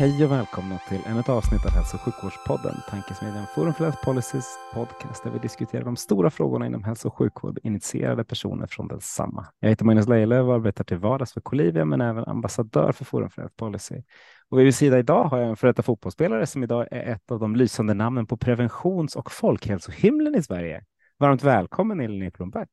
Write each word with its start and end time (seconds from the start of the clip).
Hej 0.00 0.24
och 0.24 0.32
välkomna 0.32 0.78
till 0.88 1.00
ännu 1.06 1.20
ett 1.20 1.28
avsnitt 1.28 1.66
av 1.66 1.70
Hälso 1.70 1.96
och 1.96 2.00
sjukvårdspodden, 2.00 2.74
tankesmedjan 2.90 3.46
Forum 3.54 3.74
för 3.74 3.84
Health 3.84 4.04
Policies 4.04 4.58
podcast 4.74 5.24
där 5.24 5.30
vi 5.30 5.38
diskuterar 5.38 5.84
de 5.84 5.96
stora 5.96 6.30
frågorna 6.30 6.66
inom 6.66 6.84
hälso 6.84 7.08
och 7.08 7.14
sjukvård, 7.14 7.58
initierade 7.62 8.24
personer 8.24 8.66
från 8.66 8.88
densamma. 8.88 9.46
Jag 9.58 9.68
heter 9.68 9.84
Magnus 9.84 10.08
Lejelöw 10.08 10.48
och 10.48 10.54
arbetar 10.54 10.84
till 10.84 10.96
vardags 10.96 11.32
för 11.32 11.40
Colivia 11.40 11.84
men 11.84 12.00
även 12.00 12.24
ambassadör 12.24 12.92
för 12.92 13.04
Forum 13.04 13.30
för 13.30 13.42
Health 13.42 13.56
Policy. 13.56 14.02
Och 14.48 14.58
vid 14.58 14.64
min 14.64 14.72
sida 14.72 14.98
idag 14.98 15.24
har 15.24 15.38
jag 15.38 15.48
en 15.48 15.56
före 15.56 15.70
detta 15.70 15.82
fotbollsspelare 15.82 16.46
som 16.46 16.64
idag 16.64 16.88
är 16.90 17.12
ett 17.12 17.30
av 17.30 17.40
de 17.40 17.56
lysande 17.56 17.94
namnen 17.94 18.26
på 18.26 18.36
preventions 18.36 19.16
och 19.16 19.32
folkhälsohimlen 19.32 20.34
i 20.34 20.42
Sverige. 20.42 20.84
Varmt 21.18 21.42
välkommen 21.42 22.00
Elin 22.00 22.22
Ekblom 22.22 22.50
Back. 22.50 22.70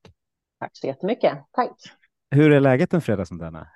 Tack 0.60 0.72
så 0.74 0.88
jättemycket. 0.88 1.38
Tack. 1.52 1.76
Hur 2.32 2.52
är 2.52 2.60
läget 2.60 2.94
en 2.94 3.02
fredag 3.02 3.26
som 3.26 3.38
denna? 3.38 3.68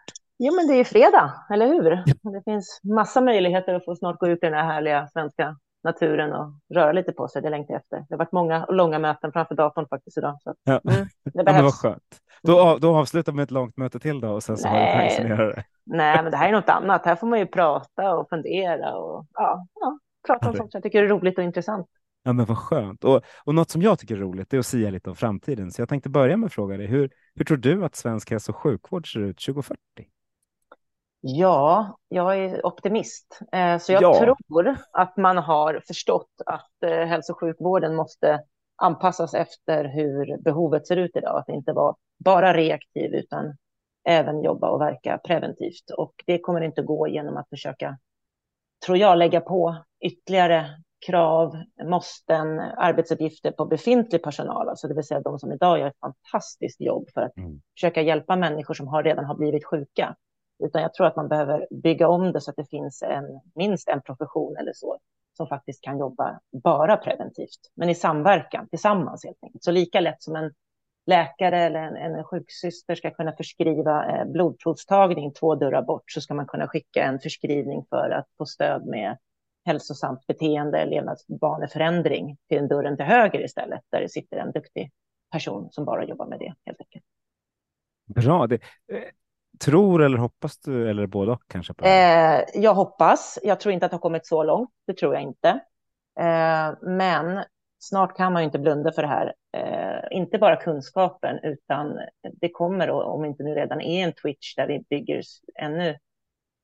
Jo, 0.43 0.55
men 0.55 0.67
det 0.67 0.73
är 0.73 0.83
fredag, 0.83 1.33
eller 1.49 1.67
hur? 1.67 1.89
Det 2.33 2.43
finns 2.45 2.79
massa 2.83 3.21
möjligheter 3.21 3.73
att 3.73 3.85
få 3.85 3.95
snart 3.95 4.19
gå 4.19 4.27
ut 4.27 4.43
i 4.43 4.45
den 4.45 4.53
här 4.53 4.63
härliga 4.63 5.07
svenska 5.07 5.57
naturen 5.83 6.33
och 6.33 6.53
röra 6.73 6.91
lite 6.91 7.11
på 7.11 7.27
sig. 7.27 7.41
Det 7.41 7.49
längtar 7.49 7.73
jag 7.73 7.81
efter. 7.81 7.97
Det 7.97 8.05
har 8.09 8.17
varit 8.17 8.31
många 8.31 8.65
och 8.65 8.73
långa 8.73 8.99
möten 8.99 9.31
framför 9.31 9.55
datorn 9.55 9.87
faktiskt 9.87 10.17
idag. 10.17 10.37
Så, 10.41 10.55
ja. 10.63 10.81
mm, 10.89 11.07
det 11.23 11.31
ja, 11.33 11.43
men 11.43 11.63
vad 11.63 11.73
skönt. 11.73 12.19
Då, 12.43 12.77
då 12.81 12.95
avslutar 12.95 13.31
vi 13.31 13.35
med 13.35 13.43
ett 13.43 13.51
långt 13.51 13.77
möte 13.77 13.99
till 13.99 14.19
då 14.19 14.29
och 14.29 14.43
sen 14.43 14.57
så 14.57 14.69
Nej. 14.69 14.79
har 14.79 15.01
du 15.01 15.09
chansen 15.09 15.31
att 15.31 15.37
göra 15.39 15.55
det. 15.55 15.63
Nej, 15.85 16.23
men 16.23 16.31
det 16.31 16.37
här 16.37 16.49
är 16.49 16.51
något 16.51 16.69
annat. 16.69 17.05
Här 17.05 17.15
får 17.15 17.27
man 17.27 17.39
ju 17.39 17.45
prata 17.45 18.15
och 18.15 18.29
fundera 18.29 18.95
och 18.95 19.25
ja, 19.33 19.65
ja 19.73 19.99
prata 20.27 20.49
om 20.49 20.55
sånt 20.55 20.71
som 20.71 20.77
jag 20.77 20.83
tycker 20.83 21.03
är 21.03 21.07
roligt 21.07 21.37
och 21.37 21.43
intressant. 21.43 21.87
Ja, 22.23 22.33
men 22.33 22.45
vad 22.45 22.57
skönt. 22.57 23.03
Och, 23.03 23.21
och 23.45 23.55
något 23.55 23.69
som 23.69 23.81
jag 23.81 23.99
tycker 23.99 24.15
är 24.15 24.19
roligt 24.19 24.53
är 24.53 24.59
att 24.59 24.65
säga 24.65 24.89
lite 24.89 25.09
om 25.09 25.15
framtiden. 25.15 25.71
Så 25.71 25.81
jag 25.81 25.89
tänkte 25.89 26.09
börja 26.09 26.37
med 26.37 26.47
att 26.47 26.53
fråga 26.53 26.77
dig, 26.77 26.87
hur, 26.87 27.09
hur 27.35 27.45
tror 27.45 27.57
du 27.57 27.85
att 27.85 27.95
svensk 27.95 28.31
hälso 28.31 28.51
och 28.51 28.55
sjukvård 28.55 29.13
ser 29.13 29.19
ut 29.19 29.45
2040? 29.45 29.77
Ja, 31.21 31.97
jag 32.07 32.37
är 32.37 32.65
optimist. 32.65 33.39
Eh, 33.51 33.77
så 33.77 33.91
jag 33.91 34.03
ja. 34.03 34.19
tror 34.19 34.77
att 34.91 35.17
man 35.17 35.37
har 35.37 35.83
förstått 35.87 36.41
att 36.45 36.83
eh, 36.83 37.05
hälso 37.05 37.33
och 37.33 37.39
sjukvården 37.39 37.95
måste 37.95 38.43
anpassas 38.75 39.33
efter 39.33 39.85
hur 39.85 40.37
behovet 40.37 40.87
ser 40.87 40.97
ut 40.97 41.15
idag. 41.15 41.39
Att 41.39 41.49
inte 41.49 41.73
vara 41.73 41.95
bara 42.17 42.53
reaktiv 42.53 43.13
utan 43.13 43.57
även 44.03 44.43
jobba 44.43 44.69
och 44.69 44.81
verka 44.81 45.17
preventivt. 45.17 45.91
Och 45.97 46.13
det 46.25 46.39
kommer 46.39 46.61
inte 46.61 46.81
gå 46.81 47.07
genom 47.07 47.37
att 47.37 47.49
försöka, 47.49 47.97
tror 48.85 48.97
jag, 48.97 49.17
lägga 49.17 49.41
på 49.41 49.75
ytterligare 49.99 50.65
krav, 51.05 51.63
måsten, 51.83 52.59
arbetsuppgifter 52.59 53.51
på 53.51 53.65
befintlig 53.65 54.23
personal, 54.23 54.69
alltså 54.69 54.87
det 54.87 54.93
vill 54.93 55.03
säga 55.03 55.21
de 55.21 55.39
som 55.39 55.51
idag 55.51 55.79
gör 55.79 55.87
ett 55.87 55.99
fantastiskt 55.99 56.81
jobb 56.81 57.09
för 57.13 57.21
att 57.21 57.37
mm. 57.37 57.61
försöka 57.75 58.01
hjälpa 58.01 58.35
människor 58.35 58.73
som 58.73 58.87
har, 58.87 59.03
redan 59.03 59.25
har 59.25 59.35
blivit 59.35 59.65
sjuka. 59.65 60.15
Utan 60.61 60.81
jag 60.81 60.93
tror 60.93 61.07
att 61.07 61.15
man 61.15 61.27
behöver 61.27 61.67
bygga 61.71 62.07
om 62.07 62.31
det 62.31 62.41
så 62.41 62.51
att 62.51 62.57
det 62.57 62.69
finns 62.69 63.01
en, 63.01 63.39
minst 63.55 63.89
en 63.89 64.01
profession 64.01 64.57
eller 64.57 64.73
så 64.73 64.99
som 65.37 65.47
faktiskt 65.47 65.83
kan 65.83 65.99
jobba 65.99 66.39
bara 66.63 66.97
preventivt, 66.97 67.71
men 67.75 67.89
i 67.89 67.95
samverkan 67.95 68.67
tillsammans 68.67 69.25
helt 69.25 69.43
enkelt. 69.43 69.63
Så 69.63 69.71
lika 69.71 69.99
lätt 69.99 70.23
som 70.23 70.35
en 70.35 70.53
läkare 71.05 71.59
eller 71.59 71.79
en, 71.79 71.95
en 71.95 72.23
sjuksyster 72.23 72.95
ska 72.95 73.11
kunna 73.11 73.33
förskriva 73.33 74.05
eh, 74.05 74.25
blodprovstagning 74.25 75.33
två 75.33 75.55
dörrar 75.55 75.81
bort 75.81 76.11
så 76.11 76.21
ska 76.21 76.33
man 76.33 76.47
kunna 76.47 76.67
skicka 76.67 77.03
en 77.03 77.19
förskrivning 77.19 77.85
för 77.89 78.09
att 78.09 78.27
få 78.37 78.45
stöd 78.45 78.85
med 78.85 79.17
hälsosamt 79.65 80.27
beteende, 80.27 80.85
levnadsvaneförändring 80.85 82.37
till 82.49 82.57
en 82.57 82.67
dörren 82.67 82.97
till 82.97 83.05
höger 83.05 83.43
istället, 83.45 83.81
där 83.89 84.01
det 84.01 84.09
sitter 84.09 84.37
en 84.37 84.51
duktig 84.51 84.91
person 85.31 85.71
som 85.71 85.85
bara 85.85 86.05
jobbar 86.05 86.25
med 86.25 86.39
det 86.39 86.53
helt 86.65 86.81
enkelt. 86.81 87.05
Bra. 88.05 88.47
Det, 88.47 88.55
eh, 88.55 89.03
tror 89.61 90.03
eller 90.03 90.17
hoppas 90.17 90.57
du, 90.57 90.89
eller 90.89 91.07
både 91.07 91.31
och 91.31 91.43
kanske? 91.47 91.73
På 91.73 91.85
eh, 91.85 92.43
jag 92.53 92.73
hoppas. 92.73 93.39
Jag 93.43 93.59
tror 93.59 93.73
inte 93.73 93.85
att 93.85 93.91
det 93.91 93.95
har 93.95 94.01
kommit 94.01 94.27
så 94.27 94.43
långt. 94.43 94.69
Det 94.87 94.93
tror 94.93 95.13
jag 95.13 95.23
inte. 95.23 95.49
Eh, 96.19 96.73
men 96.81 97.43
snart 97.79 98.17
kan 98.17 98.33
man 98.33 98.41
ju 98.41 98.45
inte 98.45 98.59
blunda 98.59 98.91
för 98.91 99.01
det 99.01 99.07
här. 99.07 99.33
Eh, 99.57 100.17
inte 100.17 100.37
bara 100.37 100.55
kunskapen, 100.55 101.39
utan 101.43 101.99
det 102.41 102.49
kommer, 102.49 102.89
om 102.89 103.25
inte 103.25 103.43
nu 103.43 103.55
redan 103.55 103.81
är 103.81 104.03
en 104.03 104.13
Twitch 104.13 104.55
där 104.55 104.67
vi 104.67 104.85
bygger 104.89 105.21
ännu 105.55 105.97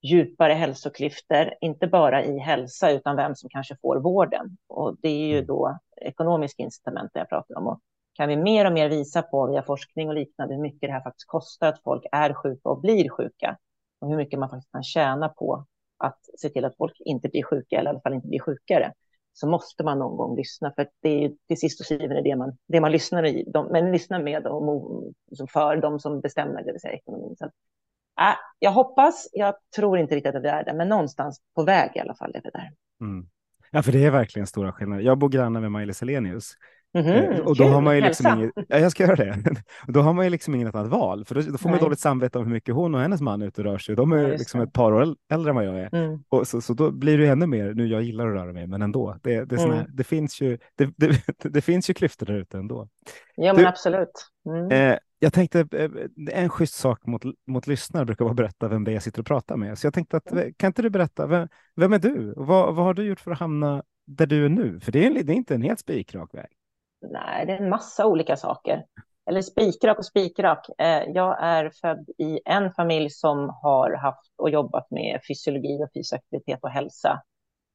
djupare 0.01 0.53
hälsoklyftor, 0.53 1.53
inte 1.61 1.87
bara 1.87 2.23
i 2.23 2.37
hälsa, 2.39 2.91
utan 2.91 3.15
vem 3.15 3.35
som 3.35 3.49
kanske 3.49 3.75
får 3.81 3.99
vården. 3.99 4.57
Och 4.67 4.97
det 5.01 5.09
är 5.09 5.27
ju 5.27 5.37
mm. 5.37 5.45
då 5.45 5.79
ekonomiska 6.01 6.63
incitament 6.63 7.11
jag 7.13 7.29
pratar 7.29 7.57
om. 7.57 7.67
Och 7.67 7.79
kan 8.17 8.29
vi 8.29 8.37
mer 8.37 8.65
och 8.65 8.73
mer 8.73 8.89
visa 8.89 9.21
på 9.21 9.47
via 9.47 9.63
forskning 9.63 10.07
och 10.07 10.15
liknande 10.15 10.55
hur 10.55 10.61
mycket 10.61 10.81
det 10.81 10.91
här 10.91 11.01
faktiskt 11.01 11.27
kostar 11.27 11.67
att 11.67 11.81
folk 11.83 12.03
är 12.11 12.33
sjuka 12.33 12.69
och 12.69 12.81
blir 12.81 13.09
sjuka 13.09 13.57
och 13.99 14.09
hur 14.09 14.17
mycket 14.17 14.39
man 14.39 14.49
faktiskt 14.49 14.71
kan 14.71 14.83
tjäna 14.83 15.29
på 15.29 15.65
att 15.97 16.19
se 16.37 16.49
till 16.49 16.65
att 16.65 16.77
folk 16.77 16.93
inte 16.99 17.29
blir 17.29 17.43
sjuka 17.43 17.79
eller 17.79 17.89
i 17.89 17.93
alla 17.93 18.01
fall 18.01 18.13
inte 18.13 18.27
blir 18.27 18.39
sjukare 18.39 18.93
så 19.33 19.47
måste 19.47 19.83
man 19.83 19.99
någon 19.99 20.17
gång 20.17 20.35
lyssna 20.35 20.73
för 20.75 20.87
det 21.01 21.09
är 21.09 21.19
ju 21.19 21.35
till 21.47 21.59
sist 21.59 21.79
och 21.79 21.85
syvende 21.85 22.21
det 22.21 22.35
man, 22.35 22.57
det 22.67 22.79
man 22.79 22.91
lyssnar 22.91 23.25
i, 23.25 23.43
de, 23.53 23.67
men 23.71 23.91
lyssnar 23.91 24.23
med 24.23 24.47
och 24.47 25.49
för 25.49 25.75
de 25.75 25.99
som 25.99 26.21
bestämmer, 26.21 26.63
det 26.63 26.71
vill 26.71 26.81
säga 26.81 26.93
ekonomin. 26.93 27.35
Så, 27.37 27.45
äh, 27.45 28.35
jag 28.59 28.71
hoppas, 28.71 29.29
jag 29.31 29.55
tror 29.75 29.97
inte 29.97 30.15
riktigt 30.15 30.35
att 30.35 30.43
vi 30.43 30.47
är 30.47 30.63
där, 30.63 30.73
men 30.73 30.89
någonstans 30.89 31.41
på 31.55 31.63
väg 31.63 31.91
i 31.95 31.99
alla 31.99 32.15
fall 32.15 32.35
är 32.35 32.41
vi 32.43 32.49
där. 32.49 32.71
Mm. 33.01 33.27
Ja, 33.71 33.83
för 33.83 33.91
det 33.91 34.05
är 34.05 34.11
verkligen 34.11 34.47
stora 34.47 34.71
skillnader. 34.71 35.03
Jag 35.03 35.17
bor 35.17 35.29
granne 35.29 35.59
med 35.59 35.71
Maj-Lis 35.71 35.97
Selenius 35.97 36.53
Mm 36.93 37.07
-hmm. 37.07 37.39
Och 37.39 37.55
då 37.55 37.63
Kul. 37.63 37.73
har 37.73 37.81
man 37.81 37.95
ju 37.95 38.01
liksom 38.01 38.39
inget, 38.39 38.51
ja, 38.67 38.79
jag 38.79 38.91
ska 38.91 39.03
göra 39.03 39.15
det. 39.15 39.43
då 39.87 40.01
har 40.01 40.13
man 40.13 40.25
ju 40.25 40.29
liksom 40.29 40.55
inget 40.55 40.75
annat 40.75 40.91
val, 40.91 41.25
för 41.25 41.35
då, 41.35 41.41
då 41.41 41.57
får 41.57 41.69
man 41.69 41.79
dåligt 41.79 41.99
samvete 41.99 42.39
om 42.39 42.45
hur 42.45 42.53
mycket 42.53 42.75
hon 42.75 42.95
och 42.95 43.01
hennes 43.01 43.21
man 43.21 43.41
är 43.41 43.47
ute 43.47 43.61
och 43.61 43.65
rör 43.65 43.77
sig. 43.77 43.95
De 43.95 44.11
är 44.11 44.17
ja, 44.17 44.27
liksom 44.27 44.61
ett 44.61 44.73
par 44.73 44.91
år 44.91 45.15
äldre 45.31 45.49
än 45.49 45.55
vad 45.55 45.65
jag 45.65 45.79
är. 45.79 45.95
Mm. 45.95 46.23
Och 46.29 46.47
så, 46.47 46.61
så 46.61 46.73
då 46.73 46.91
blir 46.91 47.17
det 47.17 47.27
ännu 47.27 47.47
mer, 47.47 47.73
nu 47.73 47.87
jag 47.87 48.03
gillar 48.03 48.27
att 48.27 48.33
röra 48.33 48.53
mig, 48.53 48.67
men 48.67 48.81
ändå. 48.81 49.17
Det, 49.23 49.45
det, 49.45 49.55
mm. 49.55 49.71
här, 49.71 49.85
det 49.89 50.03
finns, 50.03 50.41
ju, 50.41 50.57
det, 50.75 50.89
det, 50.97 51.21
det, 51.43 51.61
finns 51.61 51.89
ju 51.89 51.93
klyftor 51.93 52.25
där 52.25 52.33
ute 52.33 52.57
ändå. 52.57 52.87
Ja, 53.35 53.53
men 53.53 53.61
du, 53.61 53.67
absolut. 53.67 54.31
Mm. 54.49 54.71
Eh, 54.71 54.97
jag 55.19 55.33
tänkte, 55.33 55.67
eh, 55.71 55.89
en 56.31 56.49
schysst 56.49 56.75
sak 56.75 57.05
mot, 57.05 57.23
mot 57.47 57.67
lyssnare 57.67 58.05
brukar 58.05 58.25
vara 58.25 58.31
att 58.31 58.37
berätta 58.37 58.67
vem 58.67 58.83
det 58.83 58.91
är 58.91 58.93
jag 58.93 59.03
sitter 59.03 59.19
och 59.19 59.25
pratar 59.25 59.57
med. 59.57 59.77
Så 59.77 59.87
jag 59.87 59.93
tänkte 59.93 60.17
att, 60.17 60.31
mm. 60.31 60.53
kan 60.57 60.67
inte 60.67 60.81
du 60.81 60.89
berätta, 60.89 61.27
vem, 61.27 61.47
vem 61.75 61.93
är 61.93 61.99
du? 61.99 62.33
Vad, 62.37 62.75
vad 62.75 62.85
har 62.85 62.93
du 62.93 63.03
gjort 63.03 63.19
för 63.19 63.31
att 63.31 63.39
hamna 63.39 63.83
där 64.05 64.25
du 64.25 64.45
är 64.45 64.49
nu? 64.49 64.79
För 64.79 64.91
det 64.91 65.05
är, 65.05 65.23
det 65.23 65.33
är 65.33 65.37
inte 65.37 65.55
en 65.55 65.61
helt 65.61 65.79
spikrak 65.79 66.33
väg. 66.33 66.56
Nej, 67.01 67.45
det 67.45 67.53
är 67.53 67.57
en 67.57 67.69
massa 67.69 68.05
olika 68.05 68.37
saker. 68.37 68.85
Eller 69.29 69.41
spikrak 69.41 69.97
och 69.97 70.05
spikrak. 70.05 70.69
Eh, 70.77 71.03
jag 71.03 71.43
är 71.43 71.69
född 71.81 72.09
i 72.17 72.39
en 72.45 72.73
familj 72.73 73.09
som 73.09 73.49
har 73.61 73.93
haft 73.93 74.33
och 74.37 74.49
jobbat 74.49 74.91
med 74.91 75.19
fysiologi 75.27 75.83
och 75.83 75.89
fysisk 75.93 76.13
aktivitet 76.13 76.59
och 76.61 76.69
hälsa 76.69 77.21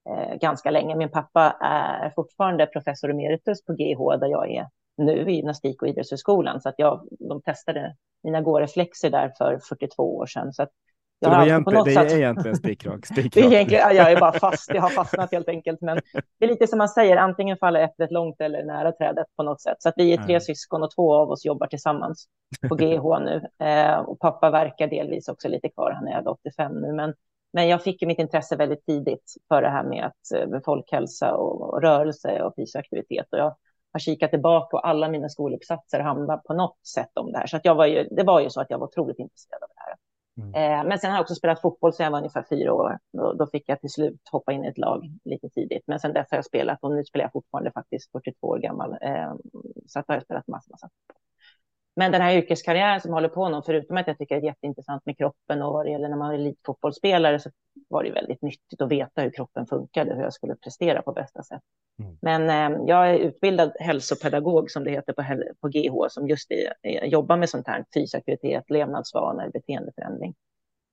eh, 0.08 0.34
ganska 0.34 0.70
länge. 0.70 0.96
Min 0.96 1.10
pappa 1.10 1.56
är 1.60 2.10
fortfarande 2.10 2.66
professor 2.66 3.10
emeritus 3.10 3.64
på 3.64 3.72
GH 3.72 4.20
där 4.20 4.28
jag 4.28 4.50
är 4.50 4.66
nu 4.96 5.30
i 5.30 5.34
gymnastik 5.34 5.82
och 5.82 5.88
idrottshögskolan. 5.88 6.60
Så 6.60 6.68
att 6.68 6.74
jag, 6.78 7.08
de 7.28 7.42
testade 7.42 7.96
mina 8.22 8.40
gåreflexer 8.40 9.10
där 9.10 9.32
för 9.38 9.58
42 9.68 10.16
år 10.16 10.26
sedan. 10.26 10.52
Så 10.52 10.62
att 10.62 10.70
så 11.22 11.30
det, 11.30 11.36
var 11.36 11.46
egentligen, 11.46 11.84
det 11.84 11.94
är 11.94 12.16
egentligen 12.16 12.56
spikrak? 12.56 13.06
Spikrak. 13.06 13.44
Egentligen, 13.44 13.96
jag 13.96 14.12
är 14.12 14.20
bara 14.20 14.32
fast, 14.32 14.74
jag 14.74 14.82
har 14.82 14.88
fastnat 14.88 15.32
helt 15.32 15.48
enkelt. 15.48 15.80
Men 15.80 16.00
det 16.38 16.44
är 16.44 16.48
lite 16.48 16.66
som 16.66 16.78
man 16.78 16.88
säger, 16.88 17.16
antingen 17.16 17.56
faller 17.56 17.80
äpplet 17.80 18.10
långt 18.10 18.40
eller 18.40 18.64
nära 18.64 18.92
trädet 18.92 19.26
på 19.36 19.42
något 19.42 19.60
sätt. 19.60 19.76
Så 19.78 19.88
att 19.88 19.94
vi 19.96 20.12
är 20.12 20.16
tre 20.16 20.34
mm. 20.34 20.40
syskon 20.40 20.82
och 20.82 20.90
två 20.94 21.14
av 21.14 21.30
oss 21.30 21.44
jobbar 21.44 21.66
tillsammans 21.66 22.26
på 22.68 22.74
GH 22.74 23.20
nu. 23.20 23.66
Eh, 23.66 23.98
och 23.98 24.18
pappa 24.18 24.50
verkar 24.50 24.86
delvis 24.86 25.28
också 25.28 25.48
lite 25.48 25.68
kvar, 25.68 25.90
han 25.90 26.08
är 26.08 26.28
85 26.28 26.80
nu. 26.80 26.92
Men, 26.92 27.14
men 27.52 27.68
jag 27.68 27.82
fick 27.82 28.02
mitt 28.02 28.18
intresse 28.18 28.56
väldigt 28.56 28.86
tidigt 28.86 29.34
för 29.48 29.62
det 29.62 29.70
här 29.70 29.84
med, 29.84 30.04
att, 30.04 30.50
med 30.50 30.62
folkhälsa 30.64 31.34
och, 31.34 31.60
och 31.60 31.82
rörelse 31.82 32.42
och 32.42 32.54
fysisk 32.56 32.76
aktivitet. 32.76 33.26
Och 33.32 33.38
jag 33.38 33.56
har 33.92 34.00
kikat 34.00 34.30
tillbaka 34.30 34.76
och 34.76 34.88
alla 34.88 35.08
mina 35.08 35.28
skoluppsatser 35.28 36.00
hamnar 36.00 36.36
på 36.36 36.54
något 36.54 36.86
sätt 36.94 37.10
om 37.14 37.32
det 37.32 37.38
här. 37.38 37.46
Så 37.46 37.56
att 37.56 37.64
jag 37.64 37.74
var 37.74 37.86
ju, 37.86 38.08
det 38.10 38.22
var 38.22 38.40
ju 38.40 38.50
så 38.50 38.60
att 38.60 38.70
jag 38.70 38.78
var 38.78 38.86
otroligt 38.86 39.18
intresserad 39.18 39.62
av 39.62 39.68
det 39.68 39.80
här. 39.80 39.94
Mm. 40.38 40.54
Eh, 40.54 40.88
men 40.88 40.98
sen 40.98 41.10
har 41.10 41.16
jag 41.18 41.22
också 41.22 41.34
spelat 41.34 41.60
fotboll 41.60 41.92
sedan 41.92 42.04
jag 42.04 42.10
var 42.10 42.18
ungefär 42.18 42.44
fyra 42.48 42.72
år. 42.72 42.98
Då, 43.12 43.32
då, 43.32 43.46
fick 43.46 43.64
jag 43.66 43.80
till 43.80 43.90
slut 43.90 44.20
hoppa 44.30 44.52
in 44.52 44.64
i 44.64 44.68
ett 44.68 44.78
lag 44.78 45.04
lite 45.24 45.48
tidigt. 45.48 45.82
Men 45.86 46.00
sen 46.00 46.12
dess 46.12 46.30
har 46.30 46.38
jag 46.38 46.44
spelat 46.44 46.78
och 46.82 46.92
nu 46.94 47.04
spelar 47.04 47.24
jag 47.24 47.32
fortfarande 47.32 47.72
faktiskt 47.72 48.12
42 48.12 48.46
år 48.46 48.58
gammal. 48.58 48.92
Eh, 49.00 49.34
så 49.86 49.98
att 49.98 50.04
jag 50.08 50.14
har 50.14 50.20
spelat 50.20 50.48
massa, 50.48 50.70
massa. 50.70 50.88
Men 51.96 52.12
den 52.12 52.22
här 52.22 52.36
yrkeskarriären 52.36 53.00
som 53.00 53.12
håller 53.12 53.28
på 53.28 53.48
nu, 53.48 53.62
förutom 53.66 53.96
att 53.96 54.06
jag 54.06 54.18
tycker 54.18 54.34
det 54.34 54.40
är 54.40 54.46
jätteintressant 54.46 55.06
med 55.06 55.18
kroppen 55.18 55.62
och 55.62 55.72
vad 55.72 55.86
det 55.86 55.90
gäller 55.90 56.08
när 56.08 56.16
man 56.16 56.30
är 56.30 56.34
elitfotbollsspelare 56.34 57.40
så 57.40 57.50
var 57.88 58.04
det 58.04 58.10
väldigt 58.10 58.42
nyttigt 58.42 58.80
att 58.80 58.90
veta 58.90 59.22
hur 59.22 59.30
kroppen 59.30 59.66
funkade 59.66 60.10
och 60.10 60.16
hur 60.16 60.24
jag 60.24 60.32
skulle 60.32 60.54
prestera 60.54 61.02
på 61.02 61.12
bästa 61.12 61.42
sätt. 61.42 61.62
Mm. 61.98 62.18
Men 62.22 62.72
eh, 62.72 62.78
jag 62.86 63.10
är 63.10 63.18
utbildad 63.18 63.72
hälsopedagog 63.80 64.70
som 64.70 64.84
det 64.84 64.90
heter 64.90 65.12
på, 65.12 65.22
på 65.60 65.68
GH 65.68 66.08
som 66.08 66.28
just 66.28 66.50
är, 66.50 66.72
är, 66.82 67.06
jobbar 67.06 67.36
med 67.36 67.50
sånt 67.50 67.66
här 67.66 67.84
fysisk 67.94 68.14
aktivitet, 68.14 68.70
levnadsvanor, 68.70 69.50
beteendeförändring. 69.52 70.34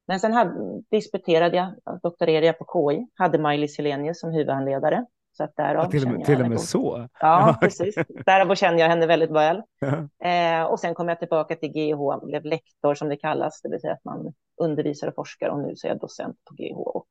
Men 0.07 0.19
sen 0.19 0.33
hade, 0.33 0.81
disputerade 0.91 1.57
jag, 1.57 1.99
doktorerade 2.01 2.45
jag 2.45 2.57
på 2.57 2.91
KI, 2.91 3.07
hade 3.13 3.37
Maj-Lis 3.37 3.77
Helenius 3.77 4.19
som 4.19 4.31
huvudhandledare. 4.31 5.05
Så 5.39 5.43
att 5.43 5.55
därav 5.55 5.83
ja, 5.83 5.91
till, 5.91 6.05
och 6.05 6.11
med, 6.11 6.25
till 6.25 6.41
och 6.41 6.49
med 6.49 6.61
så? 6.61 7.07
Ja, 7.19 7.57
precis. 7.61 7.95
Därav 8.25 8.55
känner 8.55 8.79
jag 8.79 8.89
henne 8.89 9.07
väldigt 9.07 9.31
väl. 9.31 9.63
Eh, 10.23 10.63
och 10.63 10.79
sen 10.79 10.95
kom 10.95 11.07
jag 11.07 11.19
tillbaka 11.19 11.55
till 11.55 11.69
GH, 11.69 12.25
blev 12.25 12.45
lektor 12.45 12.95
som 12.95 13.09
det 13.09 13.17
kallas, 13.17 13.61
det 13.61 13.69
vill 13.69 13.81
säga 13.81 13.93
att 13.93 14.03
man 14.03 14.33
undervisar 14.61 15.07
och 15.07 15.15
forskar 15.15 15.49
och 15.49 15.59
nu 15.59 15.75
så 15.75 15.87
är 15.87 15.91
jag 15.91 15.99
docent 15.99 16.37
på 16.45 16.55
GH 16.55 16.77
och 16.77 17.07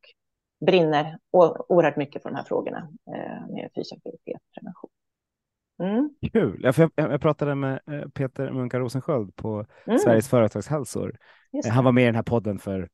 brinner 0.66 1.19
oerhört 1.69 1.96
mycket 1.96 2.22
för 2.22 2.30
de 2.30 2.36
här 2.36 2.44
frågorna 2.44 2.88
eh, 3.06 3.54
med 3.54 3.70
fysisk 3.75 3.92
aktivitet 3.92 4.36
och 4.36 4.54
prevention. 4.54 4.90
Mm. 5.82 6.10
Kul. 6.32 6.60
Ja, 6.62 6.72
jag, 6.96 7.12
jag, 7.12 7.20
pratade 7.20 7.54
med 7.54 7.81
eh, 7.90 8.08
Peter 8.08 8.52
Munka 8.52 8.78
Rosensköld 8.78 9.36
på 9.36 9.66
mm. 9.86 9.98
Sveriges 9.98 10.28
företagshälsor. 10.28 11.16
Han 11.70 11.84
var 11.84 11.92
med 11.92 12.02
i 12.02 12.06
den 12.06 12.14
här 12.14 12.22
podden 12.22 12.58
för 12.58 12.88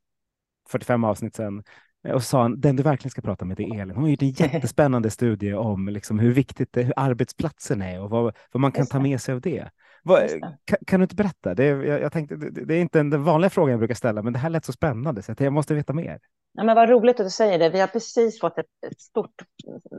45 0.69 1.05
avsnitt 1.05 1.37
sedan 1.37 1.63
och 2.13 2.23
sa 2.23 2.43
han, 2.43 2.61
den 2.61 2.77
du 2.77 2.83
verkligen 2.83 3.11
ska 3.11 3.23
prata 3.23 3.45
med 3.45 3.61
är 3.61 3.65
Elin. 3.65 3.91
Hon 3.91 4.05
har 4.05 4.11
gjort 4.11 4.23
en 4.23 4.29
jättespännande 4.53 5.11
studie 5.11 5.55
om 5.55 5.89
liksom 5.89 6.19
hur 6.19 6.33
viktigt 6.33 6.73
det, 6.73 6.83
hur 6.83 6.95
arbetsplatsen 6.97 7.83
är 7.83 8.03
och 8.03 8.11
vad, 8.11 8.35
vad 8.53 8.61
man 8.61 8.73
kan 8.73 8.87
ta 8.87 9.01
med 9.01 9.21
sig 9.21 9.35
av 9.35 9.41
det. 9.41 9.71
Vad, 10.03 10.31
kan, 10.65 10.79
kan, 10.87 11.01
du 11.01 11.05
inte 11.05 11.17
berätta? 11.17 11.55
Det, 11.55 11.65
jag, 11.65 12.01
jag 12.01 12.13
tänkte, 12.13 12.37
det, 12.37 12.65
det 12.65 12.75
är 12.75 12.81
inte 12.81 12.99
den 12.99 13.25
vanliga 13.25 13.51
frågan 13.51 13.71
jag 13.71 13.79
brukar 13.79 13.95
ställa, 13.95 14.23
men 14.23 14.33
det 14.33 14.39
här 14.39 14.51
lät 14.51 14.65
så 14.65 14.73
spännande 14.73 15.23
så 15.23 15.35
jag 15.39 15.53
måste 15.53 15.75
veta 15.75 15.93
mer. 15.93 16.19
Ja, 16.57 16.65
men 16.65 16.77
vad 16.77 16.89
roligt 16.89 17.21
att 17.21 17.27
du 17.27 17.31
säger 17.31 17.59
det. 17.59 17.71
Vi 17.71 17.81
har 17.81 17.87
precis 17.87 18.41
fått 18.41 18.59
ett, 18.59 18.67
ett, 18.91 19.01
stort... 19.01 19.35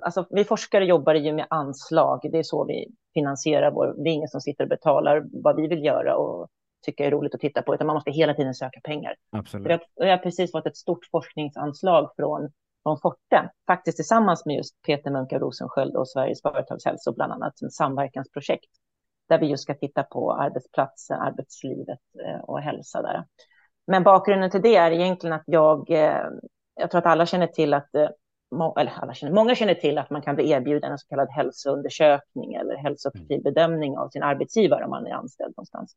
Alltså, 0.01 0.27
vi 0.29 0.43
forskare 0.43 0.85
jobbar 0.85 1.13
ju 1.13 1.33
med 1.33 1.47
anslag. 1.49 2.19
Det 2.31 2.37
är 2.37 2.43
så 2.43 2.65
vi 2.65 2.87
finansierar 3.13 3.71
vår... 3.71 4.03
Det 4.03 4.09
är 4.09 4.13
ingen 4.13 4.27
som 4.27 4.41
sitter 4.41 4.63
och 4.63 4.69
betalar 4.69 5.23
vad 5.43 5.55
vi 5.55 5.67
vill 5.67 5.85
göra 5.85 6.15
och 6.15 6.47
tycker 6.85 7.03
är 7.03 7.11
roligt 7.11 7.35
att 7.35 7.41
titta 7.41 7.61
på, 7.61 7.75
utan 7.75 7.87
man 7.87 7.93
måste 7.93 8.11
hela 8.11 8.33
tiden 8.33 8.53
söka 8.53 8.79
pengar. 8.83 9.15
Absolut. 9.29 9.67
Har, 9.71 9.79
vi 9.95 10.09
har 10.09 10.17
precis 10.17 10.51
fått 10.51 10.67
ett 10.67 10.77
stort 10.77 11.05
forskningsanslag 11.11 12.11
från, 12.15 12.49
från 12.83 12.99
Forte, 12.99 13.51
faktiskt 13.67 13.97
tillsammans 13.97 14.45
med 14.45 14.55
just 14.55 14.81
Peter 14.81 15.11
Munka 15.11 15.39
Rosensköld 15.39 15.95
och 15.95 16.09
Sveriges 16.09 16.41
företagshälso, 16.41 17.13
bland 17.13 17.33
annat, 17.33 17.57
som 17.57 17.69
samverkansprojekt, 17.69 18.71
där 19.29 19.39
vi 19.39 19.45
just 19.45 19.63
ska 19.63 19.73
titta 19.73 20.03
på 20.03 20.33
arbetsplatsen, 20.33 21.19
arbetslivet 21.19 21.99
eh, 22.25 22.39
och 22.39 22.59
hälsa 22.59 23.01
där. 23.01 23.25
Men 23.87 24.03
bakgrunden 24.03 24.51
till 24.51 24.61
det 24.61 24.75
är 24.75 24.91
egentligen 24.91 25.33
att 25.33 25.43
jag, 25.45 25.91
eh, 25.91 26.27
jag 26.75 26.91
tror 26.91 26.99
att 26.99 27.05
alla 27.05 27.25
känner 27.25 27.47
till 27.47 27.73
att 27.73 27.95
eh, 27.95 28.09
eller 28.77 28.93
alla 29.01 29.13
känner, 29.13 29.33
många 29.33 29.55
känner 29.55 29.73
till 29.73 29.97
att 29.97 30.09
man 30.09 30.21
kan 30.21 30.35
bli 30.35 30.49
erbjuden 30.49 30.91
en 30.91 30.97
så 30.97 31.07
kallad 31.07 31.29
hälsoundersökning 31.29 32.53
eller 32.53 32.75
hälsoprofilbedömning 32.75 33.97
av 33.97 34.09
sin 34.09 34.23
arbetsgivare 34.23 34.83
om 34.83 34.89
man 34.89 35.07
är 35.07 35.11
anställd 35.11 35.53
någonstans. 35.57 35.95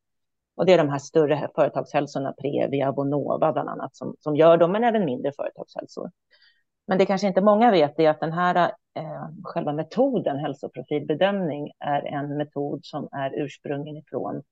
Och 0.58 0.66
det 0.66 0.72
är 0.72 0.78
de 0.78 0.88
här 0.88 0.98
större 0.98 1.48
företagshälsorna, 1.54 2.32
Previa, 2.32 2.92
Bonova 2.92 3.52
bland 3.52 3.68
annat, 3.68 3.96
som, 3.96 4.16
som 4.18 4.36
gör 4.36 4.56
dem, 4.56 4.72
men 4.72 4.84
även 4.84 5.04
mindre 5.04 5.32
företagshälsor. 5.32 6.10
Men 6.86 6.98
det 6.98 7.06
kanske 7.06 7.26
inte 7.26 7.40
många 7.40 7.70
vet 7.70 7.98
är 7.98 8.10
att 8.10 8.20
den 8.20 8.32
här 8.32 8.56
eh, 8.94 9.28
själva 9.44 9.72
metoden, 9.72 10.38
hälsoprofilbedömning, 10.38 11.70
är 11.78 12.02
en 12.02 12.36
metod 12.36 12.80
som 12.82 13.08
är 13.12 13.40
ursprungen 13.40 13.96
ifrån 13.96 14.42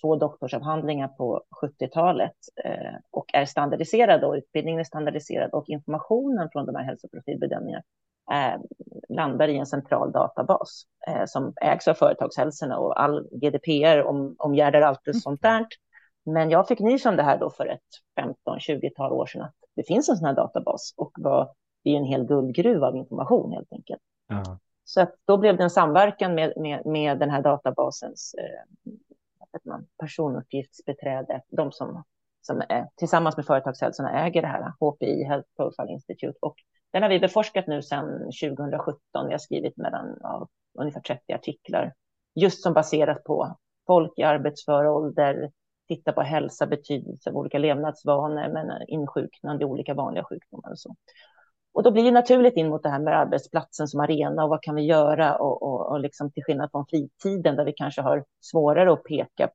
två 0.00 0.16
doktorsavhandlingar 0.16 1.08
på 1.08 1.42
70-talet 1.62 2.36
eh, 2.64 2.94
och 3.10 3.34
är 3.34 3.44
standardiserad 3.44 4.24
och 4.24 4.34
utbildningen 4.34 4.80
är 4.80 4.84
standardiserad 4.84 5.50
och 5.50 5.68
informationen 5.68 6.48
från 6.52 6.66
de 6.66 6.74
här 6.74 6.84
hälsoprofilbedömningarna 6.84 7.82
eh, 8.32 8.60
landar 9.08 9.48
i 9.48 9.56
en 9.56 9.66
central 9.66 10.12
databas 10.12 10.82
eh, 11.06 11.24
som 11.26 11.52
ägs 11.62 11.88
av 11.88 11.94
företagshälsorna 11.94 12.78
och 12.78 13.02
all 13.02 13.28
GDPR 13.30 14.02
om, 14.02 14.34
omgärdar 14.38 14.80
allt 14.80 15.00
det 15.04 15.10
mm. 15.10 15.20
sånt 15.20 15.42
där. 15.42 15.66
Men 16.24 16.50
jag 16.50 16.68
fick 16.68 16.80
nys 16.80 17.06
om 17.06 17.16
det 17.16 17.22
här 17.22 17.38
då 17.38 17.50
för 17.50 17.66
ett 17.66 17.80
15-20-tal 18.46 19.12
år 19.12 19.26
sedan 19.26 19.42
att 19.42 19.54
det 19.76 19.82
finns 19.82 20.08
en 20.08 20.16
sån 20.16 20.26
här 20.26 20.34
databas 20.34 20.94
och 20.96 21.12
var, 21.18 21.50
det 21.84 21.90
är 21.90 21.96
en 21.96 22.04
hel 22.04 22.24
guldgruva 22.24 22.86
av 22.86 22.96
information 22.96 23.52
helt 23.52 23.72
enkelt. 23.72 24.02
Ja. 24.28 24.58
Så 24.84 25.00
att 25.00 25.14
då 25.24 25.36
blev 25.36 25.56
det 25.56 25.62
en 25.62 25.70
samverkan 25.70 26.34
med, 26.34 26.52
med, 26.56 26.86
med 26.86 27.18
den 27.18 27.30
här 27.30 27.42
databasens 27.42 28.34
eh, 28.38 28.92
man, 29.64 29.86
personuppgiftsbeträde, 29.98 31.42
de 31.48 31.72
som, 31.72 32.04
som 32.40 32.62
är, 32.68 32.88
tillsammans 32.96 33.36
med 33.36 33.46
företagshälsorna 33.46 34.26
äger 34.26 34.42
det 34.42 34.48
här, 34.48 34.72
HPI, 34.80 35.24
Health 35.24 35.48
Profile 35.56 35.92
Institute, 35.92 36.38
och 36.40 36.56
den 36.92 37.02
har 37.02 37.10
vi 37.10 37.18
beforskat 37.18 37.66
nu 37.66 37.82
sedan 37.82 38.18
2017. 38.18 39.26
Vi 39.26 39.32
har 39.32 39.38
skrivit 39.38 39.76
mellan 39.76 40.16
ja, 40.20 40.48
ungefär 40.78 41.00
30 41.00 41.32
artiklar, 41.32 41.94
just 42.34 42.62
som 42.62 42.72
baseras 42.72 43.22
på 43.24 43.56
folk 43.86 44.12
i 44.18 44.22
arbetsför 44.22 44.86
ålder, 44.86 45.50
titta 45.88 46.12
på 46.12 46.20
hälsa, 46.20 46.66
betydelse 46.66 47.30
av 47.30 47.36
olika 47.36 47.58
levnadsvanor, 47.58 48.52
men 48.52 48.88
insjuknande 48.88 49.64
i 49.64 49.66
olika 49.66 49.94
vanliga 49.94 50.24
sjukdomar 50.24 50.70
och 50.70 50.78
så. 50.78 50.94
Och 51.72 51.82
då 51.82 51.90
blir 51.90 52.04
det 52.04 52.10
naturligt 52.10 52.56
in 52.56 52.68
mot 52.68 52.82
det 52.82 52.88
här 52.88 52.98
med 52.98 53.18
arbetsplatsen 53.18 53.88
som 53.88 54.00
arena 54.00 54.44
och 54.44 54.50
vad 54.50 54.62
kan 54.62 54.74
vi 54.74 54.82
göra 54.82 55.36
och, 55.36 55.62
och, 55.62 55.90
och 55.90 56.00
liksom 56.00 56.30
till 56.30 56.44
skillnad 56.44 56.70
från 56.70 56.86
fritiden 56.86 57.56
där 57.56 57.64
vi 57.64 57.72
kanske 57.72 58.02
har 58.02 58.24
svårare 58.40 58.92
att 58.92 59.04
peka 59.04 59.50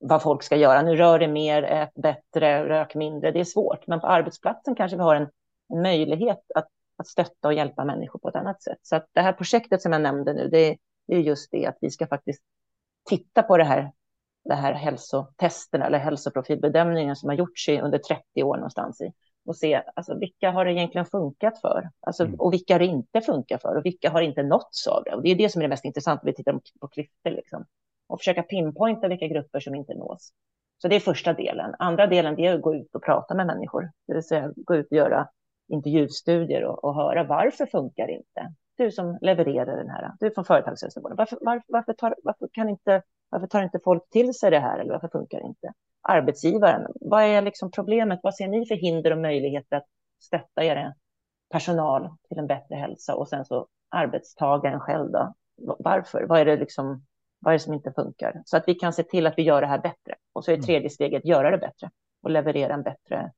vad 0.00 0.22
folk 0.22 0.42
ska 0.42 0.56
göra. 0.56 0.82
Nu 0.82 0.96
rör 0.96 1.18
det 1.18 1.28
mer, 1.28 1.62
ät 1.62 1.94
bättre, 1.94 2.68
rök 2.68 2.94
mindre. 2.94 3.30
Det 3.30 3.40
är 3.40 3.44
svårt, 3.44 3.86
men 3.86 4.00
på 4.00 4.06
arbetsplatsen 4.06 4.74
kanske 4.74 4.96
vi 4.96 5.02
har 5.02 5.14
en 5.14 5.28
en 5.68 5.82
möjlighet 5.82 6.42
att, 6.54 6.68
att 6.96 7.06
stötta 7.06 7.48
och 7.48 7.54
hjälpa 7.54 7.84
människor 7.84 8.18
på 8.18 8.28
ett 8.28 8.36
annat 8.36 8.62
sätt. 8.62 8.78
Så 8.82 9.00
det 9.12 9.20
här 9.20 9.32
projektet 9.32 9.82
som 9.82 9.92
jag 9.92 10.02
nämnde 10.02 10.32
nu, 10.32 10.48
det, 10.48 10.76
det 11.06 11.14
är 11.14 11.20
just 11.20 11.50
det 11.50 11.66
att 11.66 11.78
vi 11.80 11.90
ska 11.90 12.06
faktiskt 12.06 12.42
titta 13.08 13.42
på 13.42 13.56
det 13.56 13.64
här, 13.64 13.92
det 14.44 14.54
här 14.54 14.72
hälsotesterna 14.72 15.86
eller 15.86 15.98
hälsoprofilbedömningen 15.98 17.16
som 17.16 17.28
har 17.28 17.36
gjorts 17.36 17.68
under 17.68 17.98
30 17.98 18.42
år 18.42 18.56
någonstans 18.56 19.00
i 19.00 19.12
och 19.48 19.56
se 19.56 19.82
alltså, 19.96 20.18
vilka 20.18 20.50
har 20.50 20.64
det 20.64 20.72
egentligen 20.72 21.06
funkat 21.06 21.60
för 21.60 21.90
alltså, 22.00 22.24
mm. 22.24 22.40
och 22.40 22.52
vilka 22.52 22.74
har 22.74 22.78
det 22.78 22.86
inte 22.86 23.20
funkat 23.20 23.62
för 23.62 23.76
och 23.76 23.86
vilka 23.86 24.10
har 24.10 24.22
inte 24.22 24.42
nåtts 24.42 24.86
av 24.86 25.04
det. 25.04 25.14
Och 25.14 25.22
det 25.22 25.30
är 25.30 25.34
det 25.34 25.48
som 25.48 25.60
är 25.60 25.64
det 25.64 25.68
mest 25.68 25.84
intressanta, 25.84 26.22
vi 26.24 26.34
tittar 26.34 26.60
på 26.80 26.88
klyftor 26.88 27.30
liksom. 27.30 27.64
och 28.06 28.20
försöka 28.20 28.42
pinpointa 28.42 29.08
vilka 29.08 29.26
grupper 29.26 29.60
som 29.60 29.74
inte 29.74 29.94
nås. 29.94 30.32
Så 30.82 30.88
det 30.88 30.96
är 30.96 31.00
första 31.00 31.32
delen. 31.32 31.74
Andra 31.78 32.06
delen 32.06 32.36
det 32.36 32.46
är 32.46 32.54
att 32.54 32.62
gå 32.62 32.74
ut 32.74 32.94
och 32.94 33.02
prata 33.02 33.34
med 33.34 33.46
människor, 33.46 33.90
det 34.06 34.14
vill 34.14 34.22
säga 34.22 34.52
gå 34.56 34.76
ut 34.76 34.86
och 34.90 34.96
göra 34.96 35.28
intervjustudier 35.68 36.64
och, 36.64 36.84
och 36.84 36.94
höra 36.94 37.24
varför 37.24 37.66
funkar 37.66 38.06
det 38.06 38.12
inte? 38.12 38.54
Du 38.76 38.90
som 38.90 39.18
levererar 39.20 39.76
den 39.76 39.90
här, 39.90 40.12
du 40.20 40.30
från 40.30 40.44
företagshälsovården, 40.44 41.16
varför, 41.16 41.38
varför, 41.40 41.64
varför, 41.68 41.92
tar, 41.92 42.14
varför, 42.22 42.48
kan 42.52 42.68
inte, 42.68 43.02
varför 43.28 43.46
tar 43.46 43.62
inte 43.62 43.78
folk 43.84 44.10
till 44.10 44.34
sig 44.34 44.50
det 44.50 44.58
här 44.58 44.78
eller 44.78 44.92
varför 44.92 45.08
funkar 45.08 45.38
det 45.38 45.46
inte? 45.46 45.72
Arbetsgivaren, 46.02 46.86
vad 47.00 47.22
är 47.22 47.42
liksom 47.42 47.70
problemet? 47.70 48.20
Vad 48.22 48.34
ser 48.34 48.48
ni 48.48 48.66
för 48.66 48.74
hinder 48.74 49.10
och 49.10 49.18
möjligheter 49.18 49.76
att 49.76 49.86
stötta 50.20 50.64
er 50.64 50.94
personal 51.50 52.08
till 52.28 52.38
en 52.38 52.46
bättre 52.46 52.74
hälsa 52.74 53.14
och 53.14 53.28
sen 53.28 53.44
så 53.44 53.66
arbetstagaren 53.88 54.80
själv 54.80 55.10
då? 55.10 55.34
Varför? 55.78 56.22
Vad 56.22 56.40
är 56.40 56.44
det 56.44 56.56
liksom? 56.56 57.04
Vad 57.40 57.54
är 57.54 57.58
det 57.58 57.64
som 57.64 57.74
inte 57.74 57.92
funkar? 57.92 58.42
Så 58.44 58.56
att 58.56 58.64
vi 58.66 58.74
kan 58.74 58.92
se 58.92 59.02
till 59.02 59.26
att 59.26 59.38
vi 59.38 59.42
gör 59.42 59.60
det 59.60 59.66
här 59.66 59.78
bättre. 59.78 60.14
Och 60.32 60.44
så 60.44 60.50
är 60.50 60.54
mm. 60.54 60.66
tredje 60.66 60.90
steget 60.90 61.24
göra 61.24 61.50
det 61.50 61.58
bättre 61.58 61.90
och 62.22 62.30
leverera 62.30 62.74
en 62.74 62.82
bättre 62.82 63.32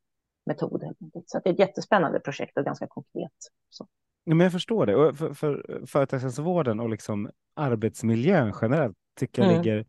metod. 0.51 0.95
Så 1.27 1.41
det 1.45 1.51
är 1.51 1.53
ett 1.53 1.59
jättespännande 1.59 2.21
projekt 2.21 2.59
och 2.59 2.65
ganska 2.65 2.87
konkret. 2.87 3.33
Så. 3.71 3.87
Ja, 4.25 4.35
men 4.35 4.45
jag 4.45 4.53
förstår 4.53 4.87
det. 4.87 4.97
Och 4.97 5.17
för, 5.17 5.35
för 5.35 5.83
företagshälsovården 5.87 6.81
och 6.81 6.91
liksom 6.91 7.31
arbetsmiljön 7.55 8.55
generellt 8.63 8.97
tycker 9.19 9.43
jag 9.43 9.51
mm. 9.53 9.63
ligger, 9.63 9.87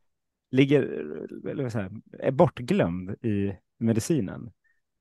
ligger 0.52 0.82
eller 1.50 1.64
vad 1.64 1.72
säger, 1.72 1.92
är 2.20 2.32
bortglömd 2.32 3.12
i 3.12 3.58
medicinen. 3.80 4.52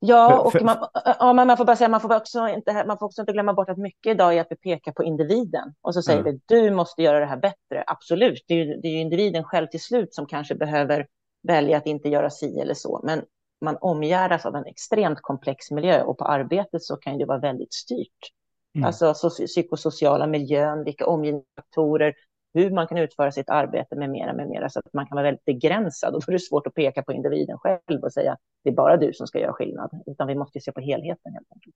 Ja, 0.03 0.39
och 0.39 0.61
man, 0.61 0.77
ja, 1.19 1.33
man 1.33 1.57
får 1.57 1.65
bara 1.65 1.75
säga, 1.75 1.89
man 1.89 2.01
får 2.01 2.15
också 2.15 2.47
inte, 2.47 2.83
man 2.87 2.97
får 2.97 3.05
också 3.05 3.21
inte 3.21 3.31
glömma 3.31 3.53
bort 3.53 3.69
att 3.69 3.77
mycket 3.77 4.11
idag 4.11 4.37
är 4.37 4.41
att 4.41 4.47
vi 4.49 4.55
pekar 4.55 4.91
på 4.91 5.03
individen 5.03 5.73
och 5.81 5.93
så 5.93 6.01
säger 6.01 6.19
mm. 6.19 6.33
vi 6.33 6.41
du 6.45 6.71
måste 6.71 7.03
göra 7.03 7.19
det 7.19 7.25
här 7.25 7.37
bättre. 7.37 7.83
Absolut, 7.87 8.45
det 8.47 8.53
är, 8.53 8.65
ju, 8.65 8.81
det 8.81 8.87
är 8.87 9.01
individen 9.01 9.43
själv 9.43 9.67
till 9.67 9.81
slut 9.81 10.13
som 10.13 10.25
kanske 10.25 10.55
behöver 10.55 11.07
välja 11.47 11.77
att 11.77 11.85
inte 11.85 12.09
göra 12.09 12.29
si 12.29 12.59
eller 12.59 12.73
så. 12.73 13.01
Men 13.03 13.21
man 13.61 13.77
omgärdas 13.81 14.45
av 14.45 14.55
en 14.55 14.65
extremt 14.65 15.21
komplex 15.21 15.71
miljö 15.71 16.03
och 16.03 16.17
på 16.17 16.25
arbetet 16.25 16.83
så 16.83 16.97
kan 16.97 17.17
det 17.17 17.25
vara 17.25 17.39
väldigt 17.39 17.73
styrt. 17.73 18.31
Mm. 18.75 18.87
Alltså 18.87 19.29
psykosociala 19.29 20.27
miljön, 20.27 20.83
vilka 20.83 21.05
omgivningsfaktorer, 21.05 22.13
hur 22.53 22.71
man 22.71 22.87
kan 22.87 22.97
utföra 22.97 23.31
sitt 23.31 23.49
arbete 23.49 23.95
med 23.95 24.09
mera, 24.09 24.33
med 24.33 24.47
mera, 24.49 24.69
så 24.69 24.79
att 24.79 24.93
man 24.93 25.07
kan 25.07 25.15
vara 25.15 25.23
väldigt 25.23 25.45
begränsad. 25.45 26.15
Och 26.15 26.21
då 26.25 26.31
är 26.31 26.33
det 26.33 26.39
svårt 26.39 26.67
att 26.67 26.73
peka 26.73 27.03
på 27.03 27.13
individen 27.13 27.57
själv 27.57 28.03
och 28.03 28.13
säga 28.13 28.37
det 28.63 28.69
är 28.69 28.73
bara 28.73 28.97
du 28.97 29.13
som 29.13 29.27
ska 29.27 29.39
göra 29.39 29.53
skillnad, 29.53 30.03
utan 30.05 30.27
vi 30.27 30.35
måste 30.35 30.59
se 30.59 30.71
på 30.71 30.81
helheten 30.81 31.33
helt 31.33 31.51
enkelt. 31.53 31.75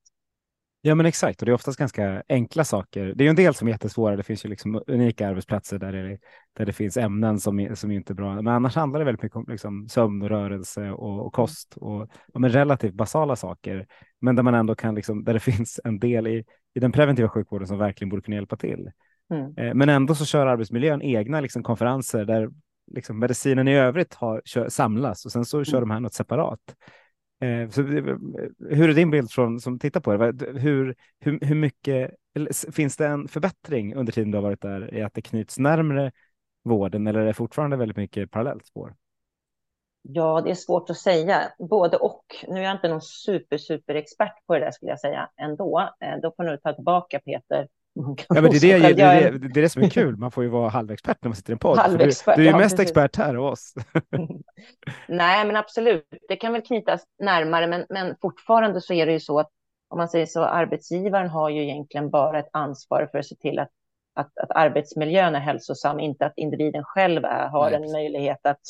Ja, 0.88 0.96
men 0.96 1.06
exakt. 1.06 1.42
Och 1.42 1.46
det 1.46 1.52
är 1.52 1.54
oftast 1.54 1.80
ganska 1.80 2.24
enkla 2.30 2.64
saker. 2.64 3.06
Det 3.16 3.24
är 3.24 3.26
ju 3.26 3.30
en 3.30 3.36
del 3.36 3.56
som 3.56 3.68
är 3.68 3.72
jättesvåra. 3.72 4.16
Det 4.16 4.24
finns 4.24 4.46
ju 4.46 4.50
liksom 4.50 4.84
unika 4.88 5.28
arbetsplatser 5.28 5.80
där 5.80 5.94
det, 5.94 6.18
där 6.58 6.66
det 6.66 6.74
finns 6.74 6.98
ämnen 6.98 7.40
som, 7.40 7.76
som 7.76 7.92
inte 7.92 8.14
är 8.14 8.16
bra. 8.16 8.36
Men 8.42 8.48
annars 8.48 8.76
handlar 8.76 9.00
det 9.00 9.06
väldigt 9.06 9.24
mycket 9.24 9.36
om 9.36 9.46
liksom 9.48 9.88
sömn 9.90 10.22
och 10.22 10.30
rörelse 10.30 10.92
och, 10.92 11.26
och 11.26 11.34
kost 11.34 11.78
och, 11.78 12.02
och 12.34 12.44
relativt 12.44 12.94
basala 12.94 13.36
saker. 13.36 13.88
Men 14.22 14.36
där 14.36 14.44
man 14.44 14.54
ändå 14.54 14.76
kan, 14.76 14.96
liksom, 14.96 15.24
där 15.24 15.34
det 15.34 15.40
finns 15.52 15.80
en 15.84 16.00
del 16.00 16.28
i, 16.28 16.46
i 16.76 16.80
den 16.80 16.92
preventiva 16.92 17.30
sjukvården 17.30 17.68
som 17.68 17.78
verkligen 17.78 18.10
borde 18.10 18.22
kunna 18.22 18.36
hjälpa 18.36 18.56
till. 18.56 18.92
Mm. 19.34 19.58
Eh, 19.58 19.74
men 19.74 19.90
ändå 19.90 20.16
så 20.16 20.26
kör 20.26 20.48
arbetsmiljön 20.48 21.02
egna 21.02 21.42
liksom, 21.42 21.64
konferenser 21.64 22.26
där 22.26 22.50
liksom, 22.92 23.20
medicinen 23.20 23.68
i 23.68 23.76
övrigt 23.76 24.14
har, 24.14 24.42
kör, 24.46 24.70
samlas 24.70 25.26
och 25.26 25.32
sen 25.32 25.46
så 25.46 25.64
kör 25.64 25.78
mm. 25.78 25.90
de 25.90 25.94
här 25.94 26.00
något 26.00 26.14
separat. 26.14 26.76
Eh, 27.40 27.70
så, 27.70 27.82
eh, 27.82 28.18
hur 28.70 28.90
är 28.90 28.94
din 28.94 29.12
bild 29.12 29.32
från 29.32 29.60
som 29.60 29.80
tittar 29.80 30.00
på 30.00 30.18
det? 30.18 30.60
Hur, 30.60 30.96
hur, 31.20 31.40
hur 31.46 31.56
mycket 31.56 32.12
finns 32.72 32.98
det 32.98 33.08
en 33.08 33.28
förbättring 33.28 33.96
under 33.96 34.14
tiden 34.14 34.32
du 34.32 34.38
har 34.38 34.44
varit 34.44 34.62
där 34.62 34.94
i 34.94 35.02
att 35.02 35.14
det 35.14 35.22
knyts 35.22 35.60
närmre 35.60 36.12
vården 36.64 37.08
eller 37.08 37.20
är 37.20 37.26
det 37.26 37.34
fortfarande 37.34 37.78
väldigt 37.78 37.98
mycket 37.98 38.32
parallellt 38.32 38.66
spår? 38.66 38.96
Ja, 40.02 40.42
det 40.42 40.50
är 40.52 40.56
svårt 40.56 40.90
att 40.90 40.98
säga. 40.98 41.52
Både 41.60 41.98
och. 41.98 42.26
Nu 42.48 42.60
är 42.60 42.64
jag 42.64 42.76
inte 42.76 42.88
någon 42.88 43.02
super, 43.02 43.58
super 43.58 43.96
expert 43.96 44.46
på 44.48 44.54
det 44.54 44.60
där 44.60 44.72
skulle 44.72 44.92
jag 44.92 45.00
säga 45.00 45.30
ändå. 45.38 45.90
Eh, 46.00 46.18
då 46.22 46.34
får 46.38 46.44
du 46.44 46.58
ta 46.58 46.74
tillbaka 46.74 47.20
Peter. 47.20 47.68
Ja, 47.96 48.42
men 48.42 48.44
det, 48.44 48.58
är 48.58 48.80
det, 48.80 48.88
det, 48.88 48.94
det, 48.94 49.48
det, 49.54 49.60
är 49.60 49.62
det 49.62 49.70
som 49.70 49.84
är 49.84 49.90
kul. 50.00 50.18
Man 50.18 50.32
får 50.32 50.44
ju 50.44 50.50
vara 50.50 50.70
halvexpert 50.70 51.18
när 51.22 51.30
man 51.30 51.36
sitter 51.36 51.52
i 51.52 51.54
en 51.54 51.60
podd. 51.60 51.78
Halvexpert, 51.78 52.36
du, 52.36 52.42
du 52.42 52.48
är 52.48 52.52
ju 52.52 52.58
ja, 52.58 52.58
mest 52.58 52.76
precis. 52.78 52.92
expert 52.92 53.16
här 53.16 53.36
av 53.36 53.46
oss. 53.46 53.74
Nej, 55.08 55.46
men 55.46 55.56
absolut. 55.56 56.08
Det 56.28 56.36
kan 56.36 56.54
väl 56.54 56.62
knytas 56.62 57.04
närmare, 57.20 57.68
men, 57.68 57.86
men 57.90 58.16
fortfarande 58.22 58.82
så 58.82 58.94
är 58.94 59.06
det 59.06 59.12
ju 59.12 59.20
så 59.20 59.40
att 59.40 59.50
om 59.88 59.98
man 59.98 60.10
säger 60.10 60.26
så, 60.26 60.44
arbetsgivaren 60.44 61.30
har 61.30 61.50
ju 61.50 61.64
egentligen 61.64 62.10
bara 62.10 62.40
ett 62.40 62.50
ansvar 62.52 63.10
för 63.12 63.20
att 63.20 63.26
se 63.26 63.36
till 63.36 63.60
att, 63.60 63.70
att, 64.16 64.38
att 64.38 64.52
arbetsmiljön 64.52 65.36
är 65.36 65.40
hälsosam, 65.40 66.00
inte 66.00 66.26
att 66.26 66.34
individen 66.36 66.84
själv 66.84 67.26
är, 67.26 67.48
har 67.48 67.72
Nej. 67.72 67.84
en 67.84 67.92
möjlighet 67.92 68.46
att 68.46 68.62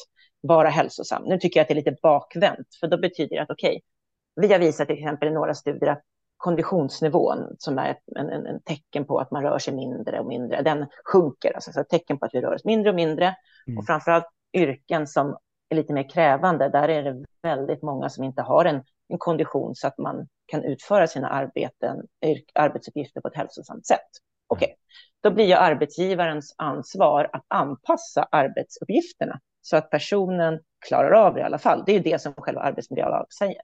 vara 0.41 0.69
hälsosam. 0.69 1.23
Nu 1.23 1.37
tycker 1.37 1.59
jag 1.59 1.61
att 1.61 1.67
det 1.67 1.73
är 1.73 1.75
lite 1.75 1.95
bakvänt, 2.01 2.67
för 2.79 2.87
då 2.87 2.97
betyder 2.97 3.35
det 3.35 3.41
att 3.41 3.51
okej, 3.51 3.69
okay, 3.69 4.47
vi 4.47 4.53
har 4.53 4.59
visat 4.59 4.87
till 4.87 4.97
exempel 4.97 5.27
i 5.27 5.31
några 5.31 5.53
studier 5.53 5.91
att 5.91 6.01
konditionsnivån, 6.37 7.55
som 7.59 7.77
är 7.77 7.97
en, 8.15 8.29
en, 8.29 8.45
en, 8.45 8.61
tecken 8.61 9.05
på 9.05 9.19
att 9.19 9.31
man 9.31 9.43
rör 9.43 9.59
sig 9.59 9.73
mindre 9.73 10.19
och 10.19 10.25
mindre, 10.25 10.61
den 10.61 10.85
sjunker. 11.05 11.53
Alltså 11.55 11.71
så 11.71 11.83
tecken 11.83 12.19
på 12.19 12.25
att 12.25 12.33
vi 12.33 12.41
rör 12.41 12.53
oss 12.53 12.65
mindre 12.65 12.89
och 12.89 12.95
mindre. 12.95 13.35
Mm. 13.67 13.77
Och 13.77 13.85
framförallt 13.85 14.29
yrken 14.53 15.07
som 15.07 15.37
är 15.69 15.75
lite 15.75 15.93
mer 15.93 16.09
krävande, 16.09 16.69
där 16.69 16.89
är 16.89 17.03
det 17.03 17.25
väldigt 17.43 17.81
många 17.81 18.09
som 18.09 18.23
inte 18.23 18.41
har 18.41 18.65
en, 18.65 18.83
en 19.07 19.17
kondition 19.17 19.75
så 19.75 19.87
att 19.87 19.97
man 19.97 20.27
kan 20.45 20.63
utföra 20.63 21.07
sina 21.07 21.29
arbeten, 21.29 22.07
arbetsuppgifter 22.53 23.21
på 23.21 23.27
ett 23.27 23.35
hälsosamt 23.35 23.85
sätt. 23.85 23.99
Okej, 24.47 24.65
okay. 24.65 24.75
då 25.23 25.31
blir 25.31 25.45
ju 25.45 25.53
arbetsgivarens 25.53 26.55
ansvar 26.57 27.29
att 27.33 27.45
anpassa 27.47 28.27
arbetsuppgifterna 28.31 29.39
så 29.61 29.77
att 29.77 29.89
personen 29.89 30.59
klarar 30.87 31.11
av 31.11 31.33
det 31.33 31.39
i 31.39 31.43
alla 31.43 31.57
fall. 31.57 31.83
Det 31.85 31.95
är 31.95 31.99
det 31.99 32.21
som 32.21 32.33
själva 32.33 32.61
arbetsmiljölagen 32.61 33.27
säger. 33.39 33.61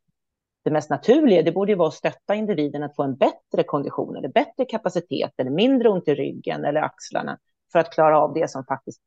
Det 0.63 0.72
mest 0.72 0.89
naturliga 0.89 1.41
det 1.41 1.51
borde 1.51 1.75
vara 1.75 1.88
att 1.88 1.94
stötta 1.94 2.36
individen 2.36 2.84
att 2.84 2.96
få 2.96 3.03
en 3.03 3.15
bättre 3.15 3.63
kondition 3.65 4.15
eller 4.15 4.30
bättre 4.30 4.65
kapacitet 4.65 5.32
eller 5.38 5.51
mindre 5.51 5.89
ont 5.89 6.08
i 6.08 6.15
ryggen 6.15 6.65
eller 6.65 6.82
axlarna 6.82 7.38
för 7.72 7.80
att 7.80 7.94
klara 7.94 8.20
av 8.20 8.34
det 8.34 8.51
som 8.51 8.65
faktiskt 8.65 9.01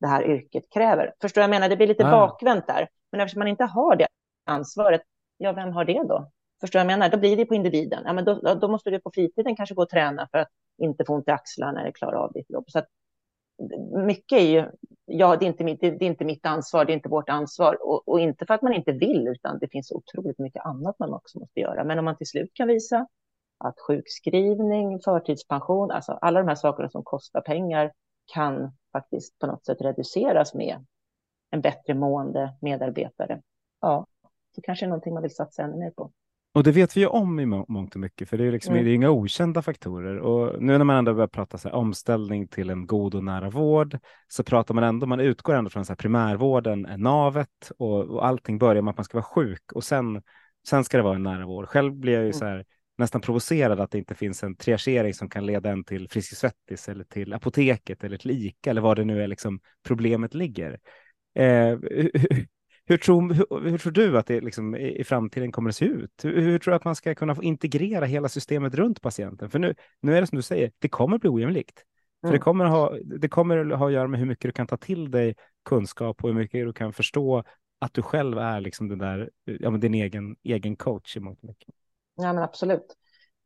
det 0.00 0.06
här 0.06 0.30
yrket 0.30 0.64
kräver. 0.74 1.14
Förstår 1.20 1.40
jag 1.40 1.50
menar? 1.50 1.68
Det 1.68 1.76
blir 1.76 1.86
lite 1.86 2.06
ah. 2.06 2.10
bakvänt 2.10 2.66
där. 2.66 2.88
Men 3.12 3.20
eftersom 3.20 3.38
man 3.38 3.48
inte 3.48 3.64
har 3.64 3.96
det 3.96 4.06
ansvaret, 4.44 5.02
ja, 5.36 5.52
vem 5.52 5.72
har 5.72 5.84
det 5.84 6.02
då? 6.08 6.30
Förstår 6.60 6.80
jag 6.80 6.86
menar? 6.86 7.08
Då 7.08 7.18
blir 7.18 7.36
det 7.36 7.46
på 7.46 7.54
individen. 7.54 8.02
Ja, 8.04 8.12
men 8.12 8.24
då, 8.24 8.54
då 8.54 8.68
måste 8.68 8.90
du 8.90 9.00
på 9.00 9.10
fritiden 9.14 9.56
kanske 9.56 9.74
gå 9.74 9.82
och 9.82 9.88
träna 9.88 10.28
för 10.30 10.38
att 10.38 10.48
inte 10.78 11.04
få 11.04 11.14
ont 11.14 11.28
i 11.28 11.30
axlarna 11.30 11.80
eller 11.80 11.92
klara 11.92 12.18
av 12.18 12.32
ditt 12.32 12.50
jobb. 12.50 12.64
Så 12.68 12.78
att 12.78 12.86
mycket 14.06 14.38
är 14.38 14.46
ju, 14.46 14.70
ja, 15.04 15.36
det 15.36 15.44
är, 15.44 15.46
inte 15.46 15.64
mitt, 15.64 15.80
det 15.80 15.86
är 15.86 16.02
inte 16.02 16.24
mitt 16.24 16.46
ansvar, 16.46 16.84
det 16.84 16.92
är 16.92 16.94
inte 16.94 17.08
vårt 17.08 17.28
ansvar. 17.28 17.78
Och, 17.82 18.08
och, 18.08 18.20
inte 18.20 18.46
för 18.46 18.54
att 18.54 18.62
man 18.62 18.72
inte 18.72 18.92
vill, 18.92 19.28
utan 19.28 19.58
det 19.58 19.68
finns 19.68 19.92
otroligt 19.92 20.38
mycket 20.38 20.64
annat 20.64 20.98
man 20.98 21.14
också 21.14 21.38
måste 21.38 21.60
göra. 21.60 21.84
Men 21.84 21.98
om 21.98 22.04
man 22.04 22.16
till 22.16 22.26
slut 22.26 22.50
kan 22.54 22.68
visa 22.68 23.06
att 23.58 23.80
sjukskrivning, 23.80 25.00
förtidspension, 25.00 25.90
alltså 25.90 26.12
alla 26.12 26.40
de 26.40 26.48
här 26.48 26.54
sakerna 26.54 26.88
som 26.90 27.04
kostar 27.04 27.40
pengar 27.40 27.92
kan 28.32 28.72
faktiskt 28.92 29.38
på 29.38 29.46
något 29.46 29.64
sätt 29.64 29.80
reduceras 29.80 30.54
med 30.54 30.86
en 31.50 31.60
bättre 31.60 31.94
mående 31.94 32.54
medarbetare. 32.60 33.42
Ja, 33.80 34.06
så 34.54 34.60
kanske 34.62 34.86
är 34.86 34.88
någonting 34.88 35.14
man 35.14 35.22
vill 35.22 35.34
satsa 35.34 35.62
ännu 35.62 35.76
mer 35.76 35.90
på. 35.90 36.12
Och 36.56 36.62
det 36.62 36.72
vet 36.72 36.96
vi 36.96 37.00
ju 37.00 37.06
om 37.06 37.40
i 37.40 37.46
mångt 37.46 37.94
och 37.94 38.00
mycket, 38.00 38.28
för 38.28 38.38
det 38.38 38.44
är, 38.44 38.52
liksom, 38.52 38.74
mm. 38.74 38.84
det 38.84 38.90
är 38.90 38.94
inga 38.94 39.10
okända 39.10 39.62
faktorer. 39.62 40.18
Och 40.18 40.62
nu 40.62 40.78
när 40.78 40.84
man 40.84 40.96
ändå 40.96 41.14
börjar 41.14 41.28
prata 41.28 41.58
så 41.58 41.68
här, 41.68 41.76
omställning 41.76 42.48
till 42.48 42.70
en 42.70 42.86
god 42.86 43.14
och 43.14 43.24
nära 43.24 43.50
vård, 43.50 43.98
så 44.28 44.44
pratar 44.44 44.74
man 44.74 44.84
ändå, 44.84 45.06
man 45.06 45.20
utgår 45.20 45.54
ändå 45.54 45.70
från 45.70 45.84
så 45.84 45.92
här, 45.92 45.96
primärvården 45.96 46.86
är 46.86 46.98
navet 46.98 47.70
och, 47.78 48.04
och 48.04 48.26
allting 48.26 48.58
börjar 48.58 48.82
med 48.82 48.90
att 48.90 48.96
man 48.96 49.04
ska 49.04 49.16
vara 49.16 49.24
sjuk 49.24 49.72
och 49.72 49.84
sen, 49.84 50.22
sen 50.68 50.84
ska 50.84 50.96
det 50.96 51.02
vara 51.02 51.16
en 51.16 51.22
nära 51.22 51.46
vård. 51.46 51.68
Själv 51.68 51.94
blir 51.94 52.12
jag 52.12 52.22
ju 52.22 52.28
mm. 52.28 52.38
så 52.38 52.44
här, 52.44 52.64
nästan 52.98 53.20
provocerad 53.20 53.80
att 53.80 53.90
det 53.90 53.98
inte 53.98 54.14
finns 54.14 54.42
en 54.42 54.56
triagering 54.56 55.14
som 55.14 55.28
kan 55.28 55.46
leda 55.46 55.70
en 55.70 55.84
till 55.84 56.08
Friskis 56.08 56.38
Svettis 56.38 56.88
eller 56.88 57.04
till 57.04 57.32
apoteket 57.32 58.04
eller 58.04 58.16
till 58.16 58.30
ICA 58.30 58.70
eller 58.70 58.80
vad 58.80 58.96
det 58.96 59.04
nu 59.04 59.22
är 59.22 59.26
liksom 59.28 59.60
problemet 59.86 60.34
ligger. 60.34 60.78
Eh, 61.34 61.78
hur 62.86 62.96
tror, 62.98 63.34
hur, 63.34 63.70
hur, 63.70 63.78
tror 63.78 63.92
du 63.92 64.18
att 64.18 64.26
det 64.26 64.40
liksom 64.40 64.76
i, 64.76 65.00
i 65.00 65.04
framtiden 65.04 65.52
kommer 65.52 65.68
att 65.68 65.76
se 65.76 65.84
ut? 65.84 66.10
Hur, 66.22 66.40
hur, 66.40 66.58
tror 66.58 66.72
du 66.72 66.76
att 66.76 66.84
man 66.84 66.96
ska 66.96 67.14
kunna 67.14 67.34
få 67.34 67.42
integrera 67.42 68.04
hela 68.04 68.28
systemet 68.28 68.74
runt 68.74 69.02
patienten? 69.02 69.50
För 69.50 69.58
nu, 69.58 69.74
nu 70.00 70.16
är 70.16 70.20
det 70.20 70.26
som 70.26 70.36
du 70.36 70.42
säger, 70.42 70.72
det 70.78 70.88
kommer 70.88 71.18
bli 71.18 71.30
ojämlikt. 71.30 71.82
För 72.20 72.28
det 72.28 72.36
mm. 72.36 72.42
kommer, 72.42 72.64
ha, 72.64 72.96
det 73.04 73.28
kommer 73.28 73.64
ha 73.64 73.86
att 73.86 73.92
göra 73.92 74.08
med 74.08 74.20
hur 74.20 74.26
mycket 74.26 74.48
du 74.48 74.52
kan 74.52 74.66
ta 74.66 74.76
till 74.76 75.10
dig 75.10 75.34
kunskap 75.64 76.24
och 76.24 76.28
hur 76.28 76.36
mycket 76.36 76.66
du 76.66 76.72
kan 76.72 76.92
förstå 76.92 77.44
att 77.78 77.94
du 77.94 78.02
själv 78.02 78.38
är 78.38 78.60
liksom 78.60 78.88
den 78.88 78.98
där, 78.98 79.30
ja, 79.44 79.70
men 79.70 79.80
din 79.80 79.94
egen, 79.94 80.36
egen 80.42 80.76
coach 80.76 81.16
i 81.16 81.20
mångt 81.20 81.42
mycket. 81.42 81.74
Ja, 82.16 82.32
men 82.32 82.42
absolut. 82.42 82.96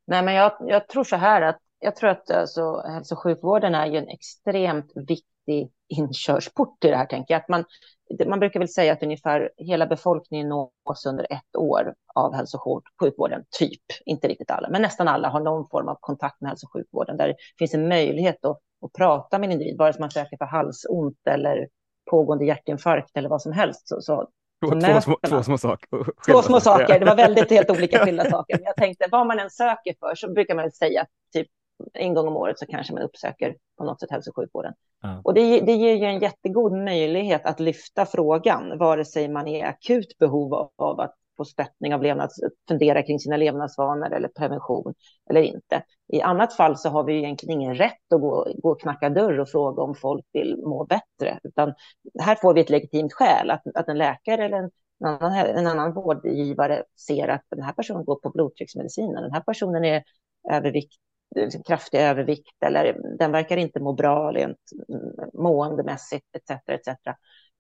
Nej, 0.07 0.25
men 0.25 0.35
jag, 0.35 0.53
jag 0.61 0.89
tror 0.89 1.05
så 1.05 1.17
här 1.17 1.43
att 1.43 1.59
jag 1.79 1.97
tror 1.97 2.11
att 2.11 2.31
alltså, 2.31 2.83
hälso 2.87 3.15
och 3.15 3.23
sjukvården 3.23 3.75
är 3.75 3.87
ju 3.87 3.99
en 3.99 4.09
extremt 4.09 4.93
viktig 4.95 5.71
inkörsport 5.89 6.81
till 6.81 6.91
det 6.91 6.97
här, 6.97 7.07
tänker 7.07 7.35
jag. 7.35 7.41
Att 7.41 7.49
man, 7.49 7.65
man 8.27 8.41
brukar 8.41 8.61
väl 8.61 8.69
säga 8.69 8.93
att 8.93 9.03
ungefär 9.03 9.51
hela 9.57 9.87
befolkningen 9.87 10.49
nås 10.49 11.07
under 11.07 11.27
ett 11.31 11.57
år 11.57 11.95
av 12.15 12.35
hälso 12.35 12.59
och 12.59 12.83
sjukvården, 13.01 13.45
typ, 13.59 13.83
inte 14.05 14.29
riktigt 14.29 14.51
alla, 14.51 14.69
men 14.71 14.83
nästan 14.83 15.09
alla 15.09 15.29
har 15.29 15.41
någon 15.41 15.69
form 15.69 15.89
av 15.89 15.97
kontakt 16.01 16.41
med 16.41 16.49
hälso 16.49 16.67
och 16.67 16.73
sjukvården 16.73 17.17
där 17.17 17.29
det 17.29 17.35
finns 17.59 17.75
en 17.75 17.89
möjlighet 17.89 18.45
att, 18.45 18.61
att 18.87 18.93
prata 18.93 19.39
med 19.39 19.47
en 19.47 19.53
individ, 19.53 19.79
vare 19.79 19.93
sig 19.93 20.01
man 20.01 20.11
söker 20.11 20.37
för 20.37 20.45
halsont 20.45 21.17
eller 21.31 21.69
pågående 22.11 22.45
hjärtinfarkt 22.45 23.17
eller 23.17 23.29
vad 23.29 23.43
som 23.43 23.53
helst. 23.53 23.89
Så, 23.89 24.01
så, 24.01 24.29
två, 24.67 24.81
två, 24.81 25.01
små, 25.01 25.17
två 25.29 25.43
små 25.43 25.59
saker. 25.59 25.89
Två 26.33 26.43
små 26.43 26.61
saker, 26.61 27.01
det 27.01 27.07
var 27.07 27.17
väldigt 27.17 27.51
helt 27.51 27.71
olika 27.71 27.99
skilda 28.05 28.31
saker. 28.31 28.57
Men 28.57 28.65
jag 28.65 28.77
tänkte, 28.77 29.09
vad 29.11 29.27
man 29.27 29.39
än 29.39 29.51
söker 29.51 29.95
för 30.01 30.15
så 30.15 30.33
brukar 30.33 30.55
man 30.55 30.71
säga 30.71 31.07
typ 31.33 31.49
en 31.95 32.15
gång 32.15 32.29
om 32.29 32.37
året 32.37 32.59
så 32.59 32.67
kanske 32.67 32.93
man 32.93 33.03
uppsöker 33.03 33.57
på 33.79 33.85
något 33.85 34.01
sätt 34.01 34.11
hälso 34.11 34.31
och 34.31 34.37
sjukvården. 34.37 34.75
Ja. 35.03 35.21
Och 35.25 35.35
det, 35.35 35.61
det 35.61 35.73
ger 35.73 35.95
ju 35.95 36.05
en 36.05 36.21
jättegod 36.21 36.73
möjlighet 36.73 37.47
att 37.47 37.61
lyfta 37.61 38.07
frågan, 38.07 38.79
vare 38.79 39.05
sig 39.05 39.29
man 39.29 39.49
är 39.49 39.59
i 39.59 39.63
akut 39.63 40.19
behov 40.19 40.55
av, 40.55 40.71
av 40.77 41.01
att 41.01 41.15
få 41.37 41.45
stöttning 41.45 41.95
av 41.95 42.03
levnads, 42.03 42.41
fundera 42.69 43.03
kring 43.03 43.19
sina 43.19 43.37
levnadsvanor 43.37 44.13
eller 44.13 44.29
prevention 44.29 44.95
eller 45.31 45.43
inte. 45.43 45.83
I 46.13 46.21
annat 46.21 46.57
fall 46.57 46.79
så 46.79 46.89
har 46.89 47.05
vi 47.05 47.19
egentligen 47.19 47.61
ingen 47.61 47.75
rätt 47.75 48.13
att 48.15 48.21
gå, 48.21 48.53
gå 48.63 48.71
och 48.71 48.81
knacka 48.81 49.11
dörr 49.11 49.41
och 49.41 49.49
fråga 49.49 49.83
om 49.83 49.95
folk 49.95 50.25
vill 50.33 50.57
må 50.67 50.85
bättre, 50.85 51.39
utan 51.43 51.75
här 52.21 52.35
får 52.35 52.55
vi 52.55 52.61
ett 52.61 52.71
legitimt 52.71 53.13
skäl 53.13 53.51
att, 53.51 53.63
att 53.75 53.89
en 53.89 53.99
läkare 53.99 54.45
eller 54.45 54.57
en 54.57 54.71
en 55.01 55.07
annan, 55.07 55.33
en 55.33 55.67
annan 55.67 55.93
vårdgivare 55.93 56.85
ser 57.07 57.29
att 57.29 57.45
den 57.51 57.63
här 57.63 57.73
personen 57.73 58.05
går 58.05 58.17
på 58.17 58.31
blodtrycksmedicinen, 58.31 59.23
den 59.23 59.33
här 59.33 59.41
personen 59.41 59.85
är 59.85 60.03
övervikt, 60.51 60.93
Liksom 60.93 61.10
Eh, 61.37 61.43
liksom 61.43 61.63
kraftig 61.63 61.99
övervikt 61.99 62.63
eller 62.65 63.17
den 63.19 63.33
verkar 63.33 63.57
inte 63.57 63.81
må 63.81 63.93
bra 63.93 64.33
rent 64.33 64.59
mm, 64.89 65.31
måendemässigt 65.35 66.27
etc. 66.37 66.51
etc. 66.67 66.89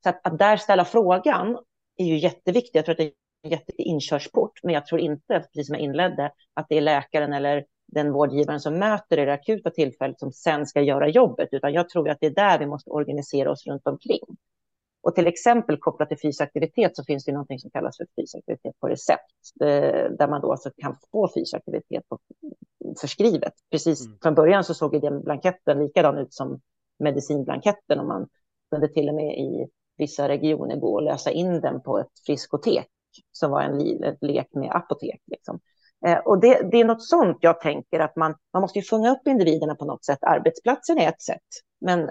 Så 0.03 0.09
att, 0.09 0.27
att 0.27 0.39
där 0.39 0.57
ställa 0.57 0.85
frågan 0.85 1.59
är 1.97 2.05
ju 2.05 2.19
jätteviktigt. 2.19 2.75
Jag 2.75 2.85
tror 2.85 2.93
att 2.93 2.99
det 2.99 3.05
är 3.05 3.13
en 3.43 3.51
jätteinkörsport, 3.51 4.61
men 4.63 4.75
jag 4.75 4.87
tror 4.87 5.01
inte, 5.01 5.41
precis 5.41 5.67
som 5.67 5.75
jag 5.75 5.85
inledde, 5.85 6.33
att 6.55 6.67
det 6.69 6.77
är 6.77 6.81
läkaren 6.81 7.33
eller 7.33 7.65
den 7.87 8.13
vårdgivaren 8.13 8.61
som 8.61 8.79
möter 8.79 9.17
det 9.17 9.33
akuta 9.33 9.71
tillfället 9.71 10.21
som 10.21 10.33
sen 10.33 10.67
ska 10.67 10.81
göra 10.81 11.09
jobbet, 11.09 11.49
utan 11.53 11.73
jag 11.73 11.89
tror 11.89 12.09
att 12.09 12.19
det 12.21 12.27
är 12.27 12.35
där 12.35 12.59
vi 12.59 12.67
måste 12.67 12.91
organisera 12.91 13.51
oss 13.51 13.67
runt 13.67 13.87
omkring. 13.87 14.37
Och 15.03 15.15
till 15.15 15.27
exempel 15.27 15.77
kopplat 15.77 16.09
till 16.09 16.19
fysisk 16.19 16.41
aktivitet 16.41 16.97
så 16.97 17.05
finns 17.05 17.25
det 17.25 17.33
något 17.33 17.61
som 17.61 17.71
kallas 17.71 17.97
för 17.97 18.07
fysisk 18.17 18.37
aktivitet 18.39 18.81
på 18.81 18.89
recept, 18.89 19.33
eh, 19.61 20.11
där 20.19 20.29
man 20.29 20.41
då 20.41 20.53
alltså 20.53 20.71
kan 20.77 20.97
få 21.13 21.29
fysisk 21.35 21.55
aktivitet 21.55 22.09
på, 22.09 22.19
förskrivet. 23.01 23.53
Precis 23.71 24.07
mm. 24.07 24.19
från 24.23 24.35
början 24.35 24.65
så 24.65 24.75
såg 24.75 25.01
den 25.01 25.23
blanketten 25.23 25.79
likadan 25.79 26.19
ut 26.19 26.35
som 26.35 26.61
medicinblanketten 26.99 28.01
och 28.01 28.07
man 28.07 28.29
kunde 28.71 28.89
till 28.89 29.09
och 29.09 29.15
med 29.15 29.39
i 29.39 29.67
vissa 29.97 30.29
regioner 30.29 30.77
gå 30.77 30.95
och 30.95 31.03
lösa 31.03 31.31
in 31.31 31.61
den 31.61 31.83
på 31.83 31.99
ett 31.99 32.13
friskotek 32.27 32.87
som 33.33 33.51
var 33.51 33.63
en, 33.63 33.81
en 33.81 34.17
lek 34.21 34.49
med 34.55 34.71
apotek. 34.71 35.21
Liksom. 35.27 35.61
Eh, 36.07 36.19
och 36.19 36.41
det, 36.41 36.71
det, 36.71 36.81
är 36.81 36.85
något 36.85 37.03
sånt 37.03 37.39
jag 37.41 37.61
tänker 37.61 38.01
att 38.01 38.17
man, 38.17 38.35
man 38.53 38.63
måste 38.63 38.79
ju 38.79 38.85
fånga 38.85 39.11
upp 39.11 39.27
individerna 39.27 39.75
på 39.75 39.85
något 39.85 40.05
sätt. 40.05 40.19
Arbetsplatsen 40.23 40.99
är 40.99 41.09
ett 41.09 41.23
sätt, 41.23 41.49
men 41.81 42.11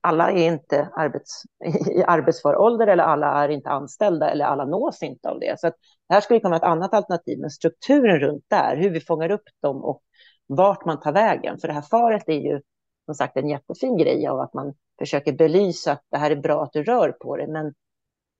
alla 0.00 0.30
är 0.30 0.52
inte 0.52 0.88
arbets, 0.96 1.42
i 1.90 2.02
arbetsför 2.02 2.56
ålder 2.56 2.86
eller 2.86 3.04
alla 3.04 3.44
är 3.44 3.48
inte 3.48 3.70
anställda 3.70 4.30
eller 4.30 4.44
alla 4.44 4.64
nås 4.64 5.02
inte 5.02 5.28
av 5.28 5.40
det. 5.40 5.60
Så 5.60 5.66
att 5.66 5.74
det 6.08 6.14
här 6.14 6.20
skulle 6.20 6.40
kunna 6.40 6.50
vara 6.50 6.60
ett 6.66 6.72
annat 6.72 6.94
alternativ, 6.94 7.38
men 7.40 7.50
strukturen 7.50 8.20
runt 8.20 8.44
där, 8.48 8.76
hur 8.76 8.90
vi 8.90 9.00
fångar 9.00 9.30
upp 9.30 9.48
dem 9.62 9.84
och 9.84 10.02
vart 10.46 10.84
man 10.84 11.00
tar 11.00 11.12
vägen. 11.12 11.58
För 11.58 11.68
det 11.68 11.74
här 11.74 11.82
faret 11.82 12.28
är 12.28 12.40
ju 12.40 12.60
som 13.04 13.14
sagt 13.14 13.36
en 13.36 13.48
jättefin 13.48 13.96
grej 13.96 14.26
av 14.26 14.40
att 14.40 14.54
man 14.54 14.74
försöker 14.98 15.32
belysa 15.32 15.92
att 15.92 16.04
det 16.10 16.18
här 16.18 16.30
är 16.30 16.36
bra 16.36 16.62
att 16.62 16.72
du 16.72 16.82
rör 16.82 17.12
på 17.12 17.36
dig. 17.36 17.46
Men, 17.46 17.74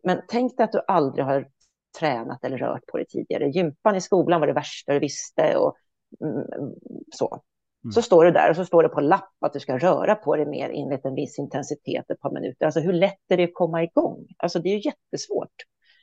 men 0.02 0.22
tänk 0.28 0.56
dig 0.56 0.64
att 0.64 0.72
du 0.72 0.80
aldrig 0.86 1.24
har 1.24 1.48
tränat 1.98 2.44
eller 2.44 2.58
rört 2.58 2.86
på 2.86 2.96
dig 2.96 3.06
tidigare. 3.06 3.48
Gympan 3.48 3.96
i 3.96 4.00
skolan 4.00 4.40
var 4.40 4.46
det 4.46 4.52
värsta 4.52 4.92
du 4.92 4.98
visste 4.98 5.56
och 5.56 5.76
mm, 6.20 6.74
så. 7.12 7.42
Mm. 7.84 7.92
Så 7.92 8.02
står 8.02 8.24
det 8.24 8.30
där 8.30 8.50
och 8.50 8.56
så 8.56 8.64
står 8.64 8.82
det 8.82 8.88
på 8.88 9.00
lapp 9.00 9.34
att 9.40 9.52
du 9.52 9.60
ska 9.60 9.78
röra 9.78 10.14
på 10.14 10.36
dig 10.36 10.46
mer 10.46 10.70
enligt 10.74 11.04
en 11.04 11.14
viss 11.14 11.38
intensitet 11.38 12.10
ett 12.10 12.20
par 12.20 12.30
minuter. 12.30 12.66
Alltså 12.66 12.80
hur 12.80 12.92
lätt 12.92 13.20
är 13.28 13.36
det 13.36 13.44
att 13.44 13.54
komma 13.54 13.82
igång? 13.82 14.26
Alltså 14.36 14.58
det 14.58 14.68
är 14.68 14.76
ju 14.76 14.82
jättesvårt. 14.84 15.54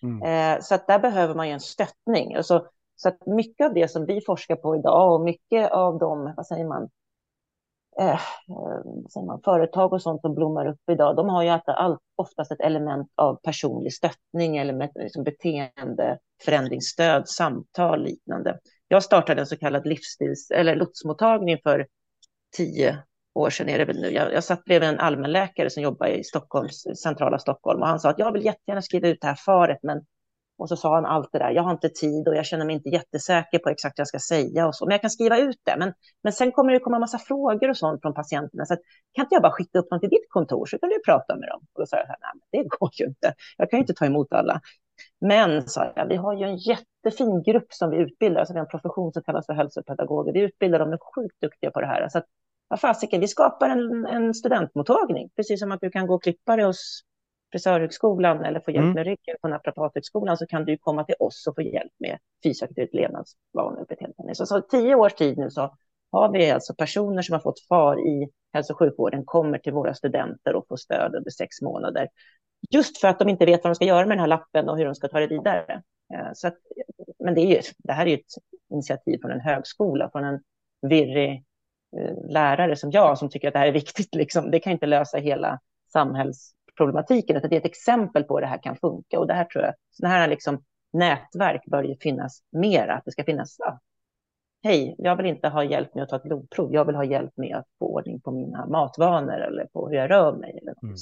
Mm. 0.03 0.21
Eh, 0.21 0.61
så 0.61 0.75
att 0.75 0.87
där 0.87 0.99
behöver 0.99 1.35
man 1.35 1.47
ju 1.47 1.53
en 1.53 1.59
stöttning. 1.59 2.35
Alltså, 2.35 2.65
så 2.95 3.09
att 3.09 3.25
mycket 3.25 3.67
av 3.67 3.73
det 3.73 3.87
som 3.87 4.05
vi 4.05 4.21
forskar 4.21 4.55
på 4.55 4.75
idag 4.75 5.13
och 5.13 5.21
mycket 5.21 5.71
av 5.71 5.99
de, 5.99 6.33
vad 6.37 6.47
säger 6.47 6.65
man, 6.65 6.89
eh, 7.99 8.19
säger 9.13 9.25
man 9.25 9.41
företag 9.41 9.93
och 9.93 10.01
sånt 10.01 10.21
som 10.21 10.35
blommar 10.35 10.67
upp 10.67 10.89
idag, 10.91 11.15
de 11.15 11.29
har 11.29 11.43
ju 11.43 11.49
allt, 11.49 11.99
oftast 12.15 12.51
ett 12.51 12.61
element 12.61 13.11
av 13.15 13.39
personlig 13.43 13.93
stöttning 13.93 14.57
eller 14.57 14.73
med, 14.73 14.91
liksom 14.95 15.23
beteende, 15.23 16.19
förändringsstöd, 16.45 17.29
samtal 17.29 18.03
liknande. 18.03 18.59
Jag 18.87 19.03
startade 19.03 19.41
en 19.41 19.47
så 19.47 19.57
kallad 19.57 19.87
livsstils 19.87 20.51
eller 20.51 20.75
lotsmottagning 20.75 21.57
för 21.63 21.87
tio 22.57 23.03
år 23.33 23.49
sedan 23.49 23.69
är 23.69 23.77
det 23.77 23.85
väl 23.85 24.01
nu. 24.01 24.09
Jag, 24.09 24.33
jag 24.33 24.43
satt 24.43 24.63
bredvid 24.63 24.89
en 24.89 24.99
allmänläkare 24.99 25.69
som 25.69 25.83
jobbar 25.83 26.07
i 26.07 26.23
Stockholms, 26.23 26.83
centrala 27.03 27.39
Stockholm 27.39 27.81
och 27.81 27.87
han 27.87 27.99
sa 27.99 28.09
att 28.09 28.19
jag 28.19 28.31
vill 28.31 28.45
jättegärna 28.45 28.81
skriva 28.81 29.07
ut 29.07 29.21
det 29.21 29.27
här 29.27 29.37
faret, 29.45 29.79
men 29.83 30.05
och 30.57 30.69
så 30.69 30.75
sa 30.75 30.95
han 30.95 31.05
allt 31.05 31.29
det 31.31 31.39
där, 31.39 31.51
jag 31.51 31.63
har 31.63 31.71
inte 31.71 31.89
tid 31.89 32.27
och 32.27 32.35
jag 32.35 32.45
känner 32.45 32.65
mig 32.65 32.75
inte 32.75 32.89
jättesäker 32.89 33.59
på 33.59 33.69
exakt 33.69 33.97
vad 33.97 34.01
jag 34.01 34.07
ska 34.07 34.19
säga 34.19 34.67
och 34.67 34.75
så, 34.75 34.85
men 34.85 34.91
jag 34.91 35.01
kan 35.01 35.09
skriva 35.09 35.37
ut 35.37 35.61
det. 35.63 35.75
Men, 35.79 35.93
men 36.23 36.33
sen 36.33 36.51
kommer 36.51 36.73
det 36.73 36.79
komma 36.79 36.95
en 36.95 37.01
massa 37.01 37.17
frågor 37.17 37.69
och 37.69 37.77
sånt 37.77 38.01
från 38.01 38.13
patienterna, 38.13 38.65
så 38.65 38.73
att, 38.73 38.79
kan 39.13 39.25
inte 39.25 39.35
jag 39.35 39.41
bara 39.41 39.51
skicka 39.51 39.79
upp 39.79 39.89
dem 39.89 39.99
till 39.99 40.09
ditt 40.09 40.29
kontor 40.29 40.65
så 40.65 40.79
kan 40.79 40.89
du 40.89 40.99
prata 41.05 41.35
med 41.35 41.49
dem? 41.49 41.61
Och 41.73 41.81
då 41.81 41.85
sa 41.85 41.97
jag, 41.97 42.07
nej, 42.07 42.63
det 42.63 42.69
går 42.69 42.89
ju 42.93 43.05
inte, 43.05 43.33
jag 43.57 43.69
kan 43.69 43.77
ju 43.77 43.81
inte 43.81 43.93
ta 43.93 44.05
emot 44.05 44.33
alla. 44.33 44.61
Men, 45.21 45.67
sa 45.67 45.93
jag, 45.95 46.07
vi 46.07 46.15
har 46.15 46.33
ju 46.33 46.43
en 46.43 46.57
jättefin 47.07 47.43
grupp 47.43 47.73
som 47.73 47.89
vi 47.89 47.97
utbildar, 47.97 48.39
alltså 48.39 48.53
vi 48.53 48.59
har 48.59 48.65
en 48.65 48.69
profession 48.69 49.13
som 49.13 49.23
kallas 49.23 49.45
för 49.45 49.53
hälsopedagoger. 49.53 50.33
Vi 50.33 50.39
utbildar 50.39 50.79
dem, 50.79 50.93
är 50.93 50.99
sjukt 51.15 51.41
duktiga 51.41 51.71
på 51.71 51.81
det 51.81 51.87
här. 51.87 52.09
Så 52.09 52.17
att, 52.17 52.25
vad 52.67 52.79
fasiken, 52.79 53.21
vi 53.21 53.27
skapar 53.27 53.69
en, 53.69 54.05
en 54.05 54.33
studentmottagning, 54.33 55.29
precis 55.35 55.59
som 55.59 55.71
att 55.71 55.81
du 55.81 55.89
kan 55.89 56.07
gå 56.07 56.15
och 56.15 56.23
klippa 56.23 56.55
dig 56.55 56.65
hos 56.65 57.01
frisörhögskolan 57.51 58.45
eller 58.45 58.59
få 58.59 58.71
hjälp 58.71 58.83
mm. 58.83 58.93
med 58.93 59.05
ryggen 59.05 59.35
på 59.41 59.47
naprapathögskolan 59.47 60.37
så 60.37 60.45
kan 60.45 60.65
du 60.65 60.77
komma 60.77 61.03
till 61.03 61.15
oss 61.19 61.47
och 61.47 61.55
få 61.55 61.61
hjälp 61.61 61.91
med 61.97 62.17
fysisk 62.43 62.63
aktivitet, 62.63 62.93
levnadsvanor 62.93 63.81
och 63.81 63.87
beteende. 63.87 64.35
Så, 64.35 64.45
så 64.45 64.61
tio 64.61 64.95
års 64.95 65.13
tid 65.13 65.37
nu 65.37 65.49
så 65.49 65.77
har 66.11 66.31
vi 66.31 66.51
alltså 66.51 66.75
personer 66.75 67.21
som 67.21 67.33
har 67.33 67.39
fått 67.39 67.67
far 67.69 68.07
i 68.07 68.29
hälso 68.53 68.73
och 68.73 68.79
sjukvården 68.79 69.25
kommer 69.25 69.57
till 69.57 69.73
våra 69.73 69.93
studenter 69.93 70.55
och 70.55 70.67
får 70.67 70.77
stöd 70.77 71.15
under 71.15 71.31
sex 71.31 71.61
månader. 71.61 72.07
Just 72.69 72.97
för 72.97 73.07
att 73.07 73.19
de 73.19 73.29
inte 73.29 73.45
vet 73.45 73.63
vad 73.63 73.71
de 73.71 73.75
ska 73.75 73.85
göra 73.85 74.05
med 74.05 74.17
den 74.17 74.19
här 74.19 74.27
lappen 74.27 74.69
och 74.69 74.77
hur 74.77 74.85
de 74.85 74.95
ska 74.95 75.07
ta 75.07 75.19
det 75.19 75.27
vidare. 75.27 75.81
Eh, 76.13 76.29
så 76.33 76.47
att, 76.47 76.57
men 77.19 77.35
det, 77.35 77.41
är 77.41 77.55
ju, 77.55 77.61
det 77.77 77.93
här 77.93 78.05
är 78.05 78.09
ju 78.09 78.15
ett 78.15 78.33
initiativ 78.69 79.19
från 79.21 79.31
en 79.31 79.41
högskola, 79.41 80.09
från 80.09 80.23
en 80.23 80.39
virrig 80.81 81.43
eh, 81.97 82.29
lärare 82.29 82.75
som 82.75 82.91
jag, 82.91 83.17
som 83.17 83.29
tycker 83.29 83.47
att 83.47 83.53
det 83.53 83.59
här 83.59 83.67
är 83.67 83.71
viktigt. 83.71 84.15
Liksom. 84.15 84.51
Det 84.51 84.59
kan 84.59 84.73
inte 84.73 84.85
lösa 84.85 85.17
hela 85.17 85.59
samhällsproblematiken, 85.93 87.37
utan 87.37 87.49
det 87.49 87.55
är 87.55 87.59
ett 87.59 87.65
exempel 87.65 88.23
på 88.23 88.35
hur 88.35 88.41
det 88.41 88.47
här 88.47 88.63
kan 88.63 88.75
funka. 88.75 89.19
Och 89.19 89.27
det 89.27 89.33
här 89.33 89.45
tror 89.45 89.63
jag, 89.63 89.73
sådana 89.91 90.15
här 90.15 90.27
liksom 90.27 90.63
nätverk 90.93 91.65
bör 91.65 91.83
ju 91.83 91.95
finnas 91.95 92.41
mer, 92.51 92.87
att 92.87 93.05
det 93.05 93.11
ska 93.11 93.23
finnas, 93.23 93.55
ja, 93.59 93.79
hej, 94.63 94.95
jag 94.97 95.15
vill 95.15 95.25
inte 95.25 95.47
ha 95.47 95.63
hjälp 95.63 95.95
med 95.95 96.03
att 96.03 96.09
ta 96.09 96.15
ett 96.15 96.23
blodprov, 96.23 96.73
jag 96.73 96.85
vill 96.85 96.95
ha 96.95 97.03
hjälp 97.03 97.37
med 97.37 97.55
att 97.55 97.65
få 97.79 97.85
ordning 97.85 98.19
på 98.19 98.31
mina 98.31 98.65
matvanor 98.65 99.39
eller 99.39 99.65
på 99.65 99.89
hur 99.89 99.95
jag 99.95 100.11
rör 100.11 100.37
mig. 100.37 100.57
Eller 100.61 100.71
något 100.71 100.83
mm. 100.83 100.95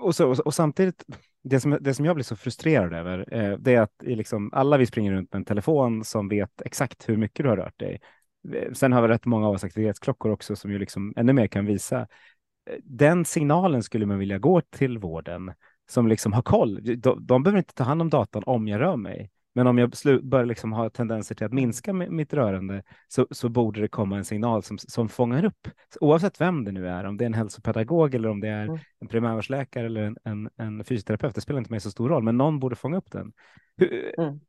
Och, 0.00 0.14
så, 0.14 0.30
och, 0.30 0.38
och, 0.38 0.54
samtidigt, 0.54 1.04
det 1.42 1.60
som, 1.60 1.78
det 1.80 1.94
som 1.94 2.04
jag 2.04 2.16
blir 2.16 2.24
så 2.24 2.36
frustrerad 2.36 2.94
över, 2.94 3.34
eh, 3.34 3.58
det 3.58 3.74
är 3.74 3.80
att 3.80 3.94
liksom, 4.00 4.50
alla 4.52 4.76
vi 4.76 4.86
springer 4.86 5.12
runt 5.12 5.32
med 5.32 5.38
en 5.40 5.44
telefon 5.44 6.04
som 6.04 6.28
vet 6.28 6.62
exakt 6.64 7.08
hur 7.08 7.16
mycket 7.16 7.44
du 7.44 7.48
har 7.48 7.56
rört 7.56 7.78
dig. 7.78 8.00
Eh, 8.54 8.72
sen 8.72 8.92
har 8.92 9.02
vi 9.02 9.08
rätt 9.08 9.24
många 9.24 9.48
av 9.48 9.54
oss 9.54 9.64
aktivitetsklockor 9.64 10.30
också 10.30 10.56
som 10.56 10.72
ju 10.72 10.78
liksom 10.78 11.14
ännu 11.16 11.32
mer 11.32 11.46
kan 11.46 11.66
visa. 11.66 12.00
Eh, 12.00 12.76
den 12.84 13.24
signalen 13.24 13.82
skulle 13.82 14.06
man 14.06 14.18
vilja 14.18 14.38
gå 14.38 14.60
till 14.60 14.98
vården 14.98 15.52
som 15.90 16.08
liksom 16.08 16.32
har 16.32 16.42
koll. 16.42 17.00
De, 17.00 17.26
de 17.26 17.42
behöver 17.42 17.58
inte 17.58 17.74
ta 17.74 17.84
hand 17.84 18.02
om 18.02 18.10
datan 18.10 18.42
om 18.46 18.68
jag 18.68 18.80
rör 18.80 18.96
mig. 18.96 19.30
Men 19.58 19.66
om 19.66 19.78
jag 19.78 19.90
börjar 20.22 20.46
liksom 20.46 20.72
ha 20.72 20.90
tendenser 20.90 21.34
till 21.34 21.46
att 21.46 21.52
minska 21.52 21.92
mitt 21.92 22.34
rörande 22.34 22.82
så, 23.08 23.26
så 23.30 23.48
borde 23.48 23.80
det 23.80 23.88
komma 23.88 24.16
en 24.16 24.24
signal 24.24 24.62
som, 24.62 24.78
som 24.78 25.08
fångar 25.08 25.44
upp, 25.44 25.68
oavsett 26.00 26.40
vem 26.40 26.64
det 26.64 26.72
nu 26.72 26.88
är, 26.88 27.04
om 27.04 27.16
det 27.16 27.24
är 27.24 27.26
en 27.26 27.34
hälsopedagog 27.34 28.14
eller 28.14 28.28
om 28.28 28.40
det 28.40 28.48
är 28.48 28.64
mm. 28.64 28.78
en 29.00 29.08
primärvårdsläkare 29.08 29.86
eller 29.86 30.02
en, 30.02 30.16
en, 30.24 30.50
en, 30.56 30.84
fysioterapeut, 30.84 31.34
det 31.34 31.40
spelar 31.40 31.58
inte 31.58 31.70
mig 31.70 31.80
så 31.80 31.90
stor 31.90 32.08
roll, 32.08 32.22
men 32.22 32.36
någon 32.36 32.58
borde 32.58 32.76
fånga 32.76 32.96
upp 32.96 33.10
den. 33.10 33.32
Hur, 33.76 34.20
mm. 34.20 34.40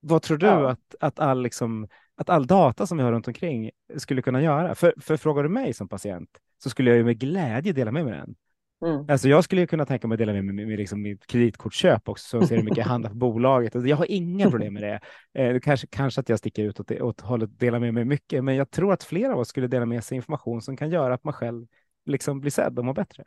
Vad 0.00 0.22
tror 0.22 0.38
du 0.38 0.46
ja. 0.46 0.70
att, 0.70 0.94
att, 1.00 1.18
all 1.18 1.42
liksom, 1.42 1.88
att 2.16 2.30
all 2.30 2.46
data 2.46 2.86
som 2.86 2.98
vi 2.98 3.04
har 3.04 3.12
runt 3.12 3.28
omkring 3.28 3.70
skulle 3.96 4.22
kunna 4.22 4.42
göra? 4.42 4.74
För, 4.74 4.94
för 5.00 5.16
frågar 5.16 5.42
du 5.42 5.48
mig 5.48 5.72
som 5.72 5.88
patient 5.88 6.30
så 6.62 6.70
skulle 6.70 6.90
jag 6.90 6.96
ju 6.96 7.04
med 7.04 7.18
glädje 7.18 7.72
dela 7.72 7.92
med 7.92 8.04
mig 8.04 8.14
den. 8.14 8.34
Mm. 8.84 9.06
Alltså 9.08 9.28
jag 9.28 9.44
skulle 9.44 9.66
kunna 9.66 9.86
tänka 9.86 10.08
mig 10.08 10.14
att 10.14 10.18
dela 10.18 10.32
med 10.32 10.44
mig 10.44 10.54
med, 10.54 10.68
med 10.68 10.78
liksom 10.78 11.02
mitt 11.02 11.26
kreditkortsköp 11.26 12.08
också, 12.08 12.40
så 12.40 12.46
ser 12.46 12.56
hur 12.56 12.62
mycket 12.62 12.78
jag 12.78 12.84
handlar 12.84 13.10
på 13.10 13.16
bolaget. 13.16 13.76
Alltså 13.76 13.88
jag 13.88 13.96
har 13.96 14.10
inga 14.10 14.50
problem 14.50 14.74
med 14.74 14.82
det. 14.82 15.00
Eh, 15.42 15.60
kanske, 15.60 15.86
kanske 15.86 16.20
att 16.20 16.28
jag 16.28 16.38
sticker 16.38 16.62
ut 16.62 16.80
åt, 16.80 16.90
åt 16.90 17.20
hållet 17.20 17.58
delar 17.58 17.78
med 17.78 17.94
mig 17.94 18.04
mycket, 18.04 18.44
men 18.44 18.56
jag 18.56 18.70
tror 18.70 18.92
att 18.92 19.04
flera 19.04 19.32
av 19.32 19.38
oss 19.38 19.48
skulle 19.48 19.66
dela 19.66 19.86
med 19.86 20.04
sig 20.04 20.16
information 20.16 20.62
som 20.62 20.76
kan 20.76 20.90
göra 20.90 21.14
att 21.14 21.24
man 21.24 21.34
själv 21.34 21.66
liksom 22.06 22.40
blir 22.40 22.50
sedd 22.50 22.78
och 22.78 22.84
mår 22.84 22.94
bättre. 22.94 23.24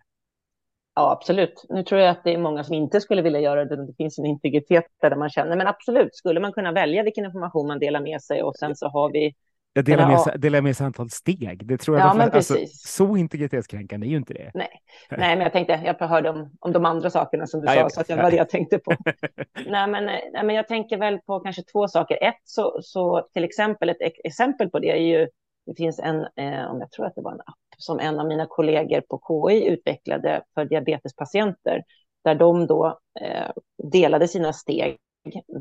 Ja, 0.95 1.11
absolut. 1.11 1.65
Nu 1.69 1.83
tror 1.83 2.01
jag 2.01 2.09
att 2.09 2.23
det 2.23 2.33
är 2.33 2.37
många 2.37 2.63
som 2.63 2.75
inte 2.75 3.01
skulle 3.01 3.21
vilja 3.21 3.39
göra 3.39 3.65
det. 3.65 3.85
Det 3.85 3.93
finns 3.93 4.19
en 4.19 4.25
integritet 4.25 4.85
där 5.01 5.15
man 5.15 5.29
känner, 5.29 5.57
men 5.57 5.67
absolut, 5.67 6.15
skulle 6.15 6.39
man 6.39 6.53
kunna 6.53 6.71
välja 6.71 7.03
vilken 7.03 7.25
information 7.25 7.67
man 7.67 7.79
delar 7.79 8.01
med 8.01 8.21
sig 8.21 8.43
och 8.43 8.55
sen 8.55 8.75
så 8.75 8.87
har 8.87 9.11
vi 9.11 9.35
jag 9.73 9.85
delar 9.85 10.07
med, 10.07 10.19
sig, 10.19 10.39
delar 10.39 10.61
med 10.61 10.77
sig 10.77 10.85
antal 10.85 11.09
steg. 11.09 11.67
Det 11.67 11.77
tror 11.77 11.97
jag 11.97 12.07
ja, 12.07 12.13
men 12.13 12.31
alltså, 12.31 12.57
så 12.67 13.17
integritetskränkande 13.17 14.07
är 14.07 14.09
ju 14.09 14.17
inte 14.17 14.33
det. 14.33 14.51
Nej, 14.53 14.69
Nej 15.09 15.35
men 15.35 15.39
jag 15.39 15.51
tänkte, 15.51 15.81
jag 15.85 16.07
hörde 16.07 16.29
om, 16.29 16.51
om 16.59 16.71
de 16.71 16.85
andra 16.85 17.09
sakerna 17.09 17.47
som 17.47 17.61
du 17.61 17.67
ja, 17.67 17.73
sa, 17.73 17.89
så 17.89 18.01
att 18.01 18.07
det 18.07 18.15
var 18.15 18.31
det 18.31 18.37
jag 18.37 18.49
tänkte 18.49 18.79
på. 18.79 18.95
nej, 19.67 19.87
men, 19.87 20.05
nej, 20.05 20.43
men 20.43 20.55
jag 20.55 20.67
tänker 20.67 20.97
väl 20.97 21.19
på 21.19 21.39
kanske 21.39 21.63
två 21.63 21.87
saker. 21.87 22.23
Ett, 22.23 22.41
så, 22.43 22.79
så 22.81 23.27
till 23.33 23.43
exempel, 23.43 23.89
ett 23.89 23.97
exempel 24.23 24.69
på 24.69 24.79
det 24.79 24.91
är 24.91 25.19
ju, 25.19 25.27
det 25.65 25.75
finns 25.77 25.99
en, 25.99 26.19
eh, 26.19 26.71
om 26.71 26.79
jag 26.79 26.91
tror 26.91 27.05
att 27.05 27.15
det 27.15 27.21
var 27.21 27.31
en 27.31 27.41
app, 27.41 27.55
som 27.77 27.99
en 27.99 28.19
av 28.19 28.27
mina 28.27 28.45
kollegor 28.45 29.01
på 29.01 29.49
KI 29.49 29.67
utvecklade 29.67 30.41
för 30.53 30.65
diabetespatienter, 30.65 31.83
där 32.23 32.35
de 32.35 32.67
då 32.67 32.99
eh, 33.21 33.51
delade 33.91 34.27
sina 34.27 34.53
steg 34.53 34.97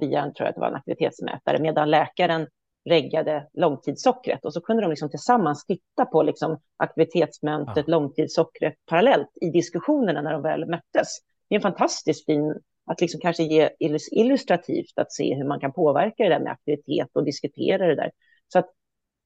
via, 0.01 0.23
tror 0.23 0.35
jag 0.38 0.49
att 0.49 0.55
det 0.55 0.61
var 0.61 0.68
en 0.68 0.75
aktivitetsmätare, 0.75 1.59
medan 1.59 1.90
läkaren 1.90 2.47
reggade 2.88 3.46
långtidssockret 3.53 4.44
och 4.44 4.53
så 4.53 4.61
kunde 4.61 4.83
de 4.83 4.90
liksom 4.90 5.11
tillsammans 5.11 5.66
titta 5.66 6.05
på 6.05 6.22
liksom 6.22 6.61
aktivitetsmönstret, 6.77 7.85
ja. 7.88 7.90
långtidssockret 7.90 8.74
parallellt 8.87 9.31
i 9.40 9.51
diskussionerna 9.51 10.22
när 10.22 10.33
de 10.33 10.42
väl 10.42 10.66
möttes. 10.66 11.09
Det 11.48 11.55
är 11.55 11.59
en 11.59 11.62
fantastiskt 11.62 12.27
fin 12.27 12.61
att 12.90 13.01
liksom 13.01 13.20
kanske 13.20 13.42
ge 13.42 13.70
illustrativt 14.11 14.98
att 14.98 15.12
se 15.12 15.35
hur 15.35 15.44
man 15.44 15.61
kan 15.61 15.72
påverka 15.72 16.24
det 16.24 16.29
där 16.29 16.40
med 16.40 16.53
aktivitet 16.53 17.09
och 17.12 17.24
diskutera 17.24 17.87
det 17.87 17.94
där. 17.94 18.11
Så 18.48 18.59
att 18.59 18.70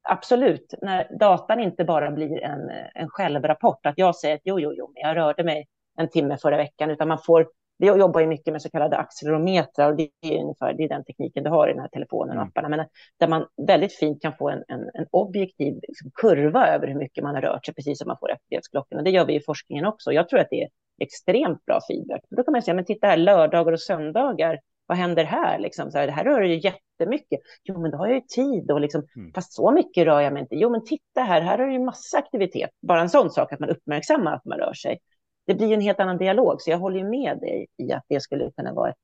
absolut, 0.09 0.75
när 0.83 1.19
datan 1.19 1.61
inte 1.61 1.85
bara 1.85 2.11
blir 2.11 2.43
en, 2.43 2.71
en 2.95 3.09
självrapport, 3.09 3.87
att 3.87 3.99
jag 3.99 4.17
säger 4.17 4.35
att 4.35 4.43
jo, 4.45 4.61
jo, 4.61 4.73
jo, 4.77 4.93
jag 4.95 5.17
rörde 5.17 5.45
mig 5.45 5.67
en 5.99 6.09
timme 6.09 6.37
förra 6.37 6.57
veckan, 6.57 6.91
utan 6.91 7.09
man 7.09 7.19
får 7.19 7.49
vi 7.83 7.89
jobbar 7.89 8.21
ju 8.21 8.27
mycket 8.27 8.53
med 8.53 8.63
så 8.63 8.71
kallade 8.71 8.97
accelerometrar 8.97 9.91
och 9.91 9.97
det 9.97 10.09
är 10.21 10.43
ungefär 10.43 10.73
det 10.73 10.85
är 10.85 10.89
den 10.89 11.05
tekniken 11.05 11.45
du 11.45 11.51
har 11.51 11.69
i 11.69 11.73
den 11.73 11.81
här 11.81 11.89
telefonen 11.89 12.37
och 12.37 12.43
mm. 12.43 12.49
apparna, 12.49 12.69
men 12.69 12.87
där 13.19 13.29
man 13.29 13.47
väldigt 13.67 13.95
fint 13.95 14.23
kan 14.23 14.33
få 14.37 14.51
en, 14.51 14.65
en, 14.69 14.81
en 14.81 15.07
objektiv 15.11 15.75
liksom, 15.89 16.11
kurva 16.15 16.67
över 16.67 16.87
hur 16.87 16.95
mycket 16.95 17.25
man 17.25 17.35
har 17.35 17.43
rört 17.43 17.67
sig, 17.67 17.75
precis 17.75 17.99
som 17.99 18.09
man 18.09 18.17
får 18.21 18.31
aktivitetsklockorna. 18.31 19.03
Det 19.03 19.11
gör 19.11 19.27
vi 19.27 19.35
i 19.35 19.41
forskningen 19.41 19.87
också. 19.87 20.13
Jag 20.13 20.29
tror 20.29 20.41
att 20.41 20.47
det 20.51 20.63
är 20.63 20.69
extremt 21.03 21.65
bra 21.65 21.81
feedback. 21.89 22.21
Då 22.31 22.43
kan 22.45 22.53
man 22.53 22.63
säga, 22.63 22.75
men 22.75 22.85
titta 22.85 23.07
här, 23.07 23.17
lördagar 23.17 23.73
och 23.73 23.81
söndagar, 23.81 24.59
vad 24.87 24.99
händer 24.99 25.25
här? 25.25 25.59
Liksom, 25.59 25.91
så 25.91 25.99
här 25.99 26.07
det 26.07 26.13
här 26.13 26.25
rör 26.25 26.43
ju 26.43 26.61
jättemycket. 26.61 27.41
Jo, 27.65 27.81
men 27.81 27.91
då 27.91 27.99
har 27.99 28.07
jag 28.07 28.15
ju 28.15 28.21
tid 28.21 28.71
och 28.71 28.81
liksom, 28.81 29.07
mm. 29.17 29.33
fast 29.33 29.53
så 29.53 29.71
mycket 29.71 30.07
rör 30.07 30.21
jag 30.21 30.33
mig 30.33 30.43
inte. 30.43 30.57
Jo, 30.57 30.71
men 30.71 30.85
titta 30.85 31.21
här, 31.21 31.41
här 31.41 31.59
har 31.59 31.67
du 31.67 31.73
ju 31.73 31.79
massa 31.79 32.19
aktivitet. 32.19 32.71
Bara 32.87 33.01
en 33.01 33.09
sån 33.09 33.31
sak 33.31 33.53
att 33.53 33.61
man 33.61 33.71
uppmärksammar 33.71 34.35
att 34.35 34.45
man 34.45 34.59
rör 34.59 34.73
sig 34.73 34.99
det 35.47 35.55
blir 35.55 35.73
en 35.73 35.81
helt 35.81 36.01
annan 36.01 36.19
dialog. 36.19 36.63
Så 36.63 36.71
jag 36.71 36.79
håller 36.79 37.05
med 37.05 37.39
dig 37.39 37.67
i 37.77 37.93
att 37.93 38.05
det 38.09 38.21
skulle 38.21 38.51
kunna 38.51 38.73
vara 38.73 38.91
ett, 38.91 38.97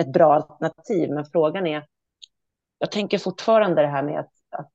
ett 0.00 0.12
bra 0.12 0.34
alternativ. 0.34 1.10
Men 1.10 1.24
frågan 1.24 1.66
är, 1.66 1.86
jag 2.78 2.90
tänker 2.90 3.18
fortfarande 3.18 3.82
det 3.82 3.88
här 3.88 4.02
med 4.02 4.20
att, 4.20 4.32
att 4.50 4.70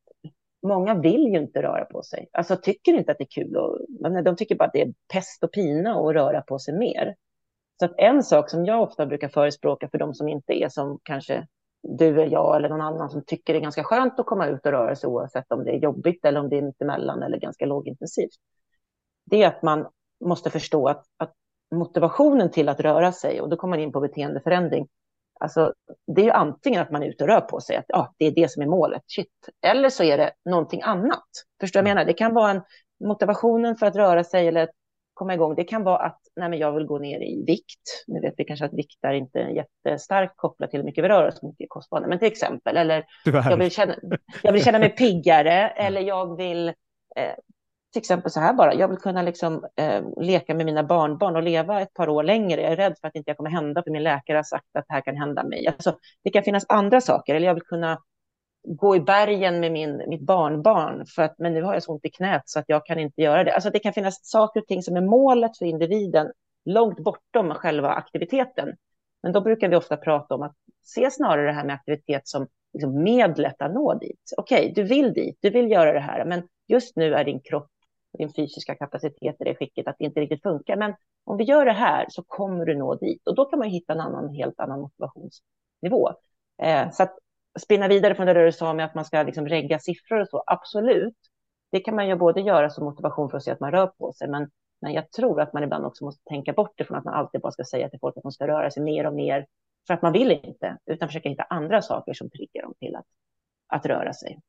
många 0.67 0.95
vill 0.95 1.21
ju 1.21 1.37
inte 1.37 1.61
röra 1.61 1.85
på 1.85 2.03
sig. 2.03 2.27
Alltså 2.31 2.55
tycker 2.55 2.93
inte 2.93 3.11
att 3.11 3.17
det 3.17 3.23
är 3.23 3.43
kul. 3.43 3.55
Och, 3.57 3.79
de 4.23 4.35
tycker 4.35 4.55
bara 4.55 4.65
att 4.65 4.73
det 4.73 4.81
är 4.81 4.93
pest 5.13 5.43
och 5.43 5.51
pina 5.51 5.99
att 5.99 6.13
röra 6.13 6.41
på 6.41 6.59
sig 6.59 6.77
mer. 6.77 7.15
Så 7.79 7.85
att 7.85 7.93
en 7.97 8.23
sak 8.23 8.49
som 8.49 8.65
jag 8.65 8.81
ofta 8.81 9.05
brukar 9.05 9.27
förespråka 9.29 9.89
för 9.89 9.97
de 9.97 10.13
som 10.13 10.27
inte 10.27 10.53
är 10.53 10.69
som 10.69 10.99
kanske 11.03 11.47
du 11.87 12.07
eller 12.07 12.31
jag 12.31 12.55
eller 12.55 12.69
någon 12.69 12.81
annan 12.81 13.09
som 13.09 13.23
tycker 13.25 13.53
det 13.53 13.59
är 13.59 13.61
ganska 13.61 13.83
skönt 13.83 14.19
att 14.19 14.25
komma 14.25 14.47
ut 14.47 14.65
och 14.65 14.71
röra 14.71 14.95
sig 14.95 15.07
oavsett 15.07 15.51
om 15.51 15.63
det 15.63 15.71
är 15.71 15.79
jobbigt 15.79 16.25
eller 16.25 16.39
om 16.39 16.49
det 16.49 16.57
är 16.57 16.61
mittemellan 16.61 17.23
eller 17.23 17.37
ganska 17.37 17.65
lågintensivt. 17.65 18.35
Det 19.25 19.43
är 19.43 19.47
att 19.47 19.61
man 19.61 19.87
måste 20.25 20.49
förstå 20.49 20.87
att, 20.87 21.05
att 21.17 21.33
motivationen 21.75 22.51
till 22.51 22.69
att 22.69 22.79
röra 22.79 23.11
sig, 23.11 23.41
och 23.41 23.49
då 23.49 23.55
kommer 23.55 23.77
man 23.77 23.83
in 23.83 23.91
på 23.91 23.99
beteendeförändring, 23.99 24.87
alltså, 25.39 25.73
det 26.15 26.21
är 26.21 26.25
ju 26.25 26.31
antingen 26.31 26.81
att 26.81 26.91
man 26.91 27.03
är 27.03 27.07
ute 27.07 27.23
och 27.23 27.29
rör 27.29 27.41
på 27.41 27.59
sig, 27.59 27.75
att 27.75 27.85
ja, 27.87 28.13
det 28.17 28.25
är 28.25 28.31
det 28.31 28.51
som 28.51 28.61
är 28.63 28.67
målet, 28.67 29.03
shit. 29.07 29.49
Eller 29.61 29.89
så 29.89 30.03
är 30.03 30.17
det 30.17 30.31
någonting 30.49 30.81
annat. 30.81 31.27
Förstår 31.59 31.79
du 31.79 31.83
vad 31.83 31.89
jag 31.89 31.95
menar? 31.95 32.05
Det 32.05 32.13
kan 32.13 32.33
vara 32.33 32.51
en 32.51 32.61
motivationen 33.03 33.75
för 33.75 33.85
att 33.85 33.95
röra 33.95 34.23
sig 34.23 34.47
eller 34.47 34.69
komma 35.13 35.33
igång. 35.33 35.55
Det 35.55 35.63
kan 35.63 35.83
vara 35.83 35.97
att 35.97 36.19
nej, 36.35 36.49
men 36.49 36.59
jag 36.59 36.71
vill 36.71 36.85
gå 36.85 36.99
ner 36.99 37.19
i 37.19 37.43
vikt. 37.47 38.03
Nu 38.07 38.21
vet 38.21 38.33
vi 38.37 38.43
kanske 38.43 38.65
att 38.65 38.73
vikt 38.73 39.03
är 39.03 39.13
inte 39.13 39.39
jättestarkt 39.39 40.33
kopplat 40.35 40.71
till 40.71 40.79
hur 40.79 40.85
mycket 40.85 41.03
vi 41.03 41.07
rör 41.07 41.27
oss, 41.27 41.43
mycket 41.43 41.69
kostvanor, 41.69 42.07
men 42.07 42.19
till 42.19 42.27
exempel. 42.27 42.77
Eller 42.77 43.05
jag 43.25 43.57
vill, 43.57 43.71
känna, 43.71 43.95
jag 44.43 44.53
vill 44.53 44.63
känna 44.63 44.79
mig 44.79 44.89
piggare 44.89 45.69
eller 45.69 46.01
jag 46.01 46.37
vill 46.37 46.67
eh, 47.15 47.33
till 47.95 47.99
exempel 47.99 48.31
så 48.31 48.39
här 48.39 48.53
bara, 48.53 48.73
jag 48.73 48.87
vill 48.87 48.97
kunna 48.97 49.21
liksom, 49.21 49.65
eh, 49.75 50.03
leka 50.17 50.53
med 50.55 50.65
mina 50.65 50.83
barnbarn 50.83 51.35
och 51.35 51.43
leva 51.43 51.81
ett 51.81 51.93
par 51.93 52.09
år 52.09 52.23
längre. 52.23 52.61
Jag 52.61 52.71
är 52.71 52.75
rädd 52.75 52.95
för 53.01 53.07
att 53.07 53.13
det 53.13 53.19
inte 53.19 53.33
kommer 53.33 53.49
hända, 53.49 53.83
för 53.83 53.91
min 53.91 54.03
läkare 54.03 54.37
har 54.37 54.43
sagt 54.43 54.65
att 54.73 54.85
det 54.87 54.93
här 54.93 55.01
kan 55.01 55.15
hända 55.15 55.43
mig. 55.43 55.67
Alltså, 55.67 55.97
det 56.23 56.29
kan 56.29 56.43
finnas 56.43 56.65
andra 56.69 57.01
saker, 57.01 57.35
eller 57.35 57.47
jag 57.47 57.53
vill 57.53 57.63
kunna 57.63 58.01
gå 58.67 58.95
i 58.95 58.99
bergen 58.99 59.59
med 59.59 59.71
min, 59.71 60.03
mitt 60.07 60.21
barnbarn, 60.21 61.05
för 61.05 61.21
att, 61.21 61.39
men 61.39 61.53
nu 61.53 61.63
har 61.63 61.73
jag 61.73 61.83
så 61.83 61.91
ont 61.91 62.05
i 62.05 62.09
knät 62.09 62.41
så 62.45 62.59
att 62.59 62.65
jag 62.67 62.85
kan 62.85 62.99
inte 62.99 63.21
göra 63.21 63.43
det. 63.43 63.53
Alltså, 63.53 63.69
det 63.69 63.79
kan 63.79 63.93
finnas 63.93 64.19
saker 64.25 64.61
och 64.61 64.67
ting 64.67 64.83
som 64.83 64.95
är 64.95 65.01
målet 65.01 65.57
för 65.57 65.65
individen, 65.65 66.31
långt 66.65 66.99
bortom 66.99 67.53
själva 67.53 67.89
aktiviteten. 67.89 68.75
Men 69.23 69.31
då 69.31 69.41
brukar 69.41 69.69
vi 69.69 69.75
ofta 69.75 69.97
prata 69.97 70.35
om 70.35 70.41
att 70.41 70.55
se 70.83 71.11
snarare 71.11 71.45
det 71.45 71.53
här 71.53 71.65
med 71.65 71.75
aktivitet 71.75 72.27
som 72.27 72.47
liksom 72.73 73.03
medlet 73.03 73.61
att 73.61 73.73
nå 73.73 73.93
dit. 73.93 74.33
Okej, 74.37 74.71
okay, 74.71 74.73
du 74.73 74.83
vill 74.83 75.13
dit, 75.13 75.37
du 75.41 75.49
vill 75.49 75.71
göra 75.71 75.93
det 75.93 75.99
här, 75.99 76.25
men 76.25 76.43
just 76.67 76.95
nu 76.95 77.13
är 77.13 77.23
din 77.23 77.39
kropp 77.39 77.69
din 78.17 78.33
fysiska 78.33 78.75
kapacitet 78.75 79.41
i 79.41 79.43
det 79.43 79.55
skicket 79.55 79.87
att 79.87 79.95
det 79.99 80.05
inte 80.05 80.19
riktigt 80.19 80.41
funkar. 80.41 80.75
Men 80.75 80.93
om 81.23 81.37
vi 81.37 81.43
gör 81.43 81.65
det 81.65 81.71
här 81.71 82.05
så 82.09 82.23
kommer 82.23 82.65
du 82.65 82.75
nå 82.75 82.95
dit 82.95 83.27
och 83.27 83.35
då 83.35 83.45
kan 83.45 83.59
man 83.59 83.69
hitta 83.69 83.93
en 83.93 83.99
annan, 83.99 84.29
helt 84.29 84.59
annan 84.59 84.81
motivationsnivå. 84.81 86.09
Eh, 86.61 86.91
så 86.91 87.03
att 87.03 87.17
spinna 87.59 87.87
vidare 87.87 88.15
från 88.15 88.27
det 88.27 88.45
du 88.45 88.51
sa 88.51 88.73
med 88.73 88.85
att 88.85 88.95
man 88.95 89.05
ska 89.05 89.23
liksom 89.23 89.47
regga 89.47 89.79
siffror 89.79 90.19
och 90.19 90.27
så, 90.27 90.43
absolut. 90.47 91.17
Det 91.71 91.79
kan 91.79 91.95
man 91.95 92.07
ju 92.07 92.15
både 92.15 92.41
göra 92.41 92.69
som 92.69 92.85
motivation 92.85 93.29
för 93.29 93.37
att 93.37 93.43
se 93.43 93.51
att 93.51 93.59
man 93.59 93.71
rör 93.71 93.87
på 93.87 94.13
sig, 94.13 94.27
men, 94.27 94.49
men 94.81 94.93
jag 94.93 95.11
tror 95.11 95.41
att 95.41 95.53
man 95.53 95.63
ibland 95.63 95.85
också 95.85 96.05
måste 96.05 96.23
tänka 96.29 96.53
bort 96.53 96.73
det 96.77 96.83
från 96.83 96.97
att 96.97 97.05
man 97.05 97.13
alltid 97.13 97.41
bara 97.41 97.51
ska 97.51 97.63
säga 97.63 97.89
till 97.89 97.99
folk 97.99 98.17
att 98.17 98.23
de 98.23 98.31
ska 98.31 98.47
röra 98.47 98.71
sig 98.71 98.83
mer 98.83 99.07
och 99.07 99.13
mer 99.13 99.45
för 99.87 99.93
att 99.93 100.01
man 100.01 100.13
vill 100.13 100.31
inte, 100.31 100.77
utan 100.85 101.07
försöka 101.07 101.29
hitta 101.29 101.43
andra 101.43 101.81
saker 101.81 102.13
som 102.13 102.29
triggar 102.29 102.63
dem 102.63 102.73
till 102.79 102.95
att, 102.95 103.05
att 103.67 103.85
röra 103.85 104.13
sig. 104.13 104.39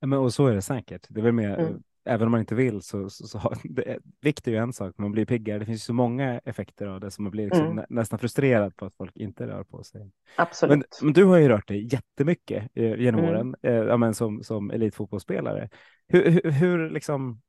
Ja, 0.00 0.06
men, 0.06 0.18
och 0.18 0.32
så 0.32 0.46
är 0.46 0.54
det 0.54 0.62
säkert. 0.62 1.06
Det 1.08 1.20
är 1.20 1.24
väl 1.24 1.32
mer 1.32 1.58
mm 1.58 1.82
även 2.04 2.26
om 2.26 2.30
man 2.30 2.40
inte 2.40 2.54
vill 2.54 2.82
så, 2.82 3.10
så, 3.10 3.26
så 3.26 3.54
det, 3.64 3.98
vikt 4.20 4.48
är 4.48 4.52
ju 4.52 4.58
en 4.58 4.72
sak, 4.72 4.94
man 4.98 5.12
blir 5.12 5.24
piggare. 5.24 5.58
Det 5.58 5.66
finns 5.66 5.84
så 5.84 5.92
många 5.92 6.38
effekter 6.44 6.86
av 6.86 7.00
det 7.00 7.10
som 7.10 7.24
man 7.24 7.30
blir 7.30 7.44
liksom 7.44 7.64
mm. 7.64 7.76
nä, 7.76 7.86
nästan 7.88 8.18
frustrerad 8.18 8.76
på 8.76 8.84
att 8.84 8.96
folk 8.96 9.16
inte 9.16 9.46
rör 9.46 9.64
på 9.64 9.84
sig. 9.84 10.10
Absolut. 10.36 10.70
Men, 10.70 10.84
men 11.02 11.12
du 11.12 11.24
har 11.24 11.36
ju 11.36 11.48
rört 11.48 11.68
dig 11.68 11.88
jättemycket 11.92 12.68
eh, 12.74 12.94
genom 12.94 13.20
mm. 13.20 13.30
åren 13.30 13.54
eh, 13.62 13.74
ja, 13.74 13.96
men 13.96 14.14
som, 14.14 14.42
som 14.42 14.70
elitfotbollsspelare. 14.70 15.68
Hur, 16.08 16.30
hur, 16.30 16.50
hur 16.50 16.90
liksom 16.90 17.40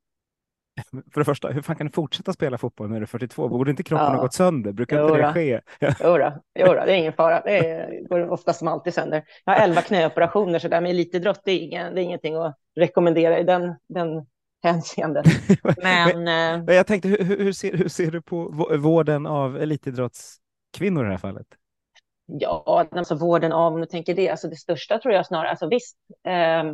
för 1.12 1.20
det 1.20 1.24
första, 1.24 1.48
hur 1.48 1.62
fan 1.62 1.76
kan 1.76 1.86
du 1.86 1.92
fortsätta 1.92 2.32
spela 2.32 2.58
fotboll 2.58 2.90
när 2.90 2.96
du 2.96 3.02
är 3.02 3.06
42? 3.06 3.48
Borde 3.48 3.70
inte 3.70 3.82
kroppen 3.82 4.06
ja. 4.06 4.12
ha 4.12 4.22
gått 4.22 4.34
sönder? 4.34 4.72
Brukar 4.72 5.02
inte 5.02 5.26
det 5.26 5.32
ske? 5.32 5.60
Jodå, 6.04 6.32
jodå, 6.58 6.72
det 6.74 6.92
är 6.92 6.96
ingen 6.96 7.12
fara. 7.12 7.40
Det 7.40 7.58
är, 7.68 8.08
går 8.08 8.30
oftast 8.30 8.58
som 8.58 8.68
alltid 8.68 8.94
sönder. 8.94 9.24
Jag 9.44 9.52
har 9.52 9.64
elva 9.64 9.80
knäoperationer, 9.80 10.58
så 10.58 10.68
det 10.68 10.80
med 10.80 10.90
elitidrott 10.90 11.40
det 11.44 11.52
är, 11.52 11.58
ingen, 11.58 11.94
det 11.94 12.00
är 12.00 12.02
ingenting 12.02 12.34
att 12.34 12.56
rekommendera 12.76 13.38
i 13.38 13.44
den, 13.44 13.74
den 13.88 14.26
hänseendet. 14.64 15.26
Men, 15.62 16.24
men, 16.24 16.58
eh, 16.58 16.64
men 16.64 16.74
jag 16.74 16.86
tänkte, 16.86 17.08
hur, 17.08 17.38
hur, 17.38 17.52
ser, 17.52 17.72
hur 17.76 17.88
ser 17.88 18.10
du 18.10 18.22
på 18.22 18.68
vården 18.78 19.26
av 19.26 19.56
elitidrottskvinnor 19.56 21.04
i 21.04 21.04
det 21.04 21.10
här 21.10 21.18
fallet? 21.18 21.46
Ja, 22.26 22.86
alltså 22.90 23.14
vården 23.14 23.52
av, 23.52 23.74
om 23.74 23.80
du 23.80 23.86
tänker 23.86 24.14
det, 24.14 24.30
alltså 24.30 24.48
det 24.48 24.56
största 24.56 24.98
tror 24.98 25.14
jag 25.14 25.26
snarare, 25.26 25.50
alltså 25.50 25.68
visst, 25.68 25.96
eh, 26.28 26.64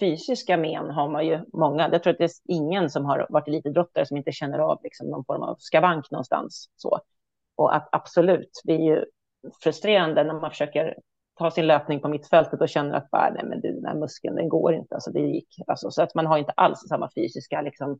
fysiska 0.00 0.56
men 0.56 0.90
har 0.90 1.10
man 1.10 1.26
ju 1.26 1.40
många. 1.52 1.88
Jag 1.92 2.02
tror 2.02 2.12
att 2.12 2.18
det 2.18 2.24
är 2.24 2.30
ingen 2.44 2.90
som 2.90 3.04
har 3.04 3.26
varit 3.30 3.48
elitidrottare 3.48 4.06
som 4.06 4.16
inte 4.16 4.32
känner 4.32 4.58
av 4.58 4.80
liksom 4.82 5.06
någon 5.10 5.24
form 5.24 5.42
av 5.42 5.56
skavank 5.58 6.10
någonstans. 6.10 6.70
Så. 6.76 7.00
Och 7.56 7.76
att 7.76 7.88
absolut, 7.92 8.60
det 8.64 8.72
är 8.72 8.96
ju 8.96 9.04
frustrerande 9.62 10.24
när 10.24 10.34
man 10.34 10.50
försöker 10.50 10.94
ta 11.38 11.50
sin 11.50 11.66
löpning 11.66 12.00
på 12.00 12.08
mittfältet 12.08 12.60
och 12.60 12.68
känner 12.68 12.94
att 12.94 13.10
bara, 13.10 13.30
nej, 13.30 13.44
men 13.44 13.60
du, 13.60 13.72
den 13.72 13.84
här 13.84 13.94
muskeln, 13.94 14.36
den 14.36 14.48
går 14.48 14.74
inte. 14.74 14.94
Alltså, 14.94 15.10
det 15.10 15.20
gick. 15.20 15.48
Alltså, 15.66 15.90
så 15.90 16.02
att 16.02 16.14
man 16.14 16.26
har 16.26 16.38
inte 16.38 16.52
alls 16.52 16.78
samma 16.88 17.10
fysiska 17.14 17.62
liksom, 17.62 17.98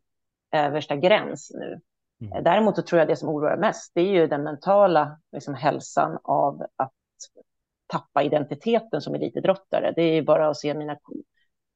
översta 0.53 0.97
gräns 0.97 1.51
nu. 1.55 1.81
Mm. 2.21 2.45
Däremot 2.45 2.77
så 2.77 2.83
tror 2.83 2.99
jag 2.99 3.09
det 3.09 3.17
som 3.17 3.29
oroar 3.29 3.57
mest, 3.57 3.93
det 3.95 4.01
är 4.01 4.13
ju 4.13 4.27
den 4.27 4.43
mentala 4.43 5.21
liksom, 5.33 5.55
hälsan 5.55 6.19
av 6.23 6.63
att 6.77 6.93
tappa 7.87 8.23
identiteten 8.23 9.01
som 9.01 9.15
elitidrottare. 9.15 9.93
Det 9.97 10.03
är 10.03 10.15
ju 10.15 10.23
bara 10.23 10.49
att 10.49 10.57
se 10.57 10.75
mina, 10.75 10.99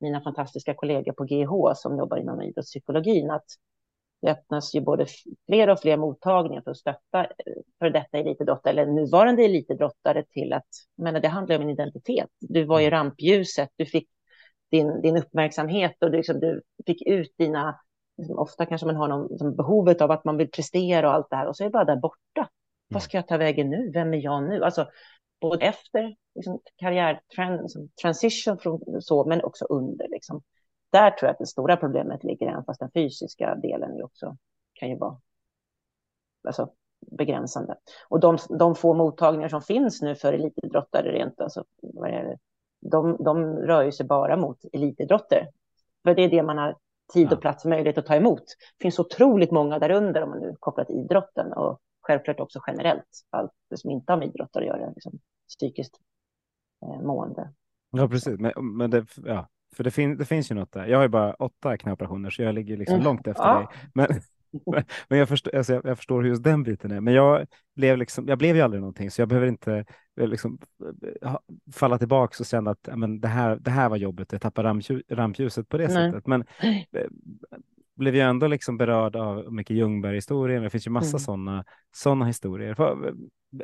mina 0.00 0.20
fantastiska 0.20 0.74
kollegor 0.74 1.12
på 1.12 1.24
GH 1.24 1.74
som 1.74 1.98
jobbar 1.98 2.16
inom 2.16 2.42
idrottspsykologin, 2.42 3.30
att 3.30 3.46
det 4.22 4.30
öppnas 4.30 4.74
ju 4.74 4.80
både 4.80 5.06
fler 5.46 5.70
och 5.70 5.80
fler 5.80 5.96
mottagningar 5.96 6.62
för 6.62 6.70
att 6.70 6.76
stötta 6.76 7.24
eh, 7.24 7.28
för 7.78 7.90
detta 7.90 8.18
elitidrottare 8.18 8.72
eller 8.72 8.92
nuvarande 8.92 9.44
elitidrottare 9.44 10.24
till 10.24 10.52
att, 10.52 10.66
men 10.96 11.22
det 11.22 11.28
handlar 11.28 11.56
om 11.56 11.62
en 11.62 11.70
identitet. 11.70 12.28
Du 12.40 12.64
var 12.64 12.80
i 12.80 12.86
mm. 12.86 12.98
rampljuset, 12.98 13.68
du 13.76 13.86
fick 13.86 14.08
din, 14.70 15.00
din 15.00 15.16
uppmärksamhet 15.16 15.96
och 16.00 16.10
du, 16.10 16.16
liksom, 16.16 16.40
du 16.40 16.62
fick 16.86 17.06
ut 17.06 17.34
dina, 17.38 17.80
liksom, 18.18 18.38
ofta 18.38 18.66
kanske 18.66 18.86
man 18.86 18.96
har 18.96 19.08
någon, 19.08 19.28
liksom, 19.30 19.56
behovet 19.56 20.00
av 20.00 20.10
att 20.10 20.24
man 20.24 20.36
vill 20.36 20.50
prestera 20.50 21.08
och 21.08 21.14
allt 21.14 21.30
det 21.30 21.36
här 21.36 21.46
och 21.46 21.56
så 21.56 21.62
är 21.62 21.68
det 21.68 21.72
bara 21.72 21.84
där 21.84 21.96
borta. 21.96 22.40
Mm. 22.40 22.48
Vad 22.88 23.02
ska 23.02 23.16
jag 23.16 23.28
ta 23.28 23.36
vägen 23.36 23.70
nu? 23.70 23.90
Vem 23.94 24.14
är 24.14 24.18
jag 24.18 24.42
nu? 24.42 24.64
Alltså, 24.64 24.86
både 25.40 25.66
efter 25.66 26.14
liksom, 26.34 26.60
karriärtransition 26.76 28.58
från 28.58 29.02
så, 29.02 29.24
men 29.24 29.44
också 29.44 29.64
under. 29.64 30.08
Liksom 30.08 30.42
där 30.92 31.10
tror 31.10 31.26
jag 31.26 31.32
att 31.32 31.38
det 31.38 31.46
stora 31.46 31.76
problemet 31.76 32.24
ligger, 32.24 32.46
även 32.46 32.64
fast 32.64 32.80
den 32.80 32.90
fysiska 32.94 33.54
delen 33.54 33.96
ju 33.96 34.02
också 34.02 34.36
kan 34.72 34.88
ju 34.88 34.96
vara 34.96 35.20
alltså, 36.46 36.70
begränsande. 37.10 37.74
Och 38.08 38.20
de, 38.20 38.38
de 38.58 38.74
få 38.74 38.94
mottagningar 38.94 39.48
som 39.48 39.62
finns 39.62 40.02
nu 40.02 40.14
för 40.14 40.32
elitidrottare, 40.32 41.12
rent, 41.12 41.40
alltså, 41.40 41.64
de, 42.80 43.16
de 43.24 43.56
rör 43.56 43.82
ju 43.82 43.92
sig 43.92 44.06
bara 44.06 44.36
mot 44.36 44.58
elitidrotter. 44.72 45.48
För 46.02 46.14
det 46.14 46.22
är 46.22 46.30
det 46.30 46.42
man 46.42 46.58
har 46.58 46.76
tid 47.12 47.32
och 47.32 47.40
plats 47.40 47.64
och 47.64 47.70
möjlighet 47.70 47.98
att 47.98 48.06
ta 48.06 48.14
emot. 48.14 48.44
Det 48.78 48.82
finns 48.82 48.98
otroligt 48.98 49.50
många 49.50 49.78
därunder 49.78 50.22
om 50.22 50.30
man 50.30 50.38
nu 50.38 50.56
kopplar 50.60 50.84
till 50.84 50.96
idrotten 50.96 51.52
och 51.52 51.80
självklart 52.00 52.40
också 52.40 52.60
generellt, 52.66 53.08
allt 53.30 53.52
det 53.70 53.76
som 53.76 53.90
inte 53.90 54.12
har 54.12 54.18
med 54.18 54.28
idrott 54.28 54.56
att 54.56 54.64
göra, 54.64 54.90
liksom, 54.90 55.18
psykiskt 55.48 55.98
eh, 56.82 57.02
mående. 57.02 57.52
Ja, 57.90 58.08
precis. 58.08 58.38
Men, 58.38 58.76
men 58.76 58.90
det, 58.90 59.06
ja, 59.16 59.48
för 59.76 59.84
det, 59.84 59.90
fin 59.90 60.16
det 60.16 60.24
finns 60.24 60.50
ju 60.50 60.54
något 60.54 60.72
där. 60.72 60.86
Jag 60.86 60.98
har 60.98 61.02
ju 61.02 61.08
bara 61.08 61.34
åtta 61.34 61.76
knäoperationer 61.76 62.30
så 62.30 62.42
jag 62.42 62.54
ligger 62.54 62.76
liksom 62.76 62.94
mm. 62.94 63.04
långt 63.04 63.26
efter 63.26 63.42
ja. 63.42 63.58
dig. 63.58 63.66
Men, 63.94 64.06
men 65.08 65.18
jag, 65.18 65.28
förstår, 65.28 65.56
alltså 65.56 65.72
jag, 65.72 65.84
jag, 65.84 65.96
förstår 65.96 66.22
hur 66.22 66.28
just 66.28 66.42
den 66.42 66.62
biten 66.62 66.90
är. 66.90 67.00
Men 67.00 67.14
jag 67.14 67.46
blev, 67.76 67.98
liksom, 67.98 68.28
jag 68.28 68.38
blev 68.38 68.56
ju 68.56 68.62
aldrig 68.62 68.80
någonting 68.80 69.10
så 69.10 69.20
jag 69.20 69.28
behöver 69.28 69.46
inte 69.46 69.84
eh, 70.20 70.26
liksom, 70.26 70.58
eh, 71.22 71.36
falla 71.72 71.98
tillbaka 71.98 72.36
och 72.40 72.46
känna 72.46 72.70
att 72.70 72.88
men, 72.96 73.20
det, 73.20 73.28
här, 73.28 73.56
det 73.56 73.70
här 73.70 73.88
var 73.88 73.96
jobbet, 73.96 74.32
jag 74.32 74.40
tappade 74.40 74.68
rampljuset 75.08 75.68
på 75.68 75.76
det 75.76 75.88
Nej. 75.88 76.10
sättet. 76.10 76.26
Men 76.26 76.44
eh, 76.62 77.06
blev 77.96 78.16
jag 78.16 78.30
ändå 78.30 78.46
liksom 78.46 78.78
berörd 78.78 79.16
av 79.16 79.52
Micke 79.52 79.70
Ljungberg-historien. 79.70 80.62
Det 80.62 80.70
finns 80.70 80.86
ju 80.86 80.90
massa 80.90 81.08
mm. 81.08 81.18
sådana 81.18 81.64
såna 81.94 82.24
historier. 82.24 82.76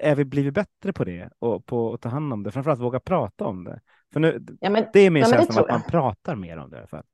Är 0.01 0.15
vi 0.15 0.25
blivit 0.25 0.55
bättre 0.55 0.93
på 0.93 1.05
det 1.05 1.31
och 1.39 1.67
på 1.67 1.95
att 1.95 2.01
ta 2.01 2.09
hand 2.09 2.33
om 2.33 2.43
det? 2.43 2.51
Framförallt 2.51 2.81
våga 2.81 3.01
prata 3.01 3.45
om 3.45 3.65
det. 3.65 3.81
För 4.13 4.21
nu, 4.21 4.47
ja, 4.61 4.71
men, 4.71 4.87
det 4.93 5.01
är 5.01 5.11
min 5.11 5.23
ja, 5.23 5.29
känsla 5.29 5.61
att 5.61 5.69
man 5.69 5.83
pratar 5.83 6.35
mer 6.35 6.57
om 6.57 6.71
det 6.71 6.77
i 6.77 6.79
alla 6.79 6.87
fall. 6.87 7.05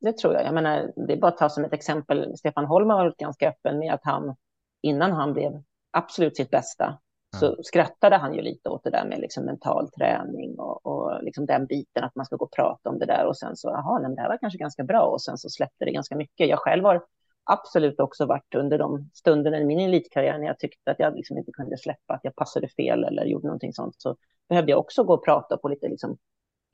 Det 0.00 0.18
tror 0.18 0.34
jag. 0.34 0.44
Jag 0.44 0.54
menar, 0.54 0.92
det 1.06 1.12
är 1.12 1.16
bara 1.16 1.28
att 1.28 1.38
ta 1.38 1.48
som 1.48 1.64
ett 1.64 1.72
exempel. 1.72 2.36
Stefan 2.36 2.64
Holm 2.64 2.90
har 2.90 2.96
varit 2.96 3.16
ganska 3.16 3.48
öppen 3.48 3.78
med 3.78 3.94
att 3.94 4.04
han 4.04 4.36
innan 4.82 5.12
han 5.12 5.32
blev 5.32 5.62
absolut 5.90 6.36
sitt 6.36 6.50
bästa 6.50 6.98
så 7.40 7.56
skrattade 7.62 8.16
han 8.16 8.34
ju 8.34 8.42
lite 8.42 8.68
åt 8.68 8.84
det 8.84 8.90
där 8.90 9.04
med 9.04 9.18
liksom 9.18 9.44
mental 9.44 9.90
träning 9.90 10.58
och, 10.58 10.86
och 10.86 11.22
liksom 11.22 11.46
den 11.46 11.66
biten 11.66 12.04
att 12.04 12.14
man 12.14 12.26
ska 12.26 12.36
gå 12.36 12.44
och 12.44 12.52
prata 12.52 12.90
om 12.90 12.98
det 12.98 13.06
där 13.06 13.26
och 13.26 13.36
sen 13.36 13.56
så, 13.56 13.68
jaha, 13.68 14.08
det 14.08 14.20
här 14.20 14.28
var 14.28 14.38
kanske 14.38 14.58
ganska 14.58 14.84
bra 14.84 15.02
och 15.02 15.22
sen 15.22 15.38
så 15.38 15.48
släppte 15.48 15.84
det 15.84 15.90
ganska 15.92 16.16
mycket. 16.16 16.48
Jag 16.48 16.58
själv 16.58 16.84
har 16.84 17.04
absolut 17.44 18.00
också 18.00 18.26
varit 18.26 18.54
under 18.54 18.78
de 18.78 19.10
stunderna 19.14 19.58
i 19.58 19.64
min 19.64 19.80
elitkarriär 19.80 20.38
när 20.38 20.46
jag 20.46 20.58
tyckte 20.58 20.90
att 20.90 20.98
jag 20.98 21.16
liksom 21.16 21.38
inte 21.38 21.52
kunde 21.52 21.78
släppa, 21.78 22.14
att 22.14 22.24
jag 22.24 22.34
passade 22.36 22.68
fel 22.68 23.04
eller 23.04 23.24
gjorde 23.24 23.46
någonting 23.46 23.72
sånt, 23.72 23.94
så 23.98 24.16
behövde 24.48 24.70
jag 24.70 24.78
också 24.78 25.04
gå 25.04 25.14
och 25.14 25.24
prata 25.24 25.56
på 25.56 25.68
lite, 25.68 25.88
liksom, 25.88 26.16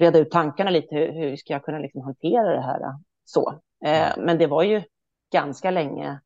reda 0.02 0.18
ut 0.18 0.30
tankarna 0.30 0.70
lite, 0.70 0.94
hur, 0.94 1.12
hur 1.12 1.36
ska 1.36 1.52
jag 1.52 1.64
kunna 1.64 1.78
liksom 1.78 2.02
hantera 2.02 2.54
det 2.54 2.60
här 2.60 2.80
så. 3.24 3.60
Eh, 3.84 4.12
men 4.18 4.38
det 4.38 4.46
var 4.46 4.62
ju 4.62 4.82
ganska 5.32 5.70
länge 5.70 6.20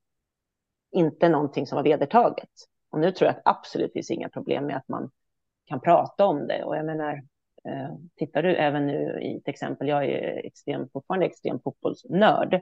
inte 0.92 1.28
någonting 1.28 1.66
som 1.66 1.76
var 1.76 1.82
vedertaget. 1.82 2.50
Och 2.90 3.00
nu 3.00 3.12
tror 3.12 3.26
jag 3.26 3.36
att 3.36 3.42
absolut 3.44 3.92
finns 3.92 4.10
inga 4.10 4.28
problem 4.28 4.66
med 4.66 4.76
att 4.76 4.88
man 4.88 5.10
kan 5.66 5.80
prata 5.80 6.26
om 6.26 6.46
det. 6.46 6.64
Och 6.64 6.76
jag 6.76 6.86
menar, 6.86 7.12
eh, 7.64 7.94
tittar 8.16 8.42
du 8.42 8.56
även 8.56 8.86
nu 8.86 9.20
i 9.22 9.40
till 9.44 9.52
exempel, 9.52 9.88
jag 9.88 10.04
är 10.04 10.46
extrem, 10.46 10.88
fortfarande 10.88 11.26
extrem 11.26 11.60
fotbollsnörd. 11.60 12.60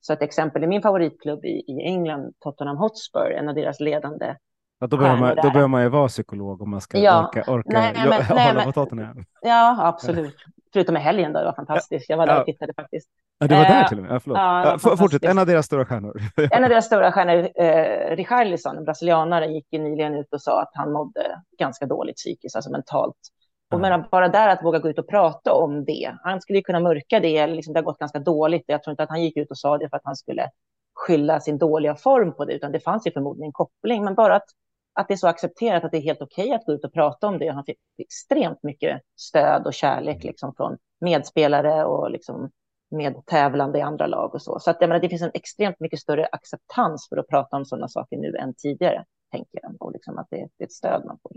Så 0.00 0.12
ett 0.12 0.22
exempel 0.22 0.64
i 0.64 0.66
min 0.66 0.82
favoritklubb 0.82 1.44
i, 1.44 1.64
i 1.66 1.82
England, 1.82 2.34
Tottenham 2.38 2.76
Hotspur, 2.76 3.30
en 3.30 3.48
av 3.48 3.54
deras 3.54 3.80
ledande 3.80 4.34
Ja, 4.80 4.86
då, 4.86 4.96
behöver 4.96 5.20
man, 5.20 5.36
då 5.36 5.42
behöver 5.42 5.68
man 5.68 5.82
ju 5.82 5.88
vara 5.88 6.08
psykolog 6.08 6.62
om 6.62 6.70
man 6.70 6.80
ska 6.80 6.98
ja, 6.98 7.28
orka, 7.28 7.52
orka 7.52 7.68
nej, 7.72 7.92
men, 7.94 8.12
hålla 8.12 8.34
nej, 8.34 8.54
men, 8.54 8.64
på 8.64 8.72
Tottenham. 8.72 9.24
Ja, 9.42 9.76
absolut. 9.80 10.36
Förutom 10.72 10.96
i 10.96 11.00
helgen 11.00 11.32
då, 11.32 11.38
det 11.38 11.44
var 11.44 11.52
fantastiskt. 11.52 12.10
Jag 12.10 12.16
var 12.16 12.26
där 12.26 12.34
ja. 12.34 12.40
och 12.40 12.46
tittade 12.46 12.72
faktiskt. 12.74 13.08
Ja, 13.38 13.46
du 13.46 13.54
var 13.54 13.62
där 13.62 13.82
eh, 13.82 13.88
till 13.88 13.98
och 13.98 14.04
med? 14.04 14.14
Ja, 14.14 14.20
förlåt. 14.20 14.38
Ja, 14.38 14.78
ja, 14.82 14.96
fortsätt, 14.96 15.24
en 15.24 15.38
av 15.38 15.46
deras 15.46 15.66
stora 15.66 15.84
stjärnor. 15.84 16.20
en 16.52 16.64
av 16.64 16.70
deras 16.70 16.86
stora 16.86 17.12
stjärnor, 17.12 17.48
eh, 17.54 18.16
Richarlison, 18.16 18.76
en 18.76 18.84
brasilianare, 18.84 19.46
gick 19.46 19.66
ju 19.72 19.78
nyligen 19.78 20.14
ut 20.14 20.32
och 20.32 20.42
sa 20.42 20.62
att 20.62 20.70
han 20.72 20.92
mådde 20.92 21.42
ganska 21.58 21.86
dåligt 21.86 22.16
psykiskt, 22.16 22.56
alltså 22.56 22.70
mentalt. 22.70 23.16
Och 23.72 23.80
menar, 23.80 24.08
bara 24.10 24.28
där 24.28 24.48
att 24.48 24.64
våga 24.64 24.78
gå 24.78 24.88
ut 24.88 24.98
och 24.98 25.08
prata 25.08 25.52
om 25.52 25.84
det. 25.84 26.14
Han 26.22 26.40
skulle 26.40 26.58
ju 26.58 26.62
kunna 26.62 26.80
mörka 26.80 27.20
det, 27.20 27.36
eller 27.36 27.54
liksom, 27.54 27.74
det 27.74 27.80
har 27.80 27.84
gått 27.84 27.98
ganska 27.98 28.18
dåligt. 28.18 28.64
Jag 28.66 28.82
tror 28.82 28.92
inte 28.92 29.02
att 29.02 29.08
han 29.08 29.22
gick 29.22 29.36
ut 29.36 29.50
och 29.50 29.58
sa 29.58 29.78
det 29.78 29.88
för 29.88 29.96
att 29.96 30.04
han 30.04 30.16
skulle 30.16 30.50
skylla 30.94 31.40
sin 31.40 31.58
dåliga 31.58 31.94
form 31.94 32.32
på 32.32 32.44
det, 32.44 32.52
utan 32.52 32.72
det 32.72 32.80
fanns 32.80 33.06
ju 33.06 33.10
förmodligen 33.10 33.48
en 33.48 33.52
koppling. 33.52 34.04
Men 34.04 34.14
bara 34.14 34.36
att, 34.36 34.48
att 34.98 35.08
det 35.08 35.14
är 35.14 35.16
så 35.16 35.28
accepterat 35.28 35.84
att 35.84 35.90
det 35.90 35.98
är 35.98 36.02
helt 36.02 36.22
okej 36.22 36.44
okay 36.44 36.54
att 36.56 36.66
gå 36.66 36.72
ut 36.72 36.84
och 36.84 36.92
prata 36.92 37.26
om 37.26 37.38
det. 37.38 37.48
Han 37.48 37.64
fick 37.64 37.78
extremt 37.98 38.62
mycket 38.62 39.02
stöd 39.16 39.66
och 39.66 39.74
kärlek 39.74 40.24
liksom, 40.24 40.54
från 40.56 40.78
medspelare 41.00 41.84
och 41.84 42.10
liksom, 42.10 42.50
med 42.90 43.26
tävlande 43.26 43.78
i 43.78 43.82
andra 43.82 44.06
lag 44.06 44.34
och 44.34 44.42
så. 44.42 44.58
Så 44.60 44.70
att, 44.70 44.76
jag 44.80 44.88
menar, 44.88 45.00
det 45.00 45.08
finns 45.08 45.22
en 45.22 45.30
extremt 45.34 45.80
mycket 45.80 45.98
större 45.98 46.26
acceptans 46.32 47.08
för 47.08 47.16
att 47.16 47.28
prata 47.28 47.56
om 47.56 47.64
sådana 47.64 47.88
saker 47.88 48.16
nu 48.16 48.36
än 48.36 48.54
tidigare, 48.54 49.04
tänker 49.30 49.60
jag. 49.62 49.76
Och 49.82 49.92
liksom 49.92 50.18
att 50.18 50.26
det, 50.30 50.40
är 50.40 50.48
ett 50.64 50.72
stöd 50.72 51.04
man 51.06 51.18
får. 51.22 51.32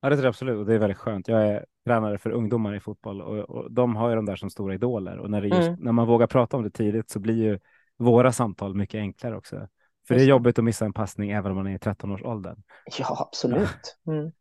Ja, 0.00 0.08
det 0.08 0.16
tror 0.16 0.24
jag 0.24 0.28
absolut 0.28 0.58
och 0.58 0.66
det 0.66 0.74
är 0.74 0.78
väldigt 0.78 0.98
skönt. 0.98 1.28
Jag 1.28 1.46
är 1.46 1.66
tränare 1.84 2.18
för 2.18 2.30
ungdomar 2.30 2.74
i 2.74 2.80
fotboll 2.80 3.22
och, 3.22 3.38
och 3.38 3.72
de 3.72 3.96
har 3.96 4.08
ju 4.08 4.16
de 4.16 4.26
där 4.26 4.36
som 4.36 4.50
stora 4.50 4.74
idoler 4.74 5.18
och 5.18 5.30
när, 5.30 5.42
just, 5.42 5.68
mm. 5.68 5.80
när 5.80 5.92
man 5.92 6.06
vågar 6.06 6.26
prata 6.26 6.56
om 6.56 6.62
det 6.62 6.70
tidigt 6.70 7.10
så 7.10 7.18
blir 7.20 7.42
ju 7.42 7.58
våra 7.96 8.32
samtal 8.32 8.74
mycket 8.74 8.98
enklare 8.98 9.36
också. 9.36 9.68
För 10.08 10.14
det 10.14 10.22
är 10.22 10.26
jobbigt 10.26 10.58
att 10.58 10.64
missa 10.64 10.84
en 10.84 10.92
passning 10.92 11.30
även 11.30 11.50
om 11.50 11.56
man 11.56 11.66
är 11.66 11.74
i 11.74 11.78
13-årsåldern. 11.78 12.62
Ja, 12.98 13.16
absolut. 13.28 13.96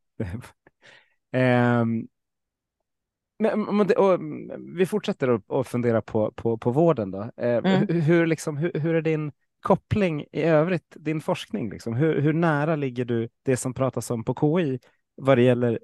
Mm. 1.36 1.82
um, 1.82 2.08
men, 3.40 3.92
och, 3.98 4.20
vi 4.78 4.86
fortsätter 4.86 5.42
att 5.60 5.68
fundera 5.68 6.02
på, 6.02 6.32
på, 6.32 6.58
på 6.58 6.72
vården. 6.72 7.12
Då. 7.12 7.32
Eh, 7.38 7.58
mm. 7.58 7.88
hur, 8.02 8.26
liksom, 8.26 8.58
hur, 8.58 8.72
hur, 8.74 8.96
är 8.96 9.02
din 9.02 9.32
koppling 9.60 10.26
i 10.32 10.42
övrigt, 10.42 10.96
din 10.96 11.22
forskning? 11.22 11.70
Liksom? 11.70 11.94
Hur, 11.94 12.22
hur 12.22 12.34
nära 12.34 12.76
ligger 12.76 13.06
du 13.06 13.30
det 13.44 13.58
som 13.58 13.74
pratas 13.74 14.12
om 14.12 14.24
på 14.24 14.36
KI 14.36 14.80
vad 15.16 15.38
det 15.38 15.42
gäller 15.42 15.80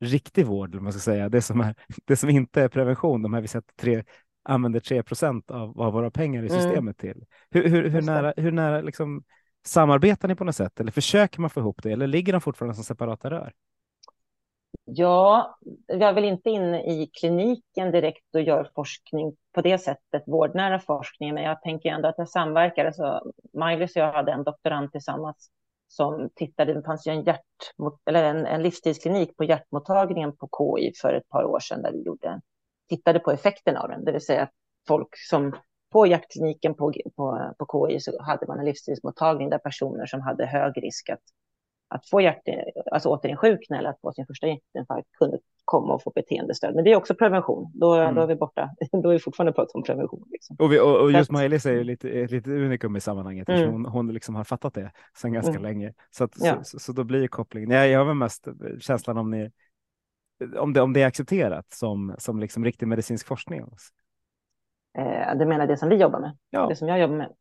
riktig 0.00 0.46
vård, 0.46 0.74
man 0.74 0.92
ska 0.92 1.00
säga, 1.00 1.28
det 1.28 1.42
som, 1.42 1.60
är, 1.60 1.74
det 2.04 2.16
som 2.16 2.30
inte 2.30 2.62
är 2.62 2.68
prevention, 2.68 3.22
de 3.22 3.34
här 3.34 3.40
vi 3.40 3.48
sett 3.48 3.76
tre, 3.76 4.04
använder 4.44 4.80
3 4.80 5.02
procent 5.02 5.50
av, 5.50 5.80
av 5.80 5.92
våra 5.92 6.10
pengar 6.10 6.42
i 6.42 6.48
mm. 6.48 6.60
systemet 6.60 7.02
mm. 7.02 7.14
till. 7.14 7.24
Hur, 7.50 7.68
hur, 7.68 7.90
hur 7.90 8.02
nära, 8.02 8.34
hur 8.36 8.52
nära 8.52 8.80
liksom, 8.80 9.24
samarbetar 9.66 10.28
ni 10.28 10.34
på 10.34 10.44
något 10.44 10.56
sätt 10.56 10.80
eller 10.80 10.92
försöker 10.92 11.40
man 11.40 11.50
få 11.50 11.60
ihop 11.60 11.82
det 11.82 11.92
eller 11.92 12.06
ligger 12.06 12.32
de 12.32 12.40
fortfarande 12.40 12.74
som 12.74 12.84
separata 12.84 13.30
rör? 13.30 13.52
Ja, 14.84 15.58
jag 15.86 16.02
är 16.02 16.12
väl 16.12 16.24
inte 16.24 16.50
inne 16.50 16.82
i 16.82 17.10
kliniken 17.20 17.90
direkt 17.90 18.34
och 18.34 18.42
gör 18.42 18.70
forskning 18.74 19.36
på 19.52 19.60
det 19.60 19.78
sättet, 19.78 20.22
vårdnära 20.26 20.80
forskning, 20.80 21.34
men 21.34 21.42
jag 21.42 21.62
tänker 21.62 21.88
ändå 21.88 22.08
att 22.08 22.18
jag 22.18 22.28
samverkar. 22.28 22.84
Alltså, 22.84 23.20
Maj-Lis 23.52 23.96
och 23.96 24.02
jag 24.02 24.12
hade 24.12 24.32
en 24.32 24.44
doktorand 24.44 24.92
tillsammans 24.92 25.50
som 25.88 26.30
tittade, 26.34 26.74
det 26.74 26.82
fanns 26.82 27.06
ju 27.06 27.12
en, 27.12 27.24
hjärt, 27.24 27.40
eller 28.06 28.24
en, 28.24 28.46
en 28.46 28.62
livstidsklinik 28.62 29.36
på 29.36 29.44
hjärtmottagningen 29.44 30.36
på 30.36 30.48
KI 30.58 30.92
för 31.02 31.14
ett 31.14 31.28
par 31.28 31.44
år 31.44 31.60
sedan 31.60 31.82
där 31.82 31.92
vi 31.92 32.02
gjorde, 32.02 32.40
tittade 32.88 33.18
på 33.18 33.30
effekten 33.30 33.76
av 33.76 33.88
den, 33.88 34.04
det 34.04 34.12
vill 34.12 34.24
säga 34.24 34.42
att 34.42 34.52
folk 34.88 35.08
som 35.30 35.52
på 35.92 36.06
hjärtkliniken 36.06 36.74
på, 36.74 36.92
på, 37.16 37.54
på 37.58 37.88
KI 37.88 38.00
så 38.00 38.22
hade 38.22 38.46
man 38.46 38.58
en 38.58 38.64
livstidsmottagning 38.64 39.50
där 39.50 39.58
personer 39.58 40.06
som 40.06 40.20
hade 40.20 40.46
hög 40.46 40.82
risk 40.82 41.08
att 41.08 41.20
att 41.94 42.08
få 42.08 42.20
hjärt, 42.20 42.42
alltså 42.92 43.08
återinsjukna 43.08 43.78
eller 43.78 43.88
att 43.88 44.00
få 44.00 44.12
sin 44.12 44.26
första 44.26 44.46
hjärtinfarkt 44.46 45.08
kunde 45.18 45.38
komma 45.64 45.94
och 45.94 46.02
få 46.02 46.12
beteendestöd. 46.14 46.74
Men 46.74 46.84
det 46.84 46.92
är 46.92 46.96
också 46.96 47.14
prevention. 47.14 47.70
Då, 47.74 47.94
mm. 47.94 48.14
då 48.14 48.22
är 48.22 48.26
vi 48.26 48.34
borta. 48.34 48.70
Då 49.02 49.08
är 49.08 49.12
vi 49.12 49.18
fortfarande 49.18 49.52
pratar 49.52 49.76
om 49.76 49.82
prevention. 49.82 50.28
Liksom. 50.30 50.56
Och, 50.58 50.72
vi, 50.72 50.80
och, 50.80 51.00
och 51.00 51.12
just 51.12 51.30
Maj-Lis 51.30 51.66
är 51.66 51.72
ju 51.72 51.84
lite, 51.84 52.08
ett 52.08 52.30
litet 52.30 52.52
unikum 52.52 52.96
i 52.96 53.00
sammanhanget. 53.00 53.48
Mm. 53.48 53.72
Hon, 53.72 53.86
hon 53.86 54.12
liksom 54.12 54.34
har 54.34 54.44
fattat 54.44 54.74
det 54.74 54.92
sedan 55.16 55.32
ganska 55.32 55.50
mm. 55.50 55.62
länge. 55.62 55.92
Så, 56.10 56.24
att, 56.24 56.32
ja. 56.40 56.56
så, 56.56 56.64
så, 56.64 56.78
så, 56.78 56.92
då 56.92 57.04
blir 57.04 57.28
kopplingen. 57.28 57.70
Jag, 57.70 57.88
jag 57.88 58.04
har 58.04 58.14
mest 58.14 58.48
känslan 58.80 59.18
om, 59.18 59.30
ni, 59.30 59.50
om, 60.58 60.72
det, 60.72 60.80
om 60.80 60.92
det 60.92 61.02
är 61.02 61.06
accepterat 61.06 61.72
som, 61.72 62.14
som 62.18 62.40
liksom 62.40 62.64
riktig 62.64 62.88
medicinsk 62.88 63.26
forskning. 63.26 63.60
Eh, 64.98 65.36
du 65.38 65.46
menar 65.46 65.66
det 65.66 65.76
som 65.76 65.88
vi 65.88 65.96
jobbar 65.96 66.20
med? 66.20 66.36
Ja. 66.50 66.66
Det 66.66 66.76
som 66.76 66.88
jag 66.88 67.00
jobbar 67.00 67.16
med? 67.16 67.32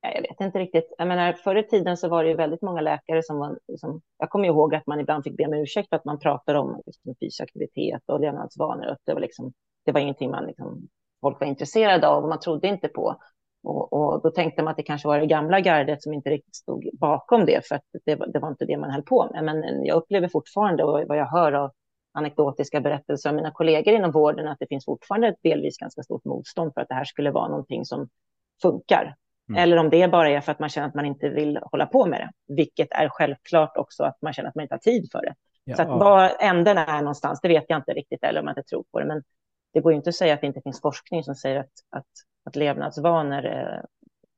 jag 0.00 0.22
vet 0.22 0.40
inte 0.40 0.58
riktigt. 0.58 0.94
Jag 0.98 1.08
menar, 1.08 1.32
förr 1.32 1.56
i 1.56 1.62
tiden 1.62 1.96
så 1.96 2.08
var 2.08 2.24
det 2.24 2.30
ju 2.30 2.36
väldigt 2.36 2.62
många 2.62 2.80
läkare 2.80 3.22
som 3.22 3.38
var... 3.38 3.58
Liksom, 3.68 4.00
jag 4.18 4.30
kommer 4.30 4.48
ihåg 4.48 4.74
att 4.74 4.86
man 4.86 5.00
ibland 5.00 5.24
fick 5.24 5.36
be 5.36 5.46
om 5.46 5.54
ursäkt 5.54 5.88
för 5.88 5.96
att 5.96 6.04
man 6.04 6.18
pratade 6.18 6.58
om 6.58 6.82
liksom, 6.86 7.14
fysisk 7.20 7.40
aktivitet 7.40 8.02
och 8.06 8.20
levnadsvanor. 8.20 8.96
Det 9.04 9.14
var, 9.14 9.20
liksom, 9.20 9.52
det 9.84 9.92
var 9.92 10.00
ingenting 10.00 10.30
man, 10.30 10.46
liksom, 10.46 10.88
folk 11.20 11.40
var 11.40 11.46
intresserade 11.46 12.08
av 12.08 12.22
och 12.22 12.28
man 12.28 12.40
trodde 12.40 12.68
inte 12.68 12.88
på. 12.88 13.16
Och, 13.62 13.92
och, 13.92 14.22
då 14.22 14.30
tänkte 14.30 14.62
man 14.62 14.70
att 14.70 14.76
det 14.76 14.82
kanske 14.82 15.08
var 15.08 15.20
det 15.20 15.26
gamla 15.26 15.60
gardet 15.60 16.02
som 16.02 16.12
inte 16.12 16.30
riktigt 16.30 16.56
stod 16.56 16.88
bakom 16.92 17.46
det, 17.46 17.66
för 17.66 17.74
att 17.74 17.82
det, 18.04 18.14
det 18.14 18.38
var 18.38 18.48
inte 18.48 18.64
det 18.64 18.76
man 18.76 18.90
höll 18.90 19.02
på 19.02 19.30
med. 19.32 19.44
Men 19.44 19.84
jag 19.84 19.96
upplever 19.96 20.28
fortfarande, 20.28 20.84
och 20.84 21.08
vad 21.08 21.18
jag 21.18 21.26
hör 21.26 21.52
av 21.52 21.70
anekdotiska 22.18 22.80
berättelser 22.80 23.28
av 23.28 23.36
mina 23.36 23.50
kollegor 23.50 23.94
inom 23.94 24.10
vården, 24.10 24.48
att 24.48 24.58
det 24.58 24.66
finns 24.66 24.84
fortfarande 24.84 25.28
ett 25.28 25.42
delvis 25.42 25.78
ganska 25.78 26.02
stort 26.02 26.24
motstånd 26.24 26.74
för 26.74 26.80
att 26.80 26.88
det 26.88 26.94
här 26.94 27.04
skulle 27.04 27.30
vara 27.30 27.48
någonting 27.48 27.84
som 27.84 28.08
funkar. 28.62 29.14
Mm. 29.48 29.62
Eller 29.62 29.76
om 29.76 29.90
det 29.90 30.08
bara 30.08 30.30
är 30.30 30.40
för 30.40 30.52
att 30.52 30.58
man 30.58 30.68
känner 30.68 30.88
att 30.88 30.94
man 30.94 31.06
inte 31.06 31.28
vill 31.28 31.58
hålla 31.62 31.86
på 31.86 32.06
med 32.06 32.20
det, 32.20 32.54
vilket 32.54 32.88
är 32.90 33.08
självklart 33.08 33.76
också 33.76 34.04
att 34.04 34.22
man 34.22 34.32
känner 34.32 34.48
att 34.48 34.54
man 34.54 34.62
inte 34.62 34.74
har 34.74 34.78
tid 34.78 35.08
för 35.12 35.22
det. 35.22 35.34
Ja. 35.64 35.76
Så 35.76 35.82
att 35.82 35.88
var 35.88 36.32
änden 36.40 36.78
är 36.78 36.98
någonstans, 36.98 37.40
det 37.42 37.48
vet 37.48 37.64
jag 37.68 37.78
inte 37.78 37.92
riktigt, 37.92 38.24
eller 38.24 38.40
om 38.40 38.44
man 38.44 38.52
inte 38.58 38.68
tror 38.68 38.84
på 38.92 39.00
det. 39.00 39.06
Men 39.06 39.22
det 39.72 39.80
går 39.80 39.92
ju 39.92 39.96
inte 39.96 40.10
att 40.10 40.16
säga 40.16 40.34
att 40.34 40.40
det 40.40 40.46
inte 40.46 40.60
finns 40.60 40.80
forskning 40.80 41.24
som 41.24 41.34
säger 41.34 41.60
att, 41.60 41.72
att, 41.90 42.06
att 42.44 42.56
levnadsvanor 42.56 43.46
eh, 43.46 43.80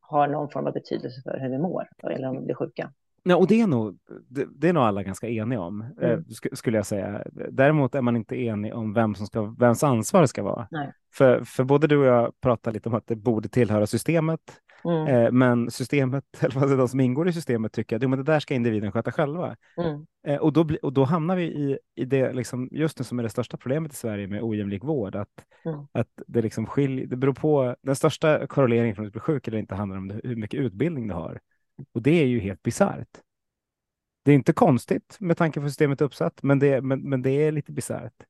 har 0.01 0.29
någon 0.29 0.51
form 0.51 0.66
av 0.66 0.73
betydelse 0.73 1.23
för 1.23 1.38
hur 1.38 1.49
vi 1.49 1.59
mår 1.59 1.88
eller 2.03 2.29
om 2.29 2.37
vi 2.37 2.45
blir 2.45 2.55
sjuka. 2.55 2.93
Ja, 3.22 3.37
och 3.37 3.46
det 3.46 3.61
är, 3.61 3.66
nog, 3.66 3.98
det, 4.28 4.46
det, 4.56 4.68
är 4.68 4.72
nog 4.72 4.83
alla 4.83 5.02
ganska 5.02 5.28
eniga 5.28 5.61
om, 5.61 5.80
eh, 6.00 6.11
mm. 6.11 6.24
sk 6.24 6.46
skulle 6.52 6.78
jag 6.78 6.87
säga. 6.87 7.24
Däremot 7.50 7.94
är 7.94 8.02
man 8.02 8.16
inte 8.16 8.37
enig 8.37 8.74
om 8.74 8.92
vem 8.92 9.14
som 9.14 9.26
ska, 9.26 9.42
vems 9.42 9.85
ansvar 9.85 10.20
det 10.20 10.28
ska 10.28 10.42
vara. 10.42 10.68
För, 11.12 11.44
för 11.44 11.64
både 11.64 11.87
du 11.87 11.96
och 11.96 12.06
jag 12.06 12.40
pratar 12.40 12.72
lite 12.72 12.88
om 12.88 12.94
att 12.94 13.06
det 13.06 13.16
borde 13.16 13.48
tillhöra 13.48 13.87
systemet, 13.87 14.40
mm. 14.85 15.06
eh, 15.06 15.33
men 15.33 15.70
systemet, 15.70 16.24
eller 16.40 16.76
de 16.76 16.88
som 16.88 17.00
ingår 17.00 17.28
i 17.28 17.33
systemet 17.33 17.72
tycker 17.72 17.96
att 17.96 18.02
jo, 18.02 18.09
men 18.09 18.18
det 18.18 18.24
där 18.24 18.40
ska 18.40 18.54
individen 18.54 18.92
sköta 18.92 19.12
själva. 19.12 19.56
Mm. 19.76 20.06
Eh, 20.26 20.37
och, 20.37 20.52
då, 20.52 20.68
och 20.83 20.92
då 20.92 21.04
hamnar 21.04 21.37
vi 21.37 21.44
i, 21.44 21.78
i 21.94 22.04
det, 22.04 22.33
liksom, 22.33 22.68
just 22.72 22.98
nu 22.98 23.04
som 23.04 23.18
är 23.18 23.22
det 23.22 23.28
största 23.28 23.56
problemet 23.56 23.92
i 23.92 23.96
Sverige 23.96 24.26
med 24.26 24.42
ojämlik 24.42 24.85
vård, 24.85 25.16
att, 25.16 25.44
mm. 25.64 25.87
att 25.92 26.09
det, 26.26 26.42
liksom 26.42 26.66
skilj, 26.66 27.06
det 27.06 27.16
beror 27.16 27.35
på, 27.35 27.76
den 27.83 27.96
största 27.96 28.46
korreleringen 28.46 28.96
från 28.96 29.06
att 29.06 29.12
bli 29.12 29.20
sjuk 29.20 29.48
eller 29.48 29.59
inte 29.59 29.74
handlar 29.74 29.96
om 29.96 30.20
hur 30.24 30.37
mycket 30.37 30.61
utbildning 30.61 31.09
du 31.09 31.14
har. 31.14 31.40
Och 31.93 32.03
det 32.03 32.11
är 32.11 32.27
ju 32.27 32.40
helt 32.40 32.62
bisarrt. 32.62 33.21
Det 34.25 34.31
är 34.31 34.35
inte 34.35 34.53
konstigt 34.53 35.16
med 35.21 35.37
tanke 35.37 35.61
på 35.61 35.69
systemet 35.69 36.01
uppsatt, 36.01 36.43
men 36.43 36.59
det, 36.59 36.83
men, 36.83 37.09
men 37.09 37.23
det 37.23 37.31
är 37.31 37.53
lite 37.53 37.73
bisarrt. 37.73 38.23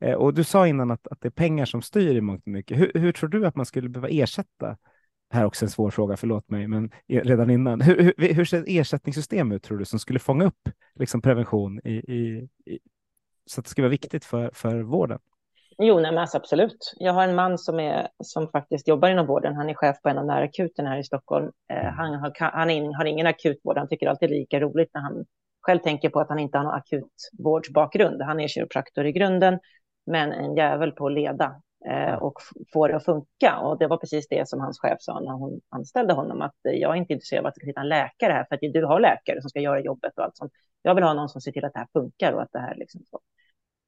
Eh, 0.00 0.14
och 0.14 0.34
du 0.34 0.44
sa 0.44 0.66
innan 0.68 0.90
att, 0.90 1.08
att 1.08 1.20
det 1.20 1.28
är 1.28 1.30
pengar 1.30 1.64
som 1.64 1.82
styr 1.82 2.16
i 2.16 2.20
mångt 2.20 2.46
och 2.46 2.52
mycket. 2.52 2.78
Hur, 2.78 2.92
hur 2.94 3.12
tror 3.12 3.28
du 3.28 3.46
att 3.46 3.56
man 3.56 3.66
skulle 3.66 3.88
behöva 3.88 4.08
ersätta? 4.08 4.76
Här 5.30 5.40
är 5.40 5.46
också 5.46 5.64
en 5.64 5.70
svår 5.70 5.90
fråga, 5.90 6.16
förlåt 6.16 6.50
mig, 6.50 6.68
men 6.68 6.90
redan 7.08 7.50
innan. 7.50 7.80
Hur, 7.80 8.14
hur, 8.18 8.34
hur 8.34 8.44
ser 8.44 8.60
ett 8.60 8.68
ersättningssystem 8.68 9.52
ut 9.52 9.62
tror 9.62 9.78
du 9.78 9.84
som 9.84 9.98
skulle 9.98 10.18
fånga 10.18 10.44
upp 10.44 10.68
liksom, 10.94 11.22
prevention 11.22 11.80
i, 11.84 11.92
i, 11.92 12.48
i, 12.66 12.78
så 13.46 13.60
att 13.60 13.64
det 13.64 13.70
skulle 13.70 13.84
vara 13.84 13.90
viktigt 13.90 14.24
för, 14.24 14.50
för 14.54 14.82
vården? 14.82 15.18
Jo, 15.78 16.00
nej, 16.00 16.12
men 16.12 16.18
alltså, 16.18 16.36
absolut. 16.36 16.94
Jag 16.96 17.12
har 17.12 17.24
en 17.24 17.34
man 17.34 17.58
som, 17.58 17.80
är, 17.80 18.08
som 18.24 18.48
faktiskt 18.48 18.88
jobbar 18.88 19.08
inom 19.08 19.26
vården. 19.26 19.56
Han 19.56 19.70
är 19.70 19.74
chef 19.74 20.02
på 20.02 20.08
en 20.08 20.18
av 20.18 20.26
närakuten 20.26 20.86
här 20.86 20.98
i 20.98 21.04
Stockholm. 21.04 21.50
Eh, 21.72 21.78
mm. 21.78 21.94
han, 21.94 22.14
har, 22.14 22.32
han 22.38 22.70
är, 22.70 22.96
har 22.96 23.04
ingen 23.04 23.26
akutvård. 23.26 23.78
Han 23.78 23.88
tycker 23.88 24.06
alltid 24.06 24.30
lika 24.30 24.60
roligt 24.60 24.90
när 24.94 25.00
han 25.00 25.24
själv 25.60 25.78
tänker 25.78 26.10
på 26.10 26.20
att 26.20 26.28
han 26.28 26.38
inte 26.38 26.58
har 26.58 26.64
någon 26.64 26.74
akutvårdsbakgrund. 26.74 28.22
Han 28.22 28.40
är 28.40 28.48
kiropraktor 28.48 29.06
i 29.06 29.12
grunden, 29.12 29.58
men 30.06 30.32
en 30.32 30.56
jävel 30.56 30.92
på 30.92 31.06
att 31.06 31.12
leda 31.12 31.54
eh, 31.90 32.14
och 32.14 32.34
få 32.72 32.88
det 32.88 32.96
att 32.96 33.04
funka. 33.04 33.58
Och 33.58 33.78
det 33.78 33.86
var 33.86 33.96
precis 33.96 34.28
det 34.28 34.48
som 34.48 34.60
hans 34.60 34.78
chef 34.80 34.96
sa 35.00 35.20
när 35.20 35.32
hon 35.32 35.60
anställde 35.68 36.14
honom, 36.14 36.42
att 36.42 36.56
jag 36.62 36.92
är 36.92 36.96
inte 36.96 37.12
intresserad 37.12 37.44
av 37.44 37.46
att 37.46 37.68
hitta 37.68 37.80
en 37.80 37.88
läkare 37.88 38.32
här, 38.32 38.46
för 38.48 38.54
att 38.54 38.72
du 38.72 38.84
har 38.84 39.00
läkare 39.00 39.40
som 39.40 39.50
ska 39.50 39.60
göra 39.60 39.80
jobbet 39.80 40.12
och 40.16 40.24
allt 40.24 40.36
sånt. 40.36 40.52
Jag 40.82 40.94
vill 40.94 41.04
ha 41.04 41.14
någon 41.14 41.28
som 41.28 41.40
ser 41.40 41.52
till 41.52 41.64
att 41.64 41.72
det 41.72 41.78
här 41.78 41.88
funkar 41.92 42.32
och 42.32 42.42
att 42.42 42.52
det 42.52 42.58
här 42.58 42.74
liksom 42.74 43.00
så. 43.10 43.20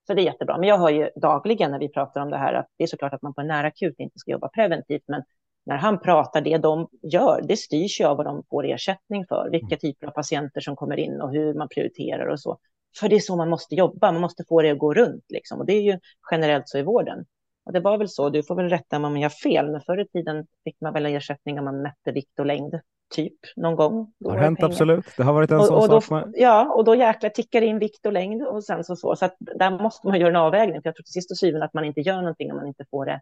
Så 0.06 0.14
det 0.14 0.22
är 0.22 0.24
jättebra. 0.24 0.58
Men 0.58 0.68
jag 0.68 0.78
hör 0.78 0.90
ju 0.90 1.10
dagligen 1.16 1.70
när 1.70 1.78
vi 1.78 1.88
pratar 1.88 2.20
om 2.20 2.30
det 2.30 2.36
här 2.36 2.54
att 2.54 2.66
det 2.76 2.84
är 2.84 2.88
såklart 2.88 3.14
att 3.14 3.22
man 3.22 3.34
på 3.34 3.40
en 3.40 3.46
nära 3.46 3.66
akut 3.66 3.94
inte 3.98 4.18
ska 4.18 4.30
jobba 4.30 4.48
preventivt, 4.48 5.04
men 5.08 5.22
när 5.66 5.76
han 5.76 6.00
pratar, 6.00 6.40
det 6.40 6.58
de 6.58 6.88
gör, 7.02 7.40
det 7.48 7.56
styrs 7.56 8.00
ju 8.00 8.04
av 8.04 8.16
vad 8.16 8.26
de 8.26 8.42
får 8.50 8.66
ersättning 8.66 9.26
för, 9.26 9.48
vilka 9.50 9.66
mm. 9.66 9.78
typer 9.78 10.06
av 10.06 10.10
patienter 10.10 10.60
som 10.60 10.76
kommer 10.76 10.96
in 10.96 11.20
och 11.20 11.30
hur 11.30 11.54
man 11.54 11.68
prioriterar 11.68 12.26
och 12.26 12.40
så. 12.40 12.58
För 13.00 13.08
det 13.08 13.16
är 13.16 13.20
så 13.20 13.36
man 13.36 13.50
måste 13.50 13.74
jobba, 13.74 14.12
man 14.12 14.20
måste 14.20 14.44
få 14.48 14.62
det 14.62 14.70
att 14.70 14.78
gå 14.78 14.94
runt 14.94 15.24
liksom. 15.28 15.58
Och 15.58 15.66
det 15.66 15.72
är 15.72 15.82
ju 15.82 15.98
generellt 16.30 16.68
så 16.68 16.78
i 16.78 16.82
vården. 16.82 17.24
Och 17.64 17.72
det 17.72 17.80
var 17.80 17.98
väl 17.98 18.08
så, 18.08 18.30
du 18.30 18.42
får 18.42 18.54
väl 18.54 18.68
rätta 18.68 18.98
mig 18.98 19.08
om 19.08 19.16
jag 19.16 19.24
har 19.24 19.50
fel, 19.50 19.70
men 19.70 19.80
förr 19.80 20.00
i 20.00 20.08
tiden 20.08 20.46
fick 20.64 20.80
man 20.80 20.92
väl 20.92 21.06
ersättning 21.06 21.58
om 21.58 21.64
man 21.64 21.82
mätte 21.82 22.12
vikt 22.12 22.38
och 22.38 22.46
längd, 22.46 22.80
typ, 23.10 23.38
någon 23.56 23.76
gång. 23.76 24.12
Det 24.18 24.30
har 24.30 24.38
hänt, 24.38 24.58
pengar. 24.58 24.70
absolut. 24.70 25.04
Det 25.16 25.22
har 25.22 25.32
varit 25.32 25.50
en 25.50 25.58
och, 25.58 25.66
sån 25.66 25.82
och 25.82 25.88
då, 25.88 26.00
sak. 26.00 26.10
Med... 26.10 26.34
Ja, 26.36 26.74
och 26.74 26.84
då 26.84 26.94
jäklar 26.94 27.30
tickar 27.30 27.62
in 27.62 27.78
vikt 27.78 28.06
och 28.06 28.12
längd 28.12 28.46
och 28.46 28.64
sen 28.64 28.84
så 28.84 28.96
så. 28.96 29.16
Så 29.16 29.24
att 29.24 29.36
där 29.38 29.82
måste 29.82 30.06
man 30.06 30.20
göra 30.20 30.30
en 30.30 30.36
avvägning, 30.36 30.82
för 30.82 30.88
jag 30.88 30.96
tror 30.96 31.02
till 31.02 31.12
sist 31.12 31.30
och 31.30 31.38
syvende 31.38 31.66
att 31.66 31.74
man 31.74 31.84
inte 31.84 32.00
gör 32.00 32.16
någonting 32.16 32.50
om 32.50 32.56
man 32.56 32.66
inte 32.66 32.84
får 32.90 33.06
det, 33.06 33.20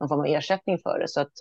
någon 0.00 0.08
form 0.08 0.20
av 0.20 0.26
ersättning 0.26 0.78
för 0.78 0.98
det. 0.98 1.08
Så 1.08 1.20
att 1.20 1.32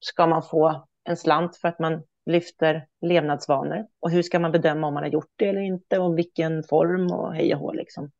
ska 0.00 0.26
man 0.26 0.42
få 0.42 0.86
en 1.04 1.16
slant 1.16 1.56
för 1.56 1.68
att 1.68 1.78
man 1.78 2.02
lyfter 2.26 2.86
levnadsvanor? 3.00 3.86
Och 4.00 4.10
hur 4.10 4.22
ska 4.22 4.38
man 4.38 4.52
bedöma 4.52 4.86
om 4.86 4.94
man 4.94 5.02
har 5.02 5.10
gjort 5.10 5.32
det 5.36 5.48
eller 5.48 5.60
inte 5.60 5.98
och 5.98 6.18
vilken 6.18 6.62
form 6.62 7.12
och 7.12 7.34
hej 7.34 7.54
och 7.54 7.60
hå 7.60 7.72
liksom. 7.72 8.10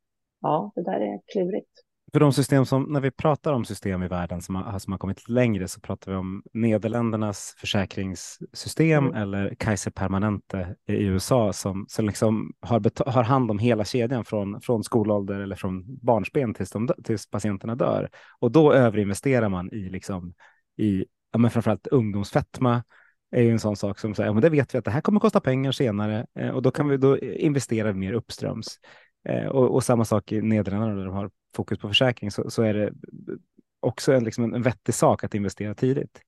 Ja, 0.41 0.73
det 0.75 0.83
där 0.83 1.01
är 1.01 1.21
klurigt. 1.33 1.71
För 2.13 2.21
de 2.21 2.33
system 2.33 2.67
som, 2.67 2.83
när 2.83 3.01
vi 3.01 3.11
pratar 3.11 3.53
om 3.53 3.65
system 3.65 4.03
i 4.03 4.09
världen 4.09 4.43
som 4.43 4.55
har, 4.55 4.79
som 4.79 4.93
har 4.93 4.99
kommit 4.99 5.29
längre 5.29 5.69
så 5.69 5.81
pratar 5.81 6.13
vi 6.13 6.19
om 6.19 6.43
Nederländernas 6.53 7.55
försäkringssystem 7.59 9.07
mm. 9.07 9.23
eller 9.23 9.55
Kaiser 9.59 9.91
Permanente 9.91 10.77
i 10.89 11.05
USA 11.05 11.53
som, 11.53 11.87
som 11.89 12.07
liksom 12.07 12.53
har, 12.61 13.11
har 13.11 13.23
hand 13.23 13.51
om 13.51 13.59
hela 13.59 13.85
kedjan 13.85 14.25
från, 14.25 14.61
från 14.61 14.85
skolålder 14.85 15.41
eller 15.41 15.57
från 15.57 15.99
barnsben 16.05 16.55
tills, 16.55 16.71
de, 16.71 16.89
tills 17.05 17.31
patienterna 17.31 17.75
dör. 17.75 18.09
Och 18.39 18.53
då 18.53 18.73
överinvesterar 18.73 19.49
man 19.49 19.73
i, 19.73 19.89
liksom, 19.89 20.35
i 20.77 21.05
ja, 21.33 21.39
men 21.39 21.51
framförallt 21.51 21.87
ungdomsfetma 21.87 22.83
är 23.31 23.43
ju 23.43 23.51
en 23.51 23.61
sån 23.61 23.77
sak 23.77 23.99
som 23.99 24.15
säger, 24.15 24.29
ja, 24.29 24.33
men 24.33 24.43
det 24.43 24.51
vet 24.51 24.75
vi 24.75 24.79
att 24.79 24.85
det 24.85 24.91
här 24.91 25.01
kommer 25.01 25.21
kosta 25.21 25.41
pengar 25.41 25.73
senare 25.73 26.27
eh, 26.39 26.49
och 26.49 26.63
då 26.63 26.71
kan 26.71 26.89
vi 26.89 26.97
då 26.97 27.19
investera 27.19 27.93
mer 27.93 28.13
uppströms. 28.13 28.79
Eh, 29.29 29.47
och, 29.47 29.75
och, 29.75 29.85
samma 29.85 30.05
sak 30.05 30.33
i 30.33 30.43
Nederländerna 30.43 30.95
där 30.95 31.05
de 31.05 31.15
har 31.15 31.31
fokus 31.57 31.79
på 31.79 31.89
försäkring 31.89 32.31
så, 32.31 32.51
så 32.51 32.63
är 32.63 32.75
det 32.75 32.93
också 33.81 34.13
en, 34.13 34.25
liksom 34.25 34.55
en 34.55 34.63
vettig 34.63 34.95
sak 34.95 35.25
att 35.25 35.35
investera 35.35 35.75
tidigt. 35.75 36.21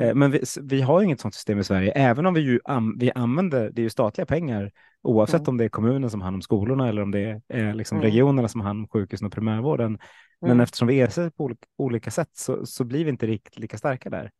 Eh, 0.00 0.14
men 0.14 0.30
vi, 0.30 0.42
vi, 0.62 0.80
har 0.80 1.02
inget 1.02 1.20
sådant 1.20 1.34
system 1.34 1.58
i 1.58 1.64
Sverige, 1.64 1.92
även 1.92 2.26
om 2.26 2.34
vi 2.34 2.40
ju 2.40 2.60
am, 2.64 2.96
vi 2.98 3.12
använder, 3.14 3.70
det 3.70 3.80
är 3.80 3.82
ju 3.82 3.90
statliga 3.90 4.26
pengar, 4.26 4.70
oavsett 5.02 5.40
mm. 5.40 5.48
om 5.48 5.56
det 5.56 5.64
är 5.64 5.68
kommunen 5.68 6.10
som 6.10 6.20
har 6.20 6.24
hand 6.24 6.34
om 6.34 6.42
skolorna 6.42 6.88
eller 6.88 7.02
om 7.02 7.10
det 7.10 7.40
är 7.48 7.74
liksom 7.74 7.98
mm. 7.98 8.10
regionerna 8.10 8.48
som 8.48 8.60
har 8.60 8.68
hand 8.68 8.80
om 8.80 8.88
sjukhusen 8.88 9.26
och 9.26 9.32
primärvården. 9.32 9.98
Men 10.40 10.50
mm. 10.50 10.60
eftersom 10.60 10.88
vi 10.88 11.00
ersätter 11.00 11.30
på 11.30 11.44
olika, 11.44 11.66
olika 11.78 12.10
sätt 12.10 12.30
så, 12.32 12.66
så, 12.66 12.84
blir 12.84 13.04
vi 13.04 13.10
inte 13.10 13.26
riktigt 13.26 13.58
lika 13.58 13.78
starka 13.78 14.10
där. 14.10 14.30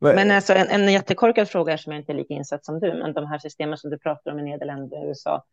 Men 0.00 0.30
alltså 0.30 0.52
en, 0.52 0.66
en 0.68 0.92
jättekorkad 0.92 1.48
fråga 1.48 1.78
som 1.78 1.92
jag 1.92 2.02
inte 2.02 2.12
är 2.12 2.16
lika 2.16 2.34
insatt 2.34 2.64
som 2.64 2.80
du, 2.80 2.94
men 2.94 3.12
de 3.12 3.26
här 3.26 3.38
systemen 3.38 3.78
som 3.78 3.90
du 3.90 3.98
pratar 3.98 4.32
om 4.32 4.38
i 4.38 4.42
Nederländerna 4.42 5.02
och 5.02 5.08
USA, 5.08 5.44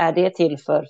är 0.00 0.12
det 0.12 0.34
till 0.34 0.58
för 0.58 0.84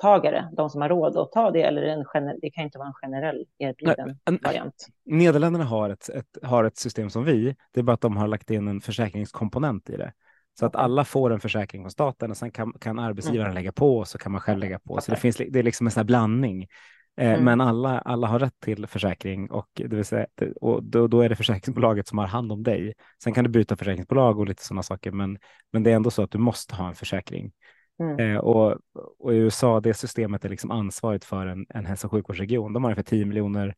försäkringstagare, 0.00 0.48
de 0.56 0.70
som 0.70 0.82
har 0.82 0.88
råd 0.88 1.16
att 1.16 1.32
ta 1.32 1.50
det, 1.50 1.62
eller 1.62 1.82
en 1.82 2.04
det 2.42 2.50
kan 2.50 2.64
inte 2.64 2.78
vara 2.78 2.88
en 2.88 2.94
generell 2.94 3.44
erbjuden 3.58 4.18
Nej, 4.30 4.40
variant? 4.42 4.86
Nederländerna 5.04 5.64
har 5.64 5.90
ett, 5.90 6.08
ett, 6.08 6.38
har 6.42 6.64
ett 6.64 6.76
system 6.76 7.10
som 7.10 7.24
vi, 7.24 7.56
det 7.72 7.80
är 7.80 7.84
bara 7.84 7.94
att 7.94 8.00
de 8.00 8.16
har 8.16 8.28
lagt 8.28 8.50
in 8.50 8.68
en 8.68 8.80
försäkringskomponent 8.80 9.90
i 9.90 9.96
det. 9.96 10.12
Så 10.58 10.66
att 10.66 10.76
alla 10.76 11.04
får 11.04 11.32
en 11.32 11.40
försäkring 11.40 11.82
från 11.82 11.90
staten 11.90 12.30
och 12.30 12.36
sen 12.36 12.50
kan, 12.50 12.72
kan 12.72 12.98
arbetsgivaren 12.98 13.50
mm. 13.50 13.54
lägga 13.54 13.72
på 13.72 13.98
och 13.98 14.08
så 14.08 14.18
kan 14.18 14.32
man 14.32 14.40
själv 14.40 14.58
lägga 14.58 14.78
på. 14.78 15.00
Så 15.00 15.10
det, 15.10 15.16
finns, 15.16 15.36
det 15.36 15.58
är 15.58 15.62
liksom 15.62 15.86
en 15.86 15.90
sån 15.90 16.06
blandning. 16.06 16.66
Eh, 17.16 17.30
mm. 17.30 17.44
Men 17.44 17.60
alla, 17.60 17.98
alla 17.98 18.26
har 18.26 18.38
rätt 18.38 18.60
till 18.60 18.86
försäkring 18.86 19.50
och, 19.50 19.68
det 19.74 19.96
vill 19.96 20.04
säga, 20.04 20.26
och 20.60 20.84
då, 20.84 21.06
då, 21.06 21.20
är 21.20 21.28
det 21.28 21.36
försäkringsbolaget 21.36 22.08
som 22.08 22.18
har 22.18 22.26
hand 22.26 22.52
om 22.52 22.62
dig. 22.62 22.94
Sen 23.22 23.34
kan 23.34 23.44
du 23.44 23.50
byta 23.50 23.76
försäkringsbolag 23.76 24.38
och 24.38 24.46
lite 24.46 24.64
sådana 24.64 24.82
saker, 24.82 25.10
men, 25.10 25.38
men 25.72 25.82
det 25.82 25.90
är 25.90 25.96
ändå 25.96 26.10
så 26.10 26.22
att 26.22 26.30
du 26.30 26.38
måste 26.38 26.74
ha 26.74 26.88
en 26.88 26.94
försäkring. 26.94 27.52
Mm. 28.00 28.20
Eh, 28.20 28.38
och, 28.38 28.76
och, 29.18 29.34
i 29.34 29.36
USA, 29.36 29.80
det 29.80 29.94
systemet 29.94 30.44
är 30.44 30.48
liksom 30.48 30.70
ansvarigt 30.70 31.24
för 31.24 31.46
en, 31.46 31.66
en 31.68 31.86
hälso 31.86 32.06
och 32.06 32.10
sjukvårdsregion. 32.10 32.72
De 32.72 32.84
har 32.84 32.90
ungefär 32.90 33.02
10 33.02 33.24
miljoner 33.24 33.74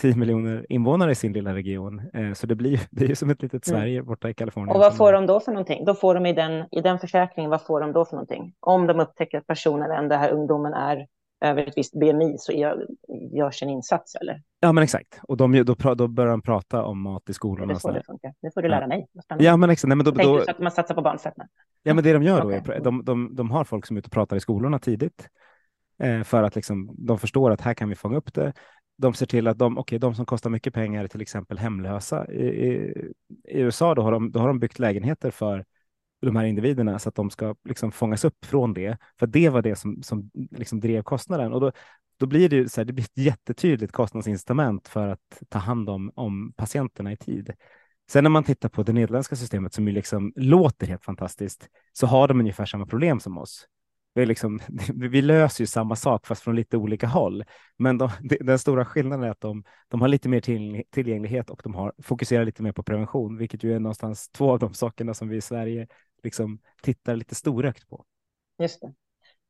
10 0.00 0.16
miljoner 0.16 0.66
invånare 0.68 1.12
i 1.12 1.14
sin 1.14 1.32
lilla 1.32 1.54
region. 1.54 2.02
Eh, 2.14 2.32
så 2.32 2.46
det 2.46 2.54
blir 2.54 2.80
det 2.90 3.10
är 3.10 3.14
som 3.14 3.30
ett 3.30 3.42
litet 3.42 3.68
mm. 3.68 3.80
Sverige 3.80 4.02
borta 4.02 4.30
i 4.30 4.34
Kalifornien. 4.34 4.76
Och 4.76 4.80
vad 4.80 4.96
får 4.96 5.12
de 5.12 5.26
då 5.26 5.40
för 5.40 5.52
någonting? 5.52 5.84
Då 5.84 5.94
får 5.94 6.14
de 6.14 6.26
i 6.26 6.32
den, 6.32 6.64
i 6.70 6.80
den 6.80 6.98
försäkringen, 6.98 7.50
vad 7.50 7.62
får 7.62 7.80
de 7.80 7.92
då 7.92 8.04
för 8.04 8.12
någonting? 8.12 8.54
Om 8.60 8.86
de 8.86 9.00
upptäcker 9.00 9.38
att 9.38 9.46
personen, 9.46 10.08
den 10.08 10.20
här 10.20 10.30
ungdomen, 10.30 10.74
är 10.74 11.06
över 11.40 11.66
ett 11.66 11.76
visst 11.76 12.00
BMI 12.00 12.36
så 12.38 12.52
gör, 12.52 12.86
görs 13.32 13.62
en 13.62 13.68
insats 13.68 14.14
eller? 14.14 14.42
Ja, 14.60 14.72
men 14.72 14.84
exakt. 14.84 15.20
Och 15.22 15.36
de, 15.36 15.64
då, 15.64 15.94
då 15.94 16.08
börjar 16.08 16.30
de 16.30 16.42
prata 16.42 16.84
om 16.84 17.02
mat 17.02 17.30
i 17.30 17.34
skolan. 17.34 17.68
Det 17.68 17.74
är 17.74 17.78
så 17.78 17.90
det 17.90 18.02
funkar. 18.06 18.34
Det 18.42 18.50
får 18.54 18.62
du 18.62 18.68
lära 18.68 18.86
mig. 18.86 19.06
Ja, 19.38 19.56
men 19.56 19.70
exakt. 19.70 19.88
Nej, 19.88 19.96
men 19.96 20.04
då, 20.04 20.10
då, 20.10 20.22
då... 20.22 20.44
att 20.50 20.58
man 20.58 20.72
satsar 20.72 20.94
på 20.94 21.02
barnfetma. 21.02 21.48
Ja, 21.82 21.94
men 21.94 22.04
det 22.04 22.12
de 22.12 22.22
gör 22.22 22.40
då 22.40 22.46
okay. 22.46 22.76
är 22.76 22.80
de, 22.80 23.04
de, 23.04 23.34
de 23.34 23.50
har 23.50 23.64
folk 23.64 23.86
som 23.86 23.96
är 23.96 23.98
ute 23.98 24.06
och 24.06 24.12
pratar 24.12 24.36
i 24.36 24.40
skolorna 24.40 24.78
tidigt 24.78 25.28
eh, 26.02 26.22
för 26.22 26.42
att 26.42 26.56
liksom, 26.56 26.94
de 26.98 27.18
förstår 27.18 27.50
att 27.50 27.60
här 27.60 27.74
kan 27.74 27.88
vi 27.88 27.94
fånga 27.94 28.16
upp 28.16 28.34
det. 28.34 28.52
De 28.98 29.14
ser 29.14 29.26
till 29.26 29.46
att 29.46 29.58
de, 29.58 29.78
okay, 29.78 29.98
de 29.98 30.14
som 30.14 30.26
kostar 30.26 30.50
mycket 30.50 30.74
pengar 30.74 31.04
är 31.04 31.08
till 31.08 31.20
exempel 31.20 31.58
hemlösa. 31.58 32.32
I, 32.32 32.46
i, 32.46 32.92
i 33.44 33.60
USA 33.60 33.94
då 33.94 34.02
har, 34.02 34.12
de, 34.12 34.32
då 34.32 34.40
har 34.40 34.48
de 34.48 34.58
byggt 34.58 34.78
lägenheter 34.78 35.30
för 35.30 35.64
de 36.20 36.36
här 36.36 36.44
individerna 36.44 36.98
så 36.98 37.08
att 37.08 37.14
de 37.14 37.30
ska 37.30 37.54
liksom 37.64 37.92
fångas 37.92 38.24
upp 38.24 38.44
från 38.44 38.74
det. 38.74 38.98
För 39.18 39.26
det 39.26 39.48
var 39.48 39.62
det 39.62 39.76
som, 39.76 40.02
som 40.02 40.30
liksom 40.50 40.80
drev 40.80 41.02
kostnaden. 41.02 41.52
Och 41.52 41.60
då, 41.60 41.72
då 42.18 42.26
blir 42.26 42.48
det, 42.48 42.72
så 42.72 42.80
här, 42.80 42.84
det 42.84 42.92
blir 42.92 43.04
ett 43.04 43.18
jättetydligt 43.18 43.92
kostnadsincitament 43.92 44.88
för 44.88 45.08
att 45.08 45.42
ta 45.48 45.58
hand 45.58 45.90
om, 45.90 46.12
om 46.14 46.52
patienterna 46.56 47.12
i 47.12 47.16
tid. 47.16 47.50
Sen 48.10 48.24
när 48.24 48.30
man 48.30 48.44
tittar 48.44 48.68
på 48.68 48.82
det 48.82 48.92
nederländska 48.92 49.36
systemet 49.36 49.74
som 49.74 49.88
ju 49.88 49.94
liksom 49.94 50.32
låter 50.36 50.86
helt 50.86 51.04
fantastiskt 51.04 51.68
så 51.92 52.06
har 52.06 52.28
de 52.28 52.40
ungefär 52.40 52.66
samma 52.66 52.86
problem 52.86 53.20
som 53.20 53.38
oss. 53.38 53.66
Vi, 54.14 54.26
liksom, 54.26 54.58
vi 54.94 55.22
löser 55.22 55.62
ju 55.62 55.66
samma 55.66 55.96
sak 55.96 56.26
fast 56.26 56.42
från 56.42 56.56
lite 56.56 56.76
olika 56.76 57.06
håll. 57.06 57.44
Men 57.76 57.98
de, 57.98 58.10
den 58.40 58.58
stora 58.58 58.84
skillnaden 58.84 59.24
är 59.24 59.30
att 59.30 59.40
de, 59.40 59.64
de 59.88 60.00
har 60.00 60.08
lite 60.08 60.28
mer 60.28 60.40
tillgänglighet 60.90 61.50
och 61.50 61.60
de 61.64 61.74
har, 61.74 61.92
fokuserar 62.02 62.44
lite 62.44 62.62
mer 62.62 62.72
på 62.72 62.82
prevention, 62.82 63.36
vilket 63.36 63.64
ju 63.64 63.74
är 63.74 63.80
någonstans 63.80 64.28
två 64.28 64.50
av 64.50 64.58
de 64.58 64.74
sakerna 64.74 65.14
som 65.14 65.28
vi 65.28 65.36
i 65.36 65.40
Sverige 65.40 65.86
liksom 66.28 66.58
tittar 66.82 67.16
lite 67.16 67.34
storögt 67.34 67.88
på. 67.88 68.04
Just 68.58 68.80
det. 68.80 68.92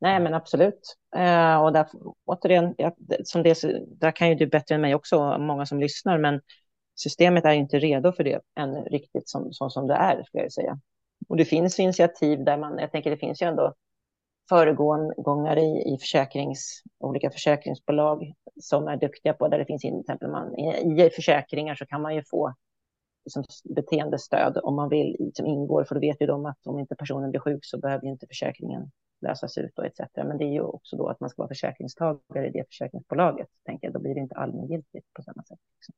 Nej, 0.00 0.20
men 0.20 0.34
absolut. 0.34 0.96
Eh, 1.16 1.62
och 1.62 1.72
där, 1.72 1.86
återigen, 2.24 2.74
ja, 2.78 2.96
som 3.24 3.42
det, 3.42 3.62
där 4.00 4.10
kan 4.10 4.28
ju 4.28 4.34
du 4.34 4.46
bättre 4.46 4.74
än 4.74 4.80
mig 4.80 4.94
också, 4.94 5.38
många 5.38 5.66
som 5.66 5.80
lyssnar, 5.80 6.18
men 6.18 6.40
systemet 6.94 7.44
är 7.44 7.52
inte 7.52 7.78
redo 7.78 8.12
för 8.12 8.24
det 8.24 8.40
än 8.60 8.84
riktigt 8.84 9.28
som, 9.28 9.52
som, 9.52 9.70
som 9.70 9.86
det 9.86 9.94
är, 9.94 10.22
ska 10.24 10.38
jag 10.38 10.52
säga. 10.52 10.80
Och 11.28 11.36
det 11.36 11.44
finns 11.44 11.78
initiativ 11.78 12.44
där 12.44 12.58
man, 12.58 12.78
jag 12.78 12.92
tänker 12.92 13.10
det 13.10 13.16
finns 13.16 13.42
ju 13.42 13.46
ändå 13.46 13.74
föregångare 14.48 15.60
i, 15.60 15.94
i 15.94 15.98
försäkrings, 16.00 16.82
olika 16.98 17.30
försäkringsbolag 17.30 18.32
som 18.60 18.88
är 18.88 18.96
duktiga 18.96 19.32
på, 19.34 19.48
där 19.48 19.58
det 19.58 19.64
finns 19.64 19.82
till 19.82 20.00
exempel 20.00 20.30
man, 20.30 20.58
i 20.58 21.10
försäkringar 21.14 21.74
så 21.74 21.86
kan 21.86 22.02
man 22.02 22.14
ju 22.14 22.22
få 22.30 22.54
liksom, 23.28 23.74
beteendestöd 23.74 24.58
om 24.62 24.74
man 24.76 24.88
vill, 24.88 25.30
som 25.34 25.46
ingår, 25.46 25.84
för 25.84 25.94
då 25.94 26.00
vet 26.00 26.20
ju 26.20 26.26
de 26.26 26.46
att 26.46 26.66
om 26.66 26.78
inte 26.78 26.94
personen 26.96 27.30
blir 27.30 27.40
sjuk 27.40 27.60
så 27.62 27.78
behöver 27.78 28.06
inte 28.06 28.26
försäkringen 28.26 28.90
lösas 29.20 29.58
ut 29.58 29.78
och 29.78 29.86
etc. 29.86 30.00
Men 30.16 30.38
det 30.38 30.44
är 30.44 30.52
ju 30.52 30.60
också 30.60 30.96
då 30.96 31.08
att 31.08 31.20
man 31.20 31.30
ska 31.30 31.42
vara 31.42 31.48
försäkringstagare 31.48 32.46
i 32.46 32.50
det 32.50 32.64
försäkringsbolaget, 32.68 33.48
tänker 33.66 33.86
jag. 33.86 33.94
Då 33.94 34.00
blir 34.00 34.14
det 34.14 34.20
inte 34.20 34.34
allmängiltigt 34.34 35.06
på 35.14 35.22
samma 35.22 35.42
sätt. 35.42 35.58
Liksom. 35.76 35.94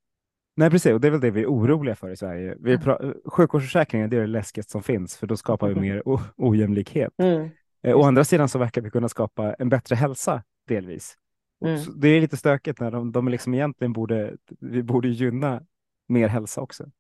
Nej, 0.57 0.71
precis. 0.71 0.93
Och 0.93 1.01
det 1.01 1.09
är 1.09 1.11
väl 1.11 1.21
det 1.21 1.31
vi 1.31 1.43
är 1.43 1.47
oroliga 1.47 1.97
för 1.97 2.11
i 2.11 2.17
Sverige. 2.17 2.57
Vi 2.61 2.75
mm. 2.75 3.15
Sjukvårdsförsäkringen, 3.25 4.11
det 4.11 4.17
är 4.17 4.21
det 4.21 4.27
läskigast 4.27 4.71
som 4.71 4.83
finns, 4.83 5.17
för 5.17 5.27
då 5.27 5.37
skapar 5.37 5.69
vi 5.69 5.75
mer 5.75 6.03
ojämlikhet. 6.37 7.13
Mm. 7.19 7.49
Eh, 7.83 7.97
å 7.97 8.03
andra 8.03 8.25
sidan 8.25 8.49
så 8.49 8.59
verkar 8.59 8.83
vi 8.83 8.91
kunna 8.91 9.09
skapa 9.09 9.55
en 9.55 9.69
bättre 9.69 9.97
hälsa 9.97 10.43
delvis. 10.69 11.17
Mm. 11.65 11.81
Det 11.97 12.09
är 12.09 12.21
lite 12.21 12.37
stökigt 12.37 12.81
när 12.81 12.91
de, 12.91 13.13
de 13.13 13.29
liksom 13.29 13.55
egentligen 13.55 13.93
borde, 13.93 14.37
vi 14.61 14.83
borde 14.83 15.09
gynna 15.09 15.63
mer 16.09 16.29
hälsa 16.29 16.61
också. 16.61 16.91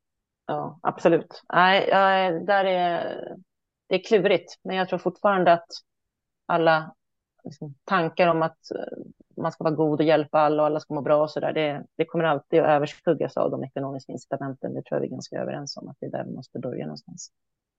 Ja, 0.50 0.78
absolut. 0.82 1.42
Nej, 1.52 1.90
där 2.46 2.64
är, 2.64 3.36
det 3.88 3.94
är 3.94 4.04
klurigt, 4.04 4.58
men 4.64 4.76
jag 4.76 4.88
tror 4.88 4.98
fortfarande 4.98 5.52
att 5.52 5.68
alla 6.46 6.94
liksom, 7.44 7.74
tankar 7.84 8.28
om 8.28 8.42
att 8.42 8.70
eh, 8.70 9.02
man 9.36 9.52
ska 9.52 9.64
vara 9.64 9.74
god 9.74 10.00
och 10.00 10.06
hjälpa 10.06 10.38
alla 10.40 10.62
och 10.62 10.66
alla 10.66 10.80
ska 10.80 10.94
må 10.94 11.02
bra 11.02 11.22
och 11.22 11.30
så 11.30 11.40
där, 11.40 11.52
det, 11.52 11.86
det 11.96 12.04
kommer 12.04 12.24
alltid 12.24 12.60
att 12.60 12.68
överskuggas 12.68 13.36
av 13.36 13.50
de 13.50 13.64
ekonomiska 13.64 14.12
incitamenten. 14.12 14.74
Det 14.74 14.82
tror 14.82 14.96
jag 14.96 15.00
vi 15.00 15.06
är 15.06 15.10
ganska 15.10 15.36
överens 15.36 15.76
om, 15.76 15.88
att 15.88 15.96
det 16.00 16.06
är 16.06 16.10
där 16.10 16.24
vi 16.24 16.32
måste 16.32 16.58
börja 16.58 16.84
någonstans. 16.84 17.30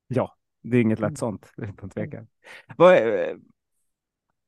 Ja, 0.07 0.35
det 0.63 0.77
är 0.77 0.81
inget 0.81 0.99
lätt 0.99 1.07
mm. 1.07 1.15
sånt, 1.15 1.53
utan 1.57 1.89
tvekan. 1.89 2.27
Vad, 2.77 2.97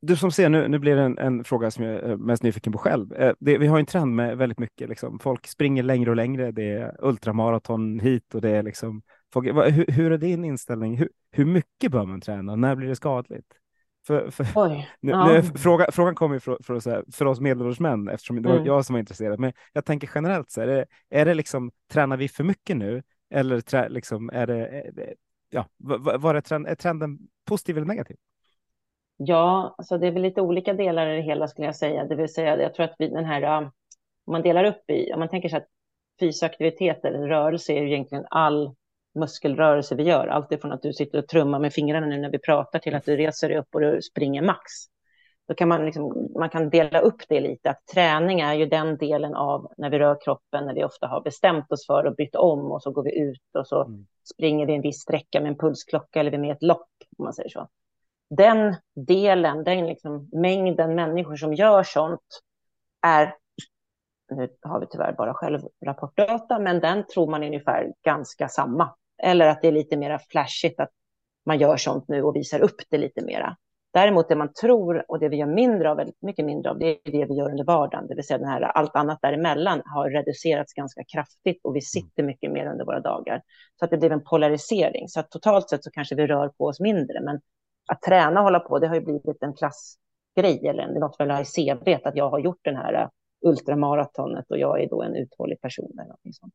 du 0.06 0.16
som 0.16 0.32
ser, 0.32 0.50
nu, 0.50 0.68
nu 0.68 0.80
blir 0.80 0.96
det 0.96 1.02
en, 1.02 1.18
en, 1.18 1.44
fråga 1.44 1.72
som 1.72 1.84
jag 1.84 1.94
är 1.94 2.18
mest 2.18 2.44
nyfiken 2.44 2.74
på 2.74 2.80
själv. 2.80 3.14
Eh, 3.14 3.34
det, 3.40 3.58
vi 3.58 3.68
har 3.68 3.80
en 3.80 3.86
trend 3.86 4.16
med 4.16 4.38
väldigt 4.38 4.60
mycket, 4.60 4.90
liksom, 4.90 5.20
folk 5.20 5.48
springer 5.48 5.84
längre 5.84 6.10
och 6.10 6.16
längre. 6.16 6.52
Det 6.52 6.72
är 6.72 6.96
ultramaraton 7.00 8.00
hit 8.00 8.36
och 8.36 8.42
det 8.42 8.50
är 8.50 8.64
liksom, 8.64 9.02
folk, 9.34 9.48
hur, 9.48 9.92
hur, 9.92 10.12
är 10.12 10.18
din 10.18 10.46
inställning? 10.46 10.98
Hur, 10.98 11.10
hur 11.32 11.46
mycket 11.46 11.92
bör 11.92 12.06
man 12.06 12.22
träna? 12.22 12.56
När 12.56 12.76
blir 12.76 12.88
det 12.88 12.96
skadligt? 12.96 13.48
För, 14.08 14.30
för, 14.30 14.48
Oj, 14.56 14.90
nu, 15.02 15.12
ja. 15.12 15.28
nu, 15.28 15.44
fråga, 15.44 15.92
frågan 15.92 16.16
kommer 16.16 16.40
för, 16.40 16.58
för, 16.64 16.80
för, 16.80 17.06
för 17.12 17.26
oss 17.26 17.40
medelålders 17.40 17.80
män, 17.80 18.08
eftersom 18.08 18.42
det 18.42 18.50
var 18.50 18.56
mm. 18.56 18.68
jag 18.68 18.86
som 18.86 18.94
var 18.94 19.00
intresserad. 19.00 19.40
Men 19.40 19.54
jag 19.74 19.86
tänker 19.86 20.12
generellt, 20.16 20.52
så 20.52 20.62
är 20.62 20.68
det, 20.68 20.86
är 21.10 21.26
det 21.26 21.34
liksom, 21.34 21.72
tränar 21.92 22.18
vi 22.18 22.28
för 22.28 22.44
mycket 22.44 22.78
nu? 22.78 23.04
Eller 23.34 23.62
trä, 23.62 23.90
liksom, 23.90 24.30
är 24.34 24.48
det, 24.48 24.92
ja, 25.50 25.66
var 25.78 26.36
är, 26.36 26.42
trend, 26.42 26.68
är 26.68 26.76
trenden 26.76 27.20
positiv 27.46 27.78
eller 27.78 27.88
negativ? 27.88 28.18
Ja, 29.18 29.76
alltså 29.78 29.98
det 29.98 30.08
är 30.08 30.12
väl 30.12 30.22
lite 30.22 30.42
olika 30.42 30.74
delar 30.74 31.08
i 31.08 31.16
det 31.16 31.22
hela 31.22 31.48
skulle 31.48 31.68
jag 31.68 31.76
säga. 31.76 32.06
Det 32.06 32.16
vill 32.16 32.34
säga, 32.34 32.62
jag 32.62 32.74
tror 32.74 32.84
att 32.84 32.96
vi 32.98 33.08
den 33.08 33.26
här, 33.26 33.58
um, 33.58 33.64
om 34.26 34.32
man 34.32 34.42
delar 34.42 34.64
upp 34.64 34.90
i, 34.90 35.14
om 35.14 35.20
man 35.20 35.30
tänker 35.30 35.50
sig 35.50 35.58
att 35.58 35.68
fysisk 36.20 36.44
aktivitet 36.44 37.06
eller 37.06 37.28
rörelse 37.28 37.74
är 37.74 37.82
ju 37.82 37.88
egentligen 37.88 38.26
all 38.30 38.76
muskelrörelse 39.16 39.96
vi 39.96 40.04
gör. 40.04 40.28
Allt 40.28 40.52
ifrån 40.52 40.72
att 40.72 40.82
du 40.82 40.94
sitter 40.94 41.20
och 41.20 41.28
trummar 41.28 41.60
med 41.60 41.74
fingrarna 41.74 42.08
nu 42.08 42.18
när 42.18 42.30
vi 42.30 42.40
pratar 42.40 42.80
till 42.80 42.96
att 42.96 43.06
du 43.06 43.18
reser 43.18 43.50
dig 43.50 43.58
upp 43.58 43.76
och 43.76 43.82
du 43.82 44.02
springer 44.02 44.42
max. 44.42 44.62
Då 45.48 45.54
kan 45.54 45.68
man, 45.68 45.86
liksom, 45.86 46.32
man 46.40 46.50
kan 46.50 46.70
dela 46.70 47.00
upp 47.00 47.22
det 47.30 47.40
lite, 47.40 47.70
att 47.70 47.86
träning 47.94 48.40
är 48.40 48.54
ju 48.54 48.66
den 48.66 48.98
delen 48.98 49.36
av 49.36 49.72
när 49.78 49.90
vi 49.90 50.00
rör 50.00 50.18
kroppen, 50.22 50.66
när 50.66 50.74
vi 50.74 50.84
ofta 50.84 51.08
har 51.08 51.22
bestämt 51.22 51.72
oss 51.72 51.86
för 51.86 52.06
att 52.06 52.16
byta 52.16 52.40
om 52.40 52.72
och 52.72 52.84
så 52.84 52.92
går 52.92 53.04
vi 53.04 53.20
ut 53.20 53.56
och 53.58 53.68
så 53.68 53.84
mm. 53.84 54.06
springer 54.34 54.66
vi 54.66 54.74
en 54.74 54.82
viss 54.82 55.02
sträcka 55.02 55.42
med 55.42 55.50
en 55.50 55.58
pulsklocka 55.58 56.20
eller 56.20 56.38
med 56.38 56.52
ett 56.52 56.64
lopp, 56.64 56.90
om 57.18 57.24
man 57.24 57.34
säger 57.34 57.50
så 57.50 57.68
den 58.30 58.76
delen, 58.96 59.64
den 59.64 59.88
liksom 59.88 60.30
mängden 60.32 60.96
människor 60.96 61.36
som 61.36 61.54
gör 61.54 61.84
sånt 61.84 62.22
är, 63.06 63.36
nu 64.36 64.50
har 64.62 64.80
vi 64.80 64.86
tyvärr 64.88 65.14
bara 65.14 65.34
självrapportdata, 65.34 66.60
men 66.60 66.80
den 66.80 67.08
tror 67.08 67.32
man 67.32 67.44
är 67.44 67.48
ungefär 67.48 67.94
ganska 68.04 68.48
samma. 68.48 68.96
Eller 69.24 69.48
att 69.48 69.62
det 69.62 69.68
är 69.68 69.72
lite 69.72 69.98
mer 69.98 70.18
flashigt 70.30 70.80
att 70.80 70.90
man 71.46 71.60
gör 71.60 71.78
sånt 71.78 72.08
nu 72.08 72.24
och 72.24 72.36
visar 72.36 72.60
upp 72.60 72.82
det 72.90 72.98
lite 72.98 73.26
mera. 73.26 73.58
Däremot 73.94 74.30
det 74.30 74.36
man 74.36 74.54
tror 74.54 75.12
och 75.12 75.20
det 75.20 75.30
vi 75.30 75.38
gör 75.38 75.48
mindre 75.48 75.92
av, 75.92 75.98
väldigt 75.98 76.22
mycket 76.22 76.46
mindre 76.46 76.72
av, 76.72 76.80
det 76.80 76.86
är 76.86 77.12
det 77.12 77.26
vi 77.26 77.34
gör 77.34 77.50
under 77.50 77.64
vardagen. 77.64 78.08
Det 78.08 78.16
vill 78.16 78.28
säga 78.28 78.38
den 78.38 78.48
här, 78.48 78.62
allt 78.62 78.96
annat 78.96 79.22
däremellan 79.22 79.82
har 79.86 80.10
reducerats 80.10 80.74
ganska 80.74 81.04
kraftigt 81.04 81.60
och 81.64 81.76
vi 81.76 81.82
sitter 81.82 82.24
mycket 82.24 82.52
mer 82.52 82.66
under 82.66 82.86
våra 82.86 83.00
dagar. 83.00 83.42
Så 83.80 83.86
att 83.86 83.92
det 83.92 83.98
blir 83.98 84.12
en 84.12 84.24
polarisering. 84.24 85.08
Så 85.08 85.20
att 85.20 85.32
totalt 85.32 85.70
sett 85.70 85.84
så 85.84 85.92
kanske 85.92 86.16
vi 86.16 86.28
rör 86.28 86.50
på 86.50 86.66
oss 86.66 86.80
mindre, 86.80 87.22
men 87.22 87.42
att 87.92 88.02
träna 88.02 88.40
och 88.40 88.44
hålla 88.44 88.60
på, 88.60 88.80
det 88.80 88.88
har 88.88 88.96
ju 88.96 89.02
blivit 89.02 89.44
en 89.44 89.54
klassgrej 89.54 90.68
eller 90.68 91.00
något 91.00 91.20
väl 91.20 91.42
i 91.42 91.46
CV 91.46 92.08
att 92.08 92.16
jag 92.16 92.30
har 92.30 92.40
gjort 92.40 92.60
den 92.62 92.76
här 92.76 92.94
äh, 92.94 93.08
ultramaratonet 93.46 94.52
och 94.52 94.58
jag 94.58 94.84
är 94.84 94.90
då 94.90 95.04
en 95.04 95.16
uthållig 95.16 95.62
person 95.62 95.92
eller 95.94 96.04
någonting 96.04 96.34
sånt. 96.34 96.54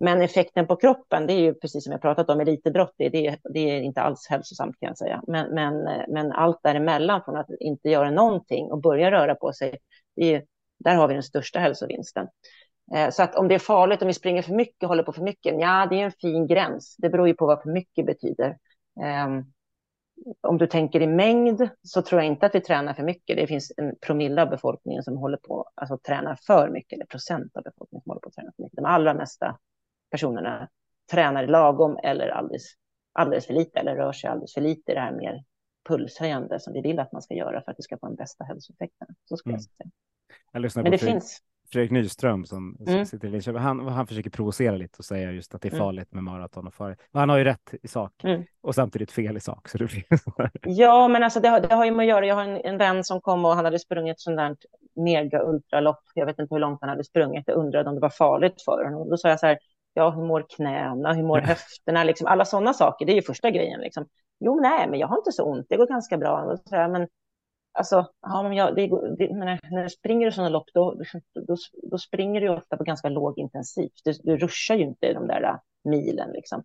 Men 0.00 0.22
effekten 0.22 0.66
på 0.66 0.76
kroppen, 0.76 1.26
det 1.26 1.32
är 1.32 1.40
ju 1.40 1.54
precis 1.54 1.84
som 1.84 1.92
jag 1.92 2.02
pratat 2.02 2.30
om, 2.30 2.40
elitidrott, 2.40 2.94
det, 2.96 3.08
det, 3.08 3.38
det 3.44 3.70
är 3.70 3.80
inte 3.80 4.00
alls 4.00 4.26
hälsosamt 4.30 4.76
kan 4.80 4.86
jag 4.86 4.98
säga. 4.98 5.22
Men, 5.26 5.54
men, 5.54 5.86
äh, 5.86 6.04
men 6.08 6.32
allt 6.32 6.62
däremellan, 6.62 7.22
från 7.24 7.36
att 7.36 7.50
inte 7.60 7.88
göra 7.88 8.10
någonting 8.10 8.72
och 8.72 8.80
börja 8.80 9.10
röra 9.10 9.34
på 9.34 9.52
sig, 9.52 9.78
är, 10.16 10.44
där 10.78 10.94
har 10.94 11.08
vi 11.08 11.14
den 11.14 11.22
största 11.22 11.58
hälsovinsten. 11.58 12.26
Äh, 12.94 13.10
så 13.10 13.22
att 13.22 13.34
om 13.34 13.48
det 13.48 13.54
är 13.54 13.58
farligt, 13.58 14.02
om 14.02 14.08
vi 14.08 14.14
springer 14.14 14.42
för 14.42 14.54
mycket, 14.54 14.88
håller 14.88 15.02
på 15.02 15.12
för 15.12 15.22
mycket, 15.22 15.54
ja, 15.60 15.86
det 15.90 16.00
är 16.00 16.04
en 16.04 16.12
fin 16.12 16.46
gräns. 16.46 16.96
Det 16.98 17.08
beror 17.08 17.28
ju 17.28 17.34
på 17.34 17.46
vad 17.46 17.62
för 17.62 17.70
mycket 17.70 18.06
betyder. 18.06 18.56
Ehm, 19.02 19.44
om 20.40 20.58
du 20.58 20.66
tänker 20.66 21.02
i 21.02 21.06
mängd 21.06 21.68
så 21.82 22.02
tror 22.02 22.20
jag 22.20 22.26
inte 22.26 22.46
att 22.46 22.54
vi 22.54 22.60
tränar 22.60 22.94
för 22.94 23.02
mycket. 23.02 23.36
Det 23.36 23.46
finns 23.46 23.72
en 23.76 23.96
promille 24.00 24.42
av 24.42 24.50
befolkningen 24.50 25.02
som 25.02 25.16
håller 25.16 25.36
på 25.36 25.70
alltså 25.74 25.98
tränar 25.98 26.38
för 26.46 26.70
mycket, 26.70 26.92
eller 26.92 27.06
procent 27.06 27.56
av 27.56 27.62
befolkningen 27.62 28.02
som 28.02 28.10
håller 28.10 28.20
på 28.20 28.28
att 28.28 28.34
träna 28.34 28.52
för 28.56 28.62
mycket. 28.62 28.76
De 28.76 28.84
allra 28.84 29.14
mesta 29.14 29.58
personerna 30.10 30.68
tränar 31.10 31.46
lagom 31.46 31.98
eller 32.02 32.28
alldeles, 32.28 32.62
alldeles 33.12 33.46
för 33.46 33.54
lite, 33.54 33.78
eller 33.80 33.96
rör 33.96 34.12
sig 34.12 34.30
alldeles 34.30 34.54
för 34.54 34.60
lite 34.60 34.92
i 34.92 34.94
det 34.94 35.00
här 35.00 35.12
mer 35.12 35.44
pulshöjande 35.88 36.60
som 36.60 36.72
vi 36.72 36.80
vill 36.80 36.98
att 36.98 37.12
man 37.12 37.22
ska 37.22 37.34
göra 37.34 37.62
för 37.62 37.70
att 37.70 37.78
vi 37.78 37.82
ska 37.82 37.98
få 37.98 38.06
den 38.06 38.16
bästa 38.16 38.44
hälsoeffekten. 38.44 39.08
Så 39.24 39.36
skulle 39.36 39.54
mm. 39.54 39.64
jag 39.78 39.88
säga. 40.62 40.74
Jag 40.74 40.82
Men 40.84 40.92
det 40.92 40.98
finns. 40.98 41.42
Fredrik 41.72 41.90
Nyström 41.90 42.46
som 42.46 42.76
mm. 42.86 43.06
sitter 43.06 43.28
i 43.28 43.30
Linköping, 43.30 43.60
han, 43.60 43.88
han 43.88 44.06
försöker 44.06 44.30
provocera 44.30 44.76
lite 44.76 44.94
och 44.98 45.04
säga 45.04 45.32
just 45.32 45.54
att 45.54 45.62
det 45.62 45.68
är 45.68 45.72
mm. 45.72 45.78
farligt 45.78 46.12
med 46.12 46.24
maraton 46.24 46.66
och 46.66 46.74
farligt. 46.74 47.00
han 47.12 47.28
har 47.28 47.38
ju 47.38 47.44
rätt 47.44 47.74
i 47.82 47.88
sak 47.88 48.24
mm. 48.24 48.44
och 48.60 48.74
samtidigt 48.74 49.12
fel 49.12 49.36
i 49.36 49.40
sak. 49.40 49.68
Så 49.68 49.78
det 49.78 49.84
blir 49.84 50.04
ja, 50.62 51.08
men 51.08 51.22
alltså 51.22 51.40
det 51.40 51.48
har, 51.48 51.60
det 51.60 51.74
har 51.74 51.84
ju 51.84 51.90
med 51.90 52.04
att 52.04 52.08
göra. 52.08 52.26
Jag 52.26 52.34
har 52.34 52.44
en, 52.44 52.56
en 52.56 52.78
vän 52.78 53.04
som 53.04 53.20
kom 53.20 53.44
och 53.44 53.54
han 53.54 53.64
hade 53.64 53.78
sprungit 53.78 54.20
sånt 54.20 54.36
där 54.36 54.56
mega 54.96 55.42
ultralopp. 55.42 56.02
Jag 56.14 56.26
vet 56.26 56.38
inte 56.38 56.54
hur 56.54 56.60
långt 56.60 56.78
han 56.80 56.90
hade 56.90 57.04
sprungit. 57.04 57.44
Jag 57.46 57.56
undrade 57.56 57.88
om 57.88 57.94
det 57.94 58.00
var 58.00 58.10
farligt 58.10 58.62
för 58.64 58.84
honom. 58.84 59.08
Då 59.10 59.16
sa 59.16 59.28
jag 59.28 59.40
så 59.40 59.46
här, 59.46 59.58
ja, 59.94 60.10
hur 60.10 60.22
mår 60.22 60.46
knäna, 60.56 61.12
hur 61.12 61.22
mår 61.22 61.40
höfterna, 61.40 62.04
liksom 62.04 62.26
alla 62.26 62.44
sådana 62.44 62.74
saker. 62.74 63.06
Det 63.06 63.12
är 63.12 63.16
ju 63.16 63.22
första 63.22 63.50
grejen. 63.50 63.80
Liksom. 63.80 64.06
Jo, 64.40 64.60
nej, 64.60 64.88
men 64.90 64.98
jag 64.98 65.08
har 65.08 65.16
inte 65.16 65.32
så 65.32 65.44
ont. 65.44 65.66
Det 65.68 65.76
går 65.76 65.86
ganska 65.86 66.18
bra. 66.18 66.42
Och 66.42 66.58
så 66.58 66.76
här, 66.76 66.88
men 66.88 67.08
Alltså, 67.72 68.06
ja, 68.20 68.42
men 68.42 68.52
jag, 68.52 68.76
det, 68.76 68.86
det, 69.18 69.34
när, 69.34 69.60
när 69.70 69.82
du 69.82 69.90
springer 69.90 70.28
i 70.28 70.32
sådana 70.32 70.48
lopp, 70.48 70.70
då, 70.74 71.02
då, 71.34 71.56
då, 71.82 71.98
springer 71.98 72.40
du 72.40 72.48
ofta 72.48 72.76
på 72.76 72.84
ganska 72.84 73.08
låg 73.08 73.38
intensiv. 73.38 73.90
Du, 74.04 74.12
du 74.22 74.36
ruschar 74.36 74.74
ju 74.74 74.82
inte 74.82 75.12
de 75.12 75.26
där 75.26 75.60
milen. 75.84 76.30
Liksom. 76.32 76.64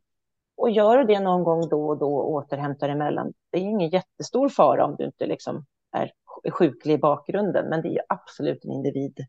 Och 0.58 0.72
gör 0.72 0.97
du 0.97 1.03
det 1.03 1.20
någon 1.20 1.43
gång 1.43 1.70
då 1.70 1.88
och 1.88 1.97
då 1.97 2.16
och 2.16 2.32
återhämtar 2.32 2.89
emellan, 2.89 3.34
det 3.51 3.58
är 3.58 3.62
ju 3.62 3.70
ingen 3.70 3.89
jättestor 3.89 4.49
fara 4.49 4.86
om 4.86 4.95
du 4.95 5.06
inte 5.06 5.26
liksom 5.26 5.66
är 5.91 6.12
sjuklig 6.51 6.93
i 6.93 6.97
bakgrunden, 6.97 7.70
men 7.70 7.82
det 7.82 7.89
är 7.89 8.01
absolut 8.10 8.66
en 8.66 8.72
individ, 8.72 9.20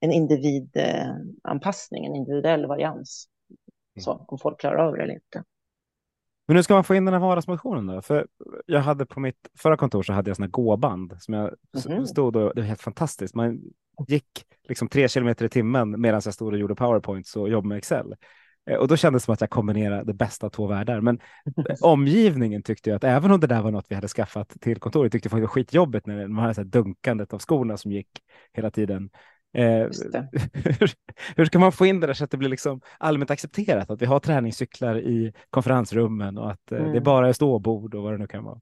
en 0.00 0.12
individanpassning, 0.12 2.06
en 2.06 2.16
individuell 2.16 2.66
varians. 2.66 3.28
Mm. 3.96 4.04
Så, 4.04 4.24
om 4.28 4.38
folk 4.38 4.60
klarar 4.60 4.86
av 4.86 4.94
det 4.94 5.02
eller 5.02 5.14
inte. 5.14 5.44
Men 6.48 6.56
nu 6.56 6.62
ska 6.62 6.74
man 6.74 6.84
få 6.84 6.94
in 6.94 7.04
den 7.04 7.14
här 7.14 7.20
vardagsmotionen 7.20 7.86
då? 7.86 8.02
För 8.02 8.26
jag 8.66 8.80
hade 8.80 9.06
på 9.06 9.20
mitt 9.20 9.48
förra 9.58 9.76
kontor 9.76 10.02
så 10.02 10.12
hade 10.12 10.30
jag 10.30 10.36
sådana 10.36 10.50
gåband 10.50 11.16
som 11.18 11.34
jag 11.34 11.54
mm. 11.86 12.06
stod 12.06 12.36
och 12.36 12.54
det 12.54 12.60
var 12.60 12.68
helt 12.68 12.82
fantastiskt. 12.82 13.34
Man 13.34 13.60
gick 14.08 14.44
liksom 14.68 14.88
tre 14.88 15.08
kilometer 15.08 15.44
i 15.44 15.48
timmen 15.48 16.00
medan 16.00 16.20
jag 16.24 16.34
stod 16.34 16.52
och 16.52 16.58
gjorde 16.58 16.74
powerpoints 16.74 17.36
och 17.36 17.48
jobbade 17.48 17.68
med 17.68 17.78
Excel. 17.78 18.14
Eh, 18.70 18.76
och 18.76 18.88
då 18.88 18.96
kändes 18.96 19.22
det 19.22 19.24
som 19.24 19.34
att 19.34 19.40
jag 19.40 19.50
kombinerade 19.50 20.04
det 20.04 20.14
bästa 20.14 20.46
av 20.46 20.50
två 20.50 20.66
världar. 20.66 21.00
Men 21.00 21.20
omgivningen 21.80 22.62
tyckte 22.62 22.90
jag 22.90 22.96
att 22.96 23.04
även 23.04 23.30
om 23.30 23.40
det 23.40 23.46
där 23.46 23.62
var 23.62 23.70
något 23.70 23.86
vi 23.88 23.94
hade 23.94 24.08
skaffat 24.08 24.48
till 24.60 24.78
kontoret 24.78 25.12
tyckte 25.12 25.28
jag 25.28 25.36
det 25.36 25.40
var 25.40 25.48
skitjobbigt 25.48 26.06
när 26.06 26.28
man 26.28 26.42
hade 26.42 26.54
så 26.54 26.60
här 26.60 26.68
dunkandet 26.68 27.32
av 27.32 27.38
skorna 27.38 27.76
som 27.76 27.92
gick 27.92 28.08
hela 28.52 28.70
tiden. 28.70 29.10
Eh, 29.52 29.88
hur 31.36 31.44
ska 31.44 31.58
man 31.58 31.72
få 31.72 31.86
in 31.86 32.00
det 32.00 32.06
där 32.06 32.14
så 32.14 32.24
att 32.24 32.30
det 32.30 32.36
blir 32.36 32.48
liksom 32.48 32.80
allmänt 32.98 33.30
accepterat 33.30 33.90
att 33.90 34.02
vi 34.02 34.06
har 34.06 34.20
träningscyklar 34.20 34.98
i 34.98 35.32
konferensrummen 35.50 36.38
och 36.38 36.50
att 36.50 36.72
eh, 36.72 36.78
mm. 36.78 36.92
det 36.92 37.00
bara 37.00 37.28
är 37.28 37.32
ståbord 37.32 37.94
och 37.94 38.02
vad 38.02 38.12
det 38.12 38.18
nu 38.18 38.26
kan 38.26 38.44
vara? 38.44 38.60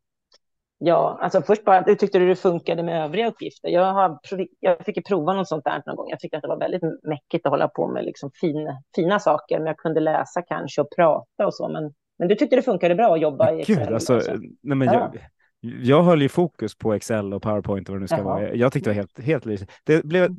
Ja, 0.78 1.18
alltså 1.20 1.42
först 1.42 1.64
bara, 1.64 1.80
hur 1.80 1.94
tyckte 1.94 2.18
du 2.18 2.28
det 2.28 2.36
funkade 2.36 2.82
med 2.82 3.04
övriga 3.04 3.28
uppgifter? 3.28 3.68
Jag, 3.68 3.92
har, 3.92 4.18
jag 4.60 4.84
fick 4.84 5.08
prova 5.08 5.34
något 5.34 5.48
sånt 5.48 5.64
där 5.64 5.82
någon 5.86 5.96
gång. 5.96 6.10
Jag 6.10 6.20
tyckte 6.20 6.36
att 6.36 6.42
det 6.42 6.48
var 6.48 6.58
väldigt 6.58 6.82
mäckigt 7.02 7.46
att 7.46 7.50
hålla 7.50 7.68
på 7.68 7.88
med 7.88 8.04
liksom 8.04 8.30
fin, 8.40 8.68
fina 8.96 9.18
saker, 9.18 9.58
men 9.58 9.66
jag 9.66 9.76
kunde 9.76 10.00
läsa 10.00 10.42
kanske 10.42 10.80
och 10.80 10.88
prata 10.96 11.46
och 11.46 11.54
så. 11.54 11.68
Men, 11.68 11.92
men 12.18 12.28
du 12.28 12.34
tyckte 12.34 12.56
det 12.56 12.62
funkade 12.62 12.94
bra 12.94 13.14
att 13.14 13.20
jobba 13.20 13.52
i 13.52 13.60
Excel? 13.60 13.76
Gud, 13.76 13.94
alltså, 13.94 14.20
nej, 14.62 14.76
men 14.76 14.88
ja. 14.88 15.12
jag, 15.60 15.72
jag 15.82 16.02
höll 16.02 16.22
ju 16.22 16.28
fokus 16.28 16.78
på 16.78 16.94
Excel 16.94 17.34
och 17.34 17.42
PowerPoint 17.42 17.88
och 17.88 17.92
vad 17.92 17.98
det 17.98 18.02
nu 18.02 18.08
ska 18.08 18.16
Jaha. 18.16 18.24
vara. 18.24 18.54
Jag 18.54 18.72
tyckte 18.72 18.90
det 18.90 18.94
var 18.94 19.02
helt, 19.24 19.46
helt 19.46 19.70
det 19.84 20.04
blev 20.04 20.36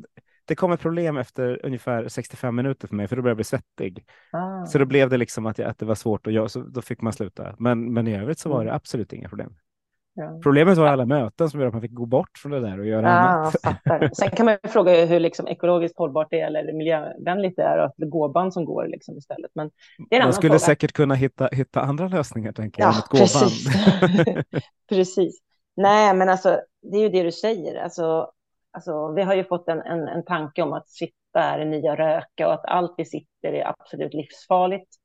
det 0.48 0.56
kom 0.56 0.72
ett 0.72 0.80
problem 0.80 1.18
efter 1.18 1.66
ungefär 1.66 2.08
65 2.08 2.56
minuter 2.56 2.88
för 2.88 2.95
mig, 2.95 3.08
för 3.08 3.16
då 3.16 3.22
började 3.22 3.32
jag 3.32 3.38
bli 3.38 3.43
svettig. 3.43 4.06
Ah. 4.32 4.66
Så 4.66 4.78
då 4.78 4.86
blev 4.86 5.10
det 5.10 5.18
liksom 5.18 5.45
att, 5.45 5.58
jag, 5.58 5.70
att 5.70 5.80
det 5.80 5.86
var 5.86 5.95
svårt 5.95 6.28
och 6.28 6.34
jag, 6.34 6.52
så 6.52 6.60
då 6.60 6.82
fick 6.82 7.02
man 7.02 7.14
sluta. 7.14 7.56
Men, 7.60 7.93
men 7.93 8.08
i 8.08 8.18
övrigt 8.18 8.39
så 8.39 8.50
var 8.50 8.60
det 8.60 8.70
mm. 8.70 8.76
absolut 8.76 9.14
inga 9.14 9.30
problem. 9.30 9.54
Ja. 10.20 10.39
Problemet 10.43 10.78
var 10.78 10.88
alla 10.88 11.06
möten 11.06 11.50
som 11.50 11.60
gjorde 11.60 11.68
att 11.68 11.74
man 11.74 11.82
fick 11.82 11.93
gå 11.93 12.06
bort 12.06 12.38
från 12.38 12.52
det 12.52 12.60
där 12.60 12.80
och 12.80 12.86
göra 12.86 13.10
ah, 13.10 13.52
annat. 13.64 14.18
Sen 14.18 14.30
kan 14.30 14.45
man 14.45 14.58
fråga 14.64 15.06
hur 15.06 15.20
liksom 15.20 15.48
ekologiskt 15.48 15.98
hållbart 15.98 16.28
det 16.30 16.39
är 16.39 16.48
eller 16.48 16.74
miljövänligt 16.74 17.56
det 17.56 17.64
är 17.64 17.78
och 17.78 17.86
att 17.86 17.93
det 17.98 18.06
gåband 18.06 18.54
som 18.54 18.66
går 18.66 18.88
liksom 18.88 19.18
istället. 19.18 19.52
Men 19.54 19.72
det 20.10 20.16
är 20.16 20.24
man 20.24 20.34
skulle 20.34 20.50
fråga. 20.50 20.60
säkert 20.60 20.91
kunna 20.91 21.16
hitta, 21.16 21.50
hitta 21.52 21.82
andra 21.82 22.08
lösningar, 22.08 22.52
tänker 22.52 22.82
jag, 22.82 22.93
ja, 22.93 23.18
precis. 23.18 23.68
precis. 24.89 25.39
Nej, 25.76 26.14
men 26.14 26.30
alltså, 26.30 26.62
det 26.82 26.98
är 26.98 27.02
ju 27.02 27.10
det 27.10 27.24
du 27.24 27.32
säger. 27.32 27.84
Alltså, 27.84 28.32
Alltså, 28.78 29.11
vi 29.11 29.21
har 29.21 29.36
ju 29.36 29.43
fått 29.43 29.67
en, 29.67 29.82
en, 29.82 30.07
en 30.07 30.25
tanke 30.25 30.61
om 30.61 30.73
att 30.73 30.89
sitta 30.89 31.39
är 31.39 31.57
det 31.57 31.65
nya 31.65 31.95
röka 31.95 32.47
och 32.47 32.53
att 32.53 32.65
allt 32.65 32.93
vi 32.97 33.05
sitter 33.05 33.53
är 33.53 33.67
absolut 33.67 34.13
livsfarligt. 34.13 34.95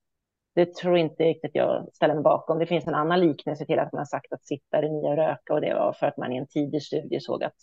Det 0.55 0.75
tror 0.75 0.97
inte 0.97 1.25
riktigt 1.25 1.55
jag 1.55 1.89
ställer 1.95 2.15
mig 2.15 2.23
bakom. 2.23 2.59
Det 2.59 2.67
finns 2.67 2.87
en 2.87 2.95
annan 2.95 3.21
liknelse 3.21 3.67
till 3.67 3.79
att 3.79 3.93
man 3.93 3.99
har 3.99 4.05
sagt 4.05 4.33
att 4.33 4.47
sitta 4.47 4.77
är 4.77 4.83
det 4.83 4.89
nya 4.89 5.17
röka 5.17 5.55
och 5.55 5.61
det 5.61 5.75
var 5.75 5.93
för 5.93 6.07
att 6.07 6.17
man 6.17 6.33
i 6.33 6.37
en 6.37 6.47
tidig 6.47 6.83
studie 6.83 7.21
såg 7.21 7.45
att 7.45 7.55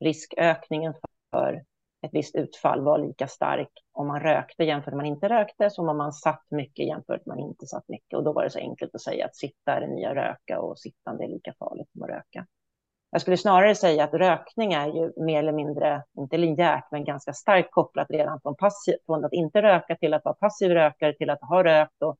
riskökningen 0.00 0.94
för 1.30 1.62
ett 2.02 2.14
visst 2.14 2.36
utfall 2.36 2.80
var 2.80 2.98
lika 2.98 3.28
stark 3.28 3.72
om 3.92 4.06
man 4.06 4.20
rökte 4.20 4.64
jämfört 4.64 4.92
med 4.92 4.96
man 4.96 5.06
inte 5.06 5.28
rökte 5.28 5.70
som 5.70 5.88
om 5.88 5.96
man 5.96 6.12
satt 6.12 6.46
mycket 6.50 6.86
jämfört 6.86 7.26
med 7.26 7.36
man 7.36 7.48
inte 7.48 7.66
satt 7.66 7.88
mycket. 7.88 8.16
Och 8.16 8.24
då 8.24 8.32
var 8.32 8.44
det 8.44 8.50
så 8.50 8.58
enkelt 8.58 8.94
att 8.94 9.02
säga 9.02 9.26
att 9.26 9.36
sitta 9.36 9.72
är 9.72 9.80
det 9.80 9.94
nya 9.94 10.14
röka 10.14 10.60
och 10.60 10.78
sittande 10.78 11.24
är 11.24 11.28
lika 11.28 11.54
farligt 11.58 11.90
som 11.92 12.02
att 12.02 12.08
röka. 12.08 12.46
Jag 13.14 13.20
skulle 13.20 13.36
snarare 13.36 13.74
säga 13.74 14.04
att 14.04 14.14
rökning 14.14 14.72
är 14.72 14.86
ju 14.86 15.12
mer 15.16 15.38
eller 15.38 15.52
mindre, 15.52 16.02
inte 16.18 16.36
linjärt, 16.36 16.84
men 16.90 17.04
ganska 17.04 17.32
starkt 17.32 17.70
kopplat 17.70 18.10
redan 18.10 18.40
från, 18.40 18.56
passiv, 18.56 18.94
från 19.06 19.24
att 19.24 19.32
inte 19.32 19.62
röka 19.62 19.96
till 19.96 20.14
att 20.14 20.24
vara 20.24 20.34
passiv 20.34 20.70
rökare 20.70 21.12
till 21.12 21.30
att 21.30 21.40
ha 21.40 21.64
rökt 21.64 22.02
och 22.02 22.16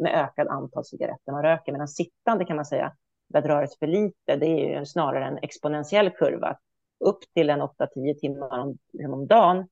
med 0.00 0.24
ökad 0.24 0.48
antal 0.48 0.84
cigaretter 0.84 1.32
man 1.32 1.42
röker. 1.42 1.72
Medan 1.72 1.88
sittande 1.88 2.44
kan 2.44 2.56
man 2.56 2.64
säga, 2.64 2.92
där 3.28 3.42
röra 3.42 3.66
sig 3.66 3.78
för 3.78 3.86
lite, 3.86 4.36
det 4.36 4.46
är 4.46 4.78
ju 4.78 4.86
snarare 4.86 5.24
en 5.24 5.38
exponentiell 5.42 6.10
kurva. 6.10 6.58
Upp 7.04 7.20
till 7.34 7.50
en 7.50 7.62
8-10 7.62 8.14
timmar 8.20 8.58
om, 8.58 8.78
om 9.12 9.26
dagen 9.26 9.68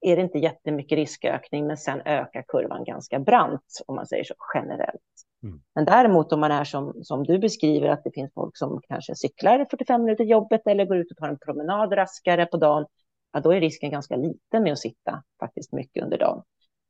är 0.00 0.16
det 0.16 0.22
inte 0.22 0.38
jättemycket 0.38 0.96
riskökning, 0.96 1.66
men 1.66 1.76
sen 1.76 2.00
ökar 2.04 2.44
kurvan 2.48 2.84
ganska 2.84 3.18
brant, 3.18 3.82
om 3.86 3.94
man 3.96 4.06
säger 4.06 4.24
så 4.24 4.34
generellt. 4.54 5.27
Mm. 5.42 5.60
Men 5.74 5.84
däremot 5.84 6.32
om 6.32 6.40
man 6.40 6.50
är 6.50 6.64
som, 6.64 6.94
som 7.02 7.24
du 7.24 7.38
beskriver, 7.38 7.88
att 7.88 8.04
det 8.04 8.10
finns 8.10 8.34
folk 8.34 8.56
som 8.56 8.80
kanske 8.88 9.14
cyklar 9.14 9.66
45 9.70 10.04
minuter 10.04 10.24
till 10.24 10.30
jobbet 10.30 10.66
eller 10.66 10.84
går 10.84 10.96
ut 10.96 11.10
och 11.10 11.16
tar 11.16 11.28
en 11.28 11.38
promenad 11.38 11.96
raskare 11.96 12.46
på 12.46 12.56
dagen, 12.56 12.86
ja, 13.32 13.40
då 13.40 13.52
är 13.52 13.60
risken 13.60 13.90
ganska 13.90 14.16
liten 14.16 14.62
med 14.62 14.72
att 14.72 14.78
sitta 14.78 15.22
faktiskt 15.40 15.72
mycket 15.72 16.04
under 16.04 16.18
dagen. 16.18 16.42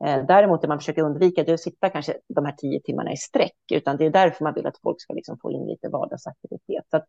Eh, 0.04 0.26
däremot 0.26 0.62
det 0.62 0.68
man 0.68 0.78
försöker 0.78 1.02
undvika 1.02 1.44
det 1.44 1.50
är 1.50 1.54
att 1.54 1.60
sitta 1.60 1.90
kanske 1.90 2.14
de 2.28 2.44
här 2.44 2.52
tio 2.52 2.80
timmarna 2.80 3.12
i 3.12 3.16
sträck, 3.16 3.56
utan 3.72 3.96
det 3.96 4.06
är 4.06 4.10
därför 4.10 4.44
man 4.44 4.54
vill 4.54 4.66
att 4.66 4.78
folk 4.82 5.00
ska 5.00 5.14
liksom 5.14 5.38
få 5.42 5.52
in 5.52 5.66
lite 5.66 5.88
vardagsaktivitet. 5.88 6.84
Så 6.90 7.00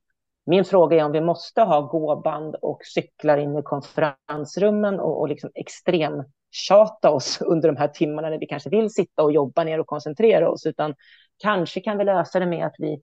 min 0.46 0.66
fråga 0.66 0.98
är 0.98 1.06
om 1.06 1.12
vi 1.12 1.22
måste 1.22 1.62
ha 1.62 1.82
gåband 1.82 2.56
och 2.56 2.80
cyklar 2.86 3.38
in 3.38 3.58
i 3.58 3.62
konferensrummen 3.62 5.00
och, 5.00 5.20
och 5.20 5.30
liksom 5.30 5.50
extrem 5.56 6.24
tjata 6.52 7.12
oss 7.12 7.42
under 7.46 7.70
de 7.70 7.78
här 7.78 7.88
timmarna 7.88 8.30
när 8.30 8.40
vi 8.40 8.46
kanske 8.46 8.70
vill 8.70 8.90
sitta 8.90 9.24
och 9.24 9.32
jobba 9.32 9.64
ner 9.64 9.80
och 9.80 9.88
koncentrera 9.88 10.50
oss, 10.50 10.66
utan 10.66 10.96
kanske 11.40 11.82
kan 11.82 11.98
vi 11.98 12.04
lösa 12.04 12.40
det 12.40 12.46
med 12.46 12.66
att 12.66 12.76
vi 12.78 13.02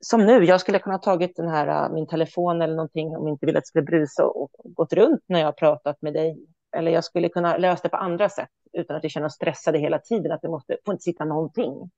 som 0.00 0.26
nu, 0.26 0.44
jag 0.44 0.60
skulle 0.60 0.78
kunna 0.78 0.94
ha 0.94 1.02
tagit 1.02 1.36
den 1.36 1.48
här, 1.48 1.84
äh, 1.84 1.94
min 1.94 2.06
telefon 2.06 2.62
eller 2.62 2.74
någonting 2.74 3.16
om 3.16 3.26
jag 3.26 3.34
inte 3.34 3.46
vill 3.46 3.56
att 3.56 3.62
det 3.62 3.68
skulle 3.68 3.84
brusa 3.84 4.24
och 4.24 4.50
gått 4.64 4.92
runt 4.92 5.22
när 5.26 5.38
jag 5.38 5.46
har 5.46 5.52
pratat 5.52 6.02
med 6.02 6.14
dig. 6.14 6.38
Eller 6.76 6.90
jag 6.90 7.04
skulle 7.04 7.28
kunna 7.28 7.56
lösa 7.56 7.82
det 7.82 7.88
på 7.88 7.96
andra 7.96 8.28
sätt 8.28 8.48
utan 8.72 8.96
att 8.96 9.04
vi 9.04 9.08
känner 9.08 9.26
oss 9.26 9.34
stressade 9.34 9.78
hela 9.78 9.98
tiden, 9.98 10.32
att 10.32 10.42
det 10.42 10.48
måste, 10.48 10.76
får 10.84 10.94
inte 10.94 11.02
sitta 11.02 11.24
någonting. 11.24 11.90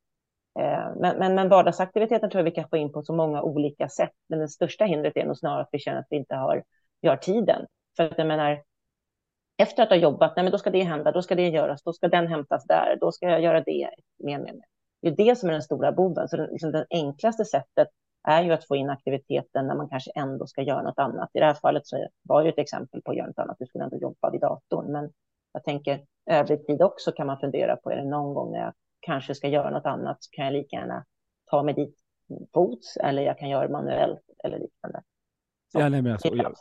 Eh, 0.61 0.95
men, 0.97 1.19
men, 1.19 1.35
men 1.35 1.49
vardagsaktiviteten 1.49 2.31
tror 2.31 2.41
jag 2.41 2.45
vi 2.45 2.51
kan 2.51 2.69
få 2.69 2.77
in 2.77 2.93
på 2.93 3.03
så 3.03 3.12
många 3.12 3.43
olika 3.43 3.89
sätt. 3.89 4.14
Men 4.29 4.39
det 4.39 4.49
största 4.49 4.85
hindret 4.85 5.16
är 5.16 5.27
nog 5.27 5.37
snarare 5.37 5.62
att 5.62 5.69
vi 5.73 5.79
känner 5.79 6.01
att 6.01 6.07
vi 6.11 6.16
inte 6.16 6.35
har, 6.35 6.64
vi 7.01 7.09
har 7.09 7.16
tiden. 7.16 7.66
För 7.97 8.05
att 8.05 8.19
jag 8.19 8.27
menar, 8.27 8.62
efter 9.57 9.83
att 9.83 9.89
ha 9.89 9.97
jobbat, 9.97 10.37
nej, 10.37 10.43
men 10.43 10.53
då 10.53 10.59
ska 10.59 10.71
det 10.71 10.83
hända, 10.83 11.12
då 11.12 11.23
ska 11.23 11.35
det 11.35 11.49
göras, 11.49 11.83
då 11.83 11.93
ska 11.93 12.09
den 12.09 12.27
hämtas 12.27 12.64
där, 12.64 12.99
då 13.01 13.12
ska 13.12 13.27
jag 13.27 13.43
göra 13.43 13.61
det. 13.61 13.91
Med, 14.19 14.41
med, 14.41 14.55
med. 14.55 14.64
Det 15.01 15.09
är 15.09 15.17
det 15.17 15.39
som 15.39 15.49
är 15.49 15.53
den 15.53 15.63
stora 15.63 15.93
boven. 15.93 16.29
Så 16.29 16.37
det 16.37 16.51
liksom 16.51 16.73
det 16.73 16.87
enklaste 16.91 17.45
sättet 17.45 17.89
är 18.29 18.43
ju 18.43 18.53
att 18.53 18.67
få 18.67 18.77
in 18.77 18.91
aktiviteten 18.91 19.67
när 19.67 19.75
man 19.75 19.89
kanske 19.89 20.11
ändå 20.15 20.47
ska 20.47 20.63
göra 20.63 20.83
något 20.83 20.99
annat. 20.99 21.31
I 21.35 21.39
det 21.39 21.45
här 21.45 21.55
fallet 21.55 21.87
så 21.87 22.09
var 22.23 22.43
det 22.43 22.49
ett 22.49 22.59
exempel 22.59 23.03
på 23.03 23.11
att 23.11 23.17
göra 23.17 23.27
något 23.27 23.39
annat. 23.39 23.57
Du 23.59 23.67
skulle 23.67 23.85
ändå 23.85 23.97
jobba 23.97 24.31
vid 24.31 24.41
datorn. 24.41 24.93
Men 24.93 25.13
jag 25.53 25.65
tänker 25.65 26.05
övrig 26.31 26.67
tid 26.67 26.83
också 26.83 27.13
kan 27.13 27.27
man 27.27 27.39
fundera 27.39 27.77
på. 27.77 27.91
Är 27.91 27.97
det 27.97 28.05
någon 28.05 28.35
gång 28.35 28.53
när 28.53 28.59
jag 28.59 28.73
kanske 29.01 29.35
ska 29.35 29.49
göra 29.49 29.71
något 29.71 29.87
annat 29.87 30.17
så 30.21 30.31
kan 30.31 30.45
jag 30.45 30.53
lika 30.53 30.77
gärna 30.77 31.05
ta 31.51 31.63
mig 31.63 31.75
dit 31.75 31.99
fots 32.55 32.97
eller 32.97 33.23
jag 33.23 33.39
kan 33.39 33.49
göra 33.49 33.67
det 33.67 33.73
manuellt 33.73 34.23
eller 34.45 34.59
liknande. 34.59 35.03
Så, 35.73 35.81
ja, 35.81 35.89
nej, 35.89 36.03
men 36.03 36.13
alltså, 36.13 36.29
jag, 36.29 36.57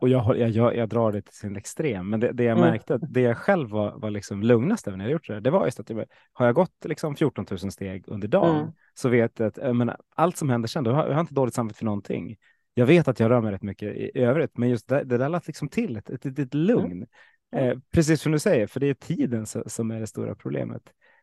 och 0.00 0.08
jag, 0.08 0.38
jag, 0.38 0.76
jag, 0.76 0.88
drar 0.88 1.12
det 1.12 1.22
till 1.22 1.34
sin 1.34 1.56
extrem, 1.56 2.10
men 2.10 2.20
det, 2.20 2.32
det 2.32 2.44
jag 2.44 2.58
mm. 2.58 2.70
märkte, 2.70 2.98
det 2.98 3.20
jag 3.20 3.36
själv 3.36 3.70
var, 3.70 3.98
var 3.98 4.10
liksom 4.10 4.42
lugnast 4.42 4.88
över 4.88 4.98
när 4.98 5.04
jag 5.04 5.12
gjort 5.12 5.28
det, 5.28 5.40
det 5.40 5.50
var 5.50 5.64
just 5.64 5.80
att 5.80 5.90
jag, 5.90 6.04
har 6.32 6.46
jag 6.46 6.54
gått 6.54 6.84
liksom 6.84 7.16
14 7.16 7.46
000 7.50 7.72
steg 7.72 8.04
under 8.06 8.28
dagen 8.28 8.56
mm. 8.56 8.72
så 8.94 9.08
vet 9.08 9.38
jag 9.38 9.46
att 9.46 9.76
menar, 9.76 9.96
allt 10.14 10.36
som 10.36 10.50
händer 10.50 10.68
sen, 10.68 10.84
då 10.84 10.90
har 10.90 11.08
jag 11.08 11.20
inte 11.20 11.34
dåligt 11.34 11.54
samvete 11.54 11.78
för 11.78 11.84
någonting. 11.84 12.36
Jag 12.74 12.86
vet 12.86 13.08
att 13.08 13.20
jag 13.20 13.30
rör 13.30 13.40
mig 13.40 13.52
rätt 13.52 13.62
mycket 13.62 13.96
i, 13.96 14.10
i 14.14 14.20
övrigt, 14.20 14.58
men 14.58 14.68
just 14.68 14.88
det, 14.88 15.04
det 15.04 15.18
där 15.18 15.28
lät 15.28 15.46
liksom 15.46 15.68
till 15.68 15.96
ett, 15.96 16.10
ett, 16.10 16.38
ett 16.38 16.54
lugn. 16.54 17.06
Mm. 17.56 17.70
Eh, 17.70 17.78
precis 17.92 18.22
som 18.22 18.32
du 18.32 18.38
säger, 18.38 18.66
för 18.66 18.80
det 18.80 18.86
är 18.86 18.94
tiden 18.94 19.46
som 19.46 19.90
är 19.90 20.00
det 20.00 20.06
stora 20.06 20.34
problemet. 20.34 20.82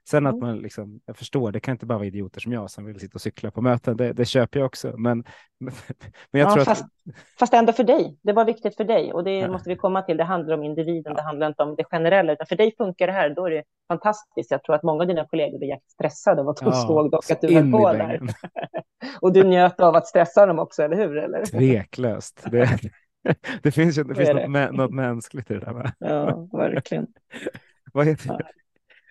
Sen 0.10 0.28
att 0.28 0.38
man 0.38 0.58
liksom, 0.58 1.00
jag 1.06 1.18
förstår, 1.18 1.52
det 1.52 1.60
kan 1.60 1.72
inte 1.72 1.86
bara 1.86 1.98
vara 1.98 2.08
idioter 2.08 2.42
som 2.42 2.52
jag 2.52 2.72
som 2.72 2.86
vill 2.86 3.00
sitta 3.00 3.16
och 3.16 3.22
cykla 3.22 3.52
på 3.52 3.62
möten, 3.62 3.98
det, 3.98 4.14
det 4.14 4.26
köper 4.26 4.60
jag 4.60 4.66
också. 4.66 4.94
Men, 4.98 5.18
men 6.32 6.42
jag 6.42 6.50
ja, 6.50 6.54
tror 6.54 6.64
fast, 6.64 6.84
att... 6.84 6.90
fast 7.40 7.54
ändå 7.54 7.74
för 7.74 7.84
dig, 7.84 8.20
det 8.22 8.34
var 8.34 8.46
viktigt 8.46 8.76
för 8.76 8.84
dig 8.84 9.14
och 9.14 9.24
det 9.24 9.40
ja. 9.40 9.52
måste 9.52 9.70
vi 9.70 9.76
komma 9.76 10.02
till. 10.02 10.18
Det 10.18 10.24
handlar 10.24 10.58
om 10.58 10.64
individen, 10.64 11.04
ja. 11.06 11.14
det 11.14 11.22
handlar 11.22 11.48
inte 11.48 11.64
om 11.64 11.76
det 11.76 11.84
generella, 11.84 12.34
utan 12.34 12.48
för 12.48 12.56
dig 12.56 12.76
funkar 12.78 13.08
det 13.08 13.14
här, 13.14 13.30
då 13.30 13.46
är 13.46 13.52
det 13.52 13.64
fantastiskt. 13.88 14.52
Jag 14.52 14.64
tror 14.64 14.76
att 14.76 14.84
många 14.84 15.02
av 15.02 15.08
dina 15.08 15.26
kollegor 15.26 15.58
blir 15.58 15.70
jättestressade 15.70 16.42
av 16.42 16.50
att 16.50 16.58
de 16.58 16.72
såg 16.72 17.12
dock 17.12 17.32
att 17.32 17.42
du 17.42 17.54
höll 17.54 17.72
på 17.72 17.94
där. 17.94 18.22
och 19.22 19.34
du 19.34 19.44
njöt 19.44 19.80
av 19.80 19.96
att 19.96 20.08
stressa 20.08 20.46
dem 20.46 20.60
också, 20.60 20.84
eller 20.84 20.96
hur? 20.96 21.18
Eller? 21.18 21.46
Tveklöst. 21.46 22.46
Det, 22.52 22.80
det 23.64 23.72
finns 23.72 23.98
ju 23.98 24.04
det 24.04 24.16
finns 24.16 24.30
något, 24.30 24.72
något, 24.72 24.92
mänskligt 24.92 25.52
i 25.52 25.54
det 25.54 25.60
där. 25.60 25.74
Va? 25.74 25.92
Ja, 26.00 26.48
verkligen. 26.52 27.08
Vad 27.94 28.08
heter 28.08 28.28
det? 28.28 28.46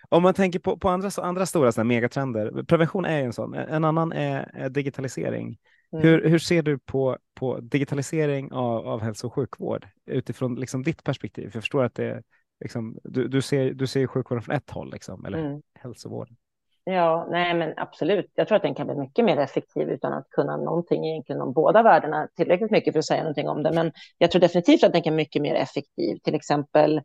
Om 0.09 0.23
man 0.23 0.33
tänker 0.33 0.59
på, 0.59 0.77
på 0.77 0.89
andra, 0.89 1.09
andra 1.17 1.45
stora 1.45 1.71
såna 1.71 1.83
megatrender, 1.83 2.63
prevention 2.63 3.05
är 3.05 3.23
en 3.23 3.33
sån, 3.33 3.53
en 3.53 3.85
annan 3.85 4.11
är, 4.11 4.69
digitalisering. 4.69 5.57
Mm. 5.93 6.07
Hur, 6.07 6.29
hur 6.29 6.39
ser 6.39 6.63
du 6.63 6.79
på, 6.79 7.17
på 7.33 7.59
digitalisering 7.59 8.51
av, 8.51 8.87
av 8.87 9.01
hälso 9.01 9.27
och 9.27 9.33
sjukvård 9.33 9.87
utifrån 10.05 10.55
liksom 10.55 10.83
ditt 10.83 11.03
perspektiv? 11.03 11.49
För 11.49 11.57
jag 11.57 11.63
förstår 11.63 11.83
att 11.83 11.95
det 11.95 12.23
liksom, 12.59 12.97
du, 13.03 13.27
du, 13.27 13.41
ser, 13.41 13.73
du 13.73 13.87
ser 13.87 14.07
sjukvården 14.07 14.41
från 14.41 14.55
ett 14.55 14.69
håll, 14.69 14.91
liksom, 14.91 15.25
eller 15.25 15.37
mm. 15.37 15.61
hälsovården. 15.79 16.35
Ja, 16.83 17.27
nej 17.31 17.53
men 17.53 17.73
absolut. 17.77 18.31
Jag 18.35 18.47
tror 18.47 18.55
att 18.55 18.61
den 18.61 18.75
kan 18.75 18.87
bli 18.87 18.95
mycket 18.95 19.25
mer 19.25 19.37
effektiv 19.37 19.89
utan 19.89 20.13
att 20.13 20.29
kunna 20.29 20.57
någonting 20.57 21.05
egentligen 21.05 21.41
om 21.41 21.53
båda 21.53 21.83
världarna 21.83 22.27
tillräckligt 22.35 22.71
mycket 22.71 22.93
för 22.93 22.99
att 22.99 23.05
säga 23.05 23.23
någonting 23.23 23.49
om 23.49 23.63
det. 23.63 23.71
Men 23.71 23.91
jag 24.17 24.31
tror 24.31 24.39
definitivt 24.39 24.83
att 24.83 24.93
den 24.93 25.01
kan 25.01 25.13
bli 25.13 25.23
mycket 25.23 25.41
mer 25.41 25.55
effektiv. 25.55 26.17
Till 26.23 26.35
exempel 26.35 27.01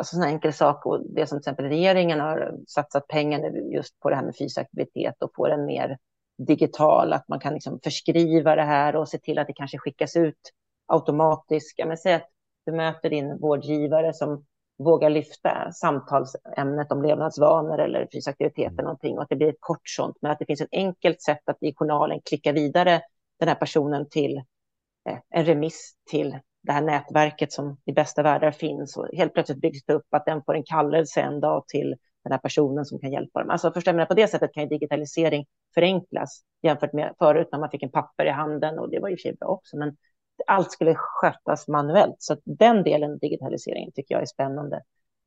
alltså 0.00 0.16
en 0.16 0.22
enkel 0.22 0.52
sak. 0.52 0.86
Och 0.86 1.00
det 1.14 1.26
som 1.26 1.38
till 1.38 1.40
exempel 1.40 1.66
regeringen 1.66 2.20
har 2.20 2.54
satsat 2.66 3.08
pengar 3.08 3.72
just 3.74 4.00
på 4.00 4.10
det 4.10 4.16
här 4.16 4.24
med 4.24 4.36
fysisk 4.36 4.58
aktivitet 4.58 5.22
och 5.22 5.30
få 5.36 5.48
den 5.48 5.64
mer 5.66 5.98
digital, 6.46 7.12
att 7.12 7.28
man 7.28 7.40
kan 7.40 7.54
liksom 7.54 7.80
förskriva 7.84 8.56
det 8.56 8.62
här 8.62 8.96
och 8.96 9.08
se 9.08 9.18
till 9.18 9.38
att 9.38 9.46
det 9.46 9.52
kanske 9.52 9.78
skickas 9.78 10.16
ut 10.16 10.52
automatiskt. 10.86 11.78
Ja, 11.78 11.86
men 11.86 11.96
säg 11.96 12.14
att 12.14 12.28
du 12.66 12.72
möter 12.72 13.10
din 13.10 13.38
vårdgivare 13.38 14.14
som 14.14 14.44
vågar 14.78 15.10
lyfta 15.10 15.72
samtalsämnet 15.72 16.92
om 16.92 17.02
levnadsvanor 17.02 17.80
eller 17.80 18.08
fysisk 18.12 18.28
aktivitet 18.28 18.72
eller 18.72 18.82
någonting 18.82 19.16
och 19.16 19.22
att 19.22 19.28
det 19.28 19.36
blir 19.36 19.48
ett 19.48 19.60
kort 19.60 19.88
sånt, 19.88 20.16
men 20.22 20.30
att 20.30 20.38
det 20.38 20.46
finns 20.46 20.60
ett 20.60 20.68
enkelt 20.72 21.22
sätt 21.22 21.48
att 21.48 21.62
i 21.62 21.74
journalen 21.76 22.20
klicka 22.24 22.52
vidare 22.52 23.02
den 23.38 23.48
här 23.48 23.54
personen 23.54 24.08
till 24.08 24.36
eh, 25.08 25.18
en 25.30 25.44
remiss 25.44 25.94
till 26.10 26.38
det 26.62 26.72
här 26.72 26.82
nätverket 26.82 27.52
som 27.52 27.76
i 27.84 27.92
bästa 27.92 28.22
världar 28.22 28.50
finns 28.50 28.96
och 28.96 29.08
helt 29.12 29.34
plötsligt 29.34 29.60
byggs 29.60 29.84
det 29.84 29.92
upp 29.92 30.14
att 30.14 30.24
den 30.24 30.42
får 30.42 30.54
en 30.54 30.64
kallelse 30.64 31.20
en 31.20 31.40
dag 31.40 31.64
till 31.68 31.96
den 32.24 32.32
här 32.32 32.38
personen 32.38 32.84
som 32.84 32.98
kan 32.98 33.12
hjälpa 33.12 33.40
dem. 33.40 33.50
Alltså 33.50 33.72
förstår 33.72 34.04
på 34.04 34.14
det 34.14 34.28
sättet 34.28 34.52
kan 34.54 34.62
ju 34.62 34.68
digitalisering 34.68 35.46
förenklas 35.74 36.42
jämfört 36.62 36.92
med 36.92 37.14
förut 37.18 37.48
när 37.52 37.58
man 37.58 37.70
fick 37.70 37.82
en 37.82 37.90
papper 37.90 38.24
i 38.24 38.30
handen 38.30 38.78
och 38.78 38.90
det 38.90 39.00
var 39.00 39.08
ju 39.08 39.16
för 39.16 39.20
sig 39.20 39.36
bra 39.40 39.48
också, 39.48 39.76
men 39.76 39.96
allt 40.46 40.72
skulle 40.72 40.94
skötas 40.94 41.68
manuellt. 41.68 42.16
Så 42.18 42.36
den 42.44 42.82
delen 42.82 43.18
digitaliseringen 43.18 43.92
tycker 43.92 44.14
jag 44.14 44.22
är 44.22 44.26
spännande. 44.26 44.82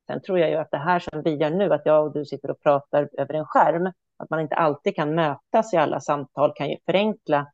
Sen 0.06 0.22
tror 0.22 0.38
jag 0.38 0.50
ju 0.50 0.56
att 0.56 0.70
det 0.70 0.78
här 0.78 0.98
som 0.98 1.22
vi 1.22 1.34
gör 1.34 1.50
nu, 1.50 1.72
att 1.72 1.82
jag 1.84 2.06
och 2.06 2.12
du 2.12 2.24
sitter 2.24 2.50
och 2.50 2.62
pratar 2.62 3.08
över 3.18 3.34
en 3.34 3.46
skärm, 3.46 3.92
att 4.16 4.30
man 4.30 4.40
inte 4.40 4.54
alltid 4.54 4.96
kan 4.96 5.14
mötas 5.14 5.74
i 5.74 5.76
alla 5.76 6.00
samtal 6.00 6.52
kan 6.56 6.68
ju 6.68 6.76
förenkla 6.86 7.46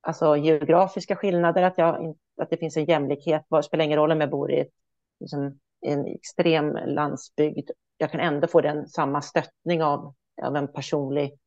alltså 0.00 0.36
geografiska 0.36 1.16
skillnader, 1.16 1.62
att, 1.62 1.78
jag, 1.78 2.16
att 2.42 2.50
det 2.50 2.56
finns 2.56 2.76
en 2.76 2.84
jämlikhet. 2.84 3.46
Det 3.50 3.62
spelar 3.62 3.84
ingen 3.84 3.98
roll 3.98 4.12
om 4.12 4.20
jag 4.20 4.30
bor 4.30 4.52
i 4.52 4.60
ett, 4.60 4.72
liksom, 5.20 5.58
en 5.80 6.06
extrem 6.06 6.72
landsbygd. 6.72 7.70
Jag 7.96 8.10
kan 8.10 8.20
ändå 8.20 8.46
få 8.46 8.60
den 8.60 8.88
samma 8.88 9.22
stöttning 9.22 9.82
av, 9.82 10.14
av 10.42 10.56
en 10.56 10.72
personlig 10.72 11.38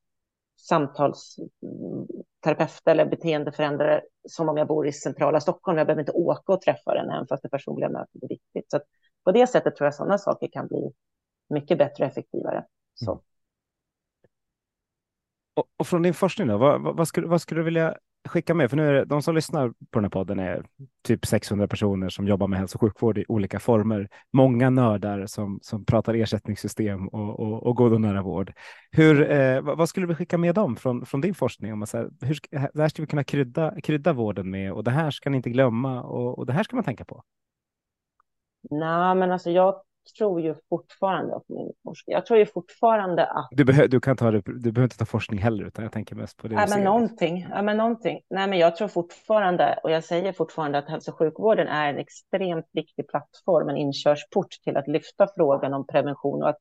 samtalsterapeut 0.62 2.82
eller 2.86 3.06
beteendeförändrare 3.06 4.02
som 4.30 4.50
om 4.50 4.58
jag 4.58 4.68
bor 4.68 4.88
i 4.88 4.92
centrala 4.92 5.40
Stockholm. 5.40 5.78
Jag 5.78 5.88
behöver 5.88 6.02
inte 6.02 6.12
åka 6.12 6.54
och 6.54 6.62
träffa 6.62 6.94
den, 6.94 7.10
även 7.10 7.28
fast 7.28 7.44
det 7.44 7.50
personliga 7.50 7.90
mötet 7.90 8.24
är 8.24 8.28
viktigt. 8.28 8.66
Så 8.68 8.80
på 9.24 9.32
det 9.32 9.48
sättet 9.48 9.76
tror 9.76 9.86
jag 9.86 9.96
sådana 9.96 10.18
saker 10.18 10.50
kan 10.52 10.68
bli 10.68 10.92
mycket 11.50 11.78
bättre 11.78 12.04
och 12.04 12.10
effektivare. 12.12 12.66
Så. 12.94 13.12
Mm. 13.12 13.24
Och, 15.54 15.66
och, 15.78 15.88
från 15.88 16.02
din 16.02 16.14
forskning 16.14 16.48
då, 16.48 16.58
vad, 16.58 16.82
vad, 16.82 16.98
vad, 16.98 17.08
skulle, 17.08 17.28
vad 17.28 17.42
skulle 17.42 17.60
du 17.60 17.66
vilja 17.66 17.98
skicka 18.30 18.54
med, 18.54 18.70
för 18.70 18.78
nu 18.78 18.90
är 18.90 18.94
det, 18.94 19.06
de 19.06 19.22
som 19.22 19.36
lyssnar 19.36 19.70
på 19.70 20.00
den 20.00 20.04
här 20.04 20.10
podden 20.10 20.40
är 20.40 20.66
typ 21.04 21.26
600 21.26 21.68
personer 21.68 22.10
som 22.10 22.28
jobbar 22.28 22.48
med 22.48 22.60
hälso 22.60 22.78
och 22.78 22.82
sjukvård 22.82 23.18
i 23.18 23.26
olika 23.28 23.60
former. 23.60 24.10
Många 24.34 24.70
nördar 24.70 25.26
som, 25.26 25.60
som 25.62 25.86
pratar 25.86 26.14
ersättningssystem 26.14 27.08
och, 27.08 27.40
och, 27.40 27.64
och 27.64 27.76
god 27.76 27.94
och 27.94 28.02
nära 28.02 28.22
vård. 28.22 28.54
Hur, 28.92 29.32
eh, 29.32 29.62
vad 29.62 29.90
skulle 29.90 30.08
du 30.08 30.16
skicka 30.16 30.38
med 30.38 30.56
dem 30.56 30.76
från, 30.76 31.06
från 31.06 31.22
din 31.22 31.36
forskning? 31.36 31.74
Om 31.74 31.80
man 31.80 31.88
säger, 31.88 32.10
hur, 32.22 32.40
det 32.74 32.82
här 32.82 32.90
ska 32.90 33.02
vi 33.02 33.08
kunna 33.08 33.24
krydda, 33.24 33.82
krydda 33.82 34.14
vården 34.14 34.50
med 34.50 34.74
och 34.74 34.84
det 34.84 34.92
här 34.92 35.12
ska 35.12 35.30
ni 35.30 35.38
inte 35.38 35.50
glömma 35.50 36.04
och, 36.04 36.38
och 36.38 36.46
det 36.46 36.54
här 36.54 36.64
ska 36.64 36.76
man 36.76 36.86
tänka 36.86 37.06
på. 37.06 37.24
Nej, 38.70 39.16
men 39.16 39.32
alltså 39.32 39.52
jag 39.52 39.82
tror 40.18 40.42
ju 40.42 40.56
fortfarande 40.70 41.36
att 41.36 41.50
min 41.50 41.72
forskning, 41.84 42.14
jag 42.14 42.26
tror 42.26 42.40
ju 42.40 42.46
fortfarande 42.46 43.26
att... 43.26 43.48
Du, 43.52 43.66
behö, 43.66 43.88
du, 43.88 44.00
kan 44.00 44.18
ta 44.18 44.32
det, 44.32 44.42
du 44.46 44.72
behöver 44.72 44.84
inte 44.84 44.98
ta 44.98 45.06
forskning 45.06 45.40
heller, 45.40 45.66
utan 45.66 45.84
jag 45.84 45.92
tänker 45.92 46.16
mest 46.16 46.38
på 46.38 46.48
det 46.48 46.56
ja, 46.56 46.66
men 46.70 46.84
någonting, 46.84 47.48
ja, 47.50 47.62
men 47.62 47.78
någonting. 47.78 48.22
Nej, 48.30 48.48
men 48.48 48.60
jag 48.60 48.76
tror 48.76 48.88
fortfarande, 48.88 49.80
och 49.84 49.92
jag 49.92 50.04
säger 50.04 50.34
fortfarande 50.34 50.78
att 50.78 50.90
hälso 50.90 51.12
och 51.12 51.18
sjukvården 51.18 51.68
är 51.68 51.90
en 51.90 51.98
extremt 51.98 52.66
viktig 52.72 53.08
plattform, 53.08 53.70
en 53.70 53.78
inkörsport 53.78 54.52
till 54.64 54.78
att 54.78 54.88
lyfta 54.88 55.28
frågan 55.36 55.74
om 55.74 55.88
prevention. 55.88 56.44
Och 56.44 56.50
att, 56.50 56.60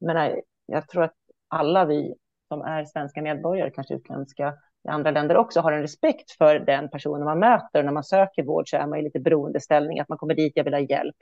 menar, 0.00 0.40
jag 0.66 0.88
tror 0.88 1.02
att 1.02 1.14
alla 1.48 1.84
vi 1.84 2.14
som 2.48 2.62
är 2.62 2.84
svenska 2.84 3.22
medborgare, 3.22 3.70
kanske 3.70 3.94
utländska 3.94 4.54
i 4.84 4.88
andra 4.88 5.10
länder 5.10 5.36
också, 5.36 5.60
har 5.60 5.72
en 5.72 5.80
respekt 5.80 6.30
för 6.30 6.58
den 6.58 6.90
personen 6.90 7.24
man 7.24 7.38
möter. 7.38 7.82
När 7.82 7.92
man 7.92 8.04
söker 8.04 8.42
vård 8.42 8.70
så 8.70 8.76
är 8.76 8.86
man 8.86 8.98
i 8.98 9.02
lite 9.02 9.20
beroendeställning, 9.20 10.00
att 10.00 10.08
man 10.08 10.18
kommer 10.18 10.34
dit, 10.34 10.52
jag 10.54 10.64
vill 10.64 10.74
ha 10.74 10.80
hjälp 10.80 11.16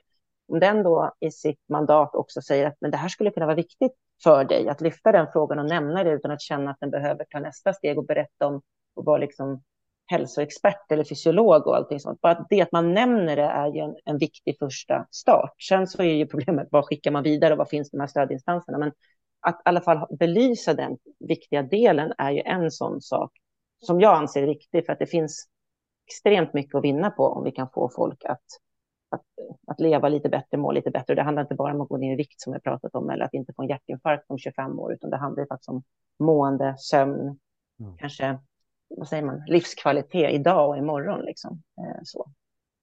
om 0.48 0.60
den 0.60 0.82
då 0.82 1.12
i 1.20 1.30
sitt 1.30 1.68
mandat 1.68 2.14
också 2.14 2.42
säger 2.42 2.66
att 2.66 2.76
men 2.80 2.90
det 2.90 2.96
här 2.96 3.08
skulle 3.08 3.30
kunna 3.30 3.46
vara 3.46 3.56
viktigt 3.56 3.92
för 4.22 4.44
dig 4.44 4.68
att 4.68 4.80
lyfta 4.80 5.12
den 5.12 5.26
frågan 5.32 5.58
och 5.58 5.64
nämna 5.64 6.04
det 6.04 6.10
utan 6.10 6.30
att 6.30 6.42
känna 6.42 6.70
att 6.70 6.80
den 6.80 6.90
behöver 6.90 7.24
ta 7.24 7.40
nästa 7.40 7.72
steg 7.72 7.98
och 7.98 8.06
berätta 8.06 8.46
om 8.46 8.62
och 8.94 9.04
vara 9.04 9.18
liksom 9.18 9.62
hälsoexpert 10.06 10.92
eller 10.92 11.04
fysiolog 11.04 11.66
och 11.66 11.76
allting 11.76 12.00
sånt. 12.00 12.20
Bara 12.20 12.46
det 12.50 12.60
att 12.60 12.72
man 12.72 12.94
nämner 12.94 13.36
det 13.36 13.42
är 13.42 13.74
ju 13.74 13.80
en, 13.80 13.96
en 14.04 14.18
viktig 14.18 14.58
första 14.58 15.06
start. 15.10 15.62
Sen 15.68 15.86
så 15.86 16.02
är 16.02 16.14
ju 16.14 16.26
problemet 16.26 16.68
vad 16.70 16.84
skickar 16.84 17.10
man 17.10 17.22
vidare 17.22 17.52
och 17.52 17.58
vad 17.58 17.68
finns 17.68 17.90
de 17.90 18.00
här 18.00 18.06
stödinstanserna? 18.06 18.78
Men 18.78 18.92
att 19.40 19.56
i 19.56 19.62
alla 19.64 19.80
fall 19.80 20.16
belysa 20.18 20.74
den 20.74 20.98
viktiga 21.28 21.62
delen 21.62 22.12
är 22.18 22.30
ju 22.30 22.40
en 22.40 22.70
sån 22.70 23.00
sak 23.00 23.32
som 23.80 24.00
jag 24.00 24.14
anser 24.14 24.42
är 24.42 24.46
viktig 24.46 24.86
för 24.86 24.92
att 24.92 24.98
det 24.98 25.06
finns 25.06 25.48
extremt 26.06 26.54
mycket 26.54 26.74
att 26.74 26.84
vinna 26.84 27.10
på 27.10 27.26
om 27.26 27.44
vi 27.44 27.50
kan 27.50 27.68
få 27.74 27.90
folk 27.96 28.24
att 28.24 28.44
att, 29.14 29.24
att 29.66 29.80
leva 29.80 30.08
lite 30.08 30.28
bättre, 30.28 30.56
må 30.56 30.72
lite 30.72 30.90
bättre. 30.90 31.14
Det 31.14 31.22
handlar 31.22 31.42
inte 31.42 31.54
bara 31.54 31.74
om 31.74 31.80
att 31.80 31.88
gå 31.88 31.96
ner 31.96 32.12
i 32.12 32.16
vikt 32.16 32.40
som 32.40 32.52
jag 32.52 32.62
pratat 32.62 32.94
om 32.94 33.10
eller 33.10 33.24
att 33.24 33.34
inte 33.34 33.52
få 33.56 33.62
en 33.62 33.68
hjärtinfarkt 33.68 34.30
om 34.30 34.38
25 34.38 34.78
år, 34.78 34.92
utan 34.92 35.10
det 35.10 35.16
handlar 35.16 35.46
faktiskt 35.46 35.68
om 35.68 35.82
mående, 36.18 36.74
sömn, 36.78 37.38
mm. 37.80 37.96
kanske 37.98 38.38
vad 38.88 39.08
säger 39.08 39.22
man, 39.22 39.42
livskvalitet 39.46 40.32
idag 40.32 40.68
och 40.68 40.76
imorgon. 40.76 41.20
Liksom. 41.20 41.62
Eh, 41.78 42.00
så, 42.04 42.26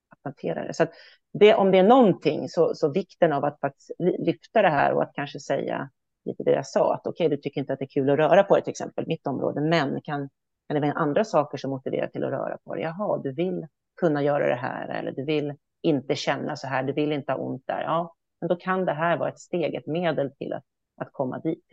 att 0.10 0.20
hantera 0.24 0.68
det. 0.68 0.74
Så 0.74 0.84
att 0.84 0.92
det, 1.34 1.56
om 1.56 1.72
det 1.72 1.78
är 1.78 1.84
någonting 1.84 2.50
så, 2.50 2.76
så 2.76 2.92
vikten 2.92 3.34
av 3.34 3.46
att 3.46 3.60
faktiskt 3.60 3.92
lyfta 4.00 4.62
det 4.62 4.70
här 4.70 4.94
och 4.94 5.04
att 5.04 5.14
kanske 5.14 5.40
säga 5.40 5.90
lite 6.26 6.44
det 6.44 6.52
jag 6.52 6.68
sa, 6.68 6.94
att 6.94 7.08
okej, 7.08 7.26
okay, 7.26 7.38
du 7.38 7.42
tycker 7.42 7.62
inte 7.62 7.74
att 7.74 7.80
det 7.80 7.86
är 7.86 7.90
kul 7.90 8.10
att 8.10 8.18
röra 8.18 8.44
på 8.44 8.56
det, 8.56 8.62
till 8.62 8.72
exempel 8.72 9.08
mitt 9.08 9.28
område, 9.28 9.62
men 9.62 10.02
kan, 10.02 10.30
kan 10.68 10.76
det 10.76 10.80
vara 10.80 10.92
andra 10.92 11.24
saker 11.24 11.58
som 11.58 11.72
motiverar 11.72 12.08
till 12.08 12.24
att 12.24 12.32
röra 12.32 12.58
på 12.64 12.76
det? 12.76 12.82
Jaha, 12.82 13.18
du 13.18 13.34
vill 13.34 13.68
kunna 14.00 14.24
göra 14.24 14.48
det 14.48 14.56
här 14.56 14.88
eller 14.88 15.12
du 15.12 15.26
vill 15.26 15.54
inte 15.82 16.16
känna 16.16 16.56
så 16.56 16.68
här, 16.68 16.84
du 16.84 16.94
vill 16.94 17.12
inte 17.12 17.32
ha 17.32 17.40
ont 17.40 17.64
där. 17.68 17.82
Ja, 17.82 18.16
men 18.42 18.48
då 18.48 18.56
kan 18.56 18.86
det 18.86 18.94
här 18.94 19.18
vara 19.18 19.30
ett 19.30 19.40
steg, 19.40 19.76
ett 19.76 19.88
medel 19.88 20.32
till 20.36 20.54
att, 20.54 20.64
att 20.98 21.10
komma 21.12 21.40
dit. 21.40 21.66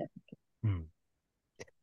Mm. 0.65 0.89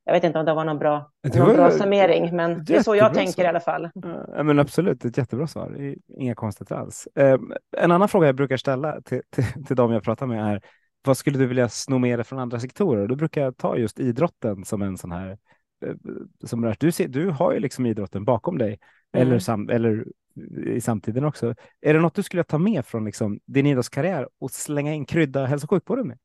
Jag 0.05 0.13
vet 0.13 0.23
inte 0.23 0.39
om 0.39 0.45
det 0.45 0.53
var 0.53 0.65
någon 0.65 0.79
bra, 0.79 1.11
det 1.23 1.39
någon 1.39 1.47
var, 1.47 1.55
bra 1.55 1.71
summering, 1.71 2.35
men 2.35 2.65
det 2.65 2.75
är 2.75 2.83
så 2.83 2.95
jag 2.95 3.13
tänker 3.13 3.31
svar. 3.31 3.43
i 3.43 3.47
alla 3.47 3.59
fall. 3.59 3.89
Ja, 4.35 4.43
men 4.43 4.59
absolut, 4.59 5.05
ett 5.05 5.17
jättebra 5.17 5.47
svar. 5.47 5.95
Inga 6.07 6.35
konstigheter 6.35 6.75
alls. 6.75 7.07
Eh, 7.15 7.39
en 7.77 7.91
annan 7.91 8.09
fråga 8.09 8.27
jag 8.27 8.35
brukar 8.35 8.57
ställa 8.57 9.01
till, 9.01 9.21
till, 9.29 9.65
till 9.65 9.75
dem 9.75 9.91
jag 9.91 10.03
pratar 10.03 10.25
med 10.25 10.53
är 10.53 10.61
vad 11.05 11.17
skulle 11.17 11.37
du 11.37 11.45
vilja 11.45 11.69
sno 11.69 11.97
med 11.97 12.19
dig 12.19 12.23
från 12.23 12.39
andra 12.39 12.59
sektorer? 12.59 13.07
Då 13.07 13.15
brukar 13.15 13.41
jag 13.41 13.57
ta 13.57 13.77
just 13.77 13.99
idrotten 13.99 14.65
som 14.65 14.81
en 14.81 14.97
sån 14.97 15.11
här 15.11 15.37
eh, 15.85 15.93
som 16.43 16.73
du, 16.79 16.91
ser, 16.91 17.07
du 17.07 17.29
har 17.29 17.53
ju 17.53 17.59
liksom 17.59 17.85
idrotten 17.85 18.25
bakom 18.25 18.57
dig 18.57 18.79
mm. 19.13 19.27
eller, 19.27 19.39
sam, 19.39 19.69
eller 19.69 20.05
i 20.65 20.81
samtiden 20.81 21.25
också. 21.25 21.55
Är 21.81 21.93
det 21.93 21.99
något 21.99 22.15
du 22.15 22.23
skulle 22.23 22.43
ta 22.43 22.57
med 22.57 22.85
från 22.85 23.05
liksom, 23.05 23.39
din 23.45 23.65
idrottskarriär 23.65 24.27
och 24.39 24.51
slänga 24.51 24.93
in 24.93 25.05
krydda 25.05 25.45
hälso 25.45 25.65
och 25.65 25.69
sjukvården 25.69 26.07
med? 26.07 26.17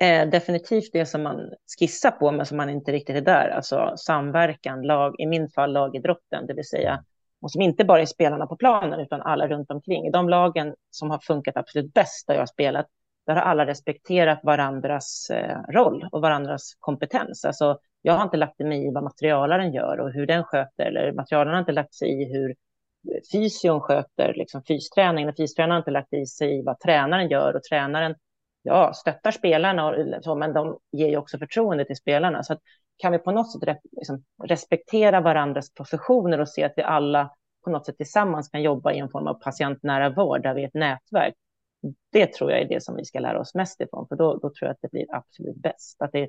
Eh, 0.00 0.30
definitivt 0.30 0.92
det 0.92 1.06
som 1.06 1.22
man 1.22 1.50
skissar 1.78 2.10
på, 2.10 2.32
men 2.32 2.46
som 2.46 2.56
man 2.56 2.70
inte 2.70 2.92
riktigt 2.92 3.16
är 3.16 3.20
där. 3.20 3.48
Alltså 3.48 3.94
samverkan, 3.96 4.82
lag, 4.82 5.14
i 5.18 5.26
min 5.26 5.48
fall 5.48 5.72
lagidrotten, 5.72 6.46
det 6.46 6.54
vill 6.54 6.68
säga, 6.68 7.04
och 7.40 7.50
som 7.50 7.62
inte 7.62 7.84
bara 7.84 8.00
är 8.00 8.06
spelarna 8.06 8.46
på 8.46 8.56
planen, 8.56 9.00
utan 9.00 9.22
alla 9.22 9.48
runt 9.48 9.70
omkring. 9.70 10.06
I 10.06 10.10
de 10.10 10.28
lagen 10.28 10.74
som 10.90 11.10
har 11.10 11.18
funkat 11.18 11.56
absolut 11.56 11.94
bäst 11.94 12.26
där 12.26 12.34
jag 12.34 12.40
har 12.40 12.46
spelat, 12.46 12.86
där 13.26 13.34
har 13.34 13.42
alla 13.42 13.66
respekterat 13.66 14.40
varandras 14.42 15.30
eh, 15.30 15.58
roll 15.68 16.08
och 16.12 16.20
varandras 16.20 16.76
kompetens. 16.78 17.44
Alltså, 17.44 17.78
jag 18.02 18.14
har 18.14 18.22
inte 18.22 18.36
lagt 18.36 18.58
mig 18.58 18.86
i 18.86 18.90
vad 18.90 19.04
materialaren 19.04 19.72
gör 19.72 20.00
och 20.00 20.12
hur 20.12 20.26
den 20.26 20.44
sköter, 20.44 20.84
eller 20.84 21.12
materialaren 21.12 21.54
har 21.54 21.60
inte 21.60 21.72
lagt 21.72 21.94
sig 21.94 22.22
i 22.22 22.32
hur 22.32 22.54
fysion 23.32 23.80
sköter 23.80 24.34
liksom 24.34 24.62
fysträningen 24.62 25.28
och 25.28 25.36
fystränaren 25.36 25.70
har 25.70 25.78
inte 25.78 25.90
lagt 25.90 26.12
i 26.12 26.26
sig 26.26 26.62
vad 26.62 26.80
tränaren 26.80 27.28
gör 27.28 27.56
och 27.56 27.62
tränaren 27.62 28.14
ja, 28.62 28.92
stöttar 28.94 29.30
spelarna, 29.30 29.88
och, 29.88 30.24
så, 30.24 30.34
men 30.34 30.52
de 30.52 30.78
ger 30.92 31.08
ju 31.08 31.16
också 31.16 31.38
förtroende 31.38 31.84
till 31.84 31.96
spelarna. 31.96 32.42
Så 32.42 32.52
att, 32.52 32.60
kan 32.96 33.12
vi 33.12 33.18
på 33.18 33.32
något 33.32 33.52
sätt 33.52 33.62
re, 33.62 33.78
liksom, 33.92 34.24
respektera 34.44 35.20
varandras 35.20 35.74
professioner 35.74 36.40
och 36.40 36.48
se 36.48 36.64
att 36.64 36.72
vi 36.76 36.82
alla 36.82 37.34
på 37.64 37.70
något 37.70 37.86
sätt 37.86 37.96
tillsammans 37.96 38.48
kan 38.48 38.62
jobba 38.62 38.92
i 38.92 38.98
en 38.98 39.08
form 39.08 39.26
av 39.26 39.34
patientnära 39.34 40.10
vård 40.10 40.42
där 40.42 40.54
vi 40.54 40.62
är 40.62 40.68
ett 40.68 40.74
nätverk. 40.74 41.34
Det 42.12 42.32
tror 42.32 42.50
jag 42.50 42.60
är 42.60 42.68
det 42.68 42.82
som 42.82 42.96
vi 42.96 43.04
ska 43.04 43.18
lära 43.20 43.40
oss 43.40 43.54
mest 43.54 43.80
ifrån, 43.80 44.08
för 44.08 44.16
då, 44.16 44.32
då 44.32 44.40
tror 44.40 44.54
jag 44.60 44.70
att 44.70 44.82
det 44.82 44.90
blir 44.90 45.06
absolut 45.14 45.56
bäst. 45.56 46.02
Att 46.02 46.12
det 46.12 46.28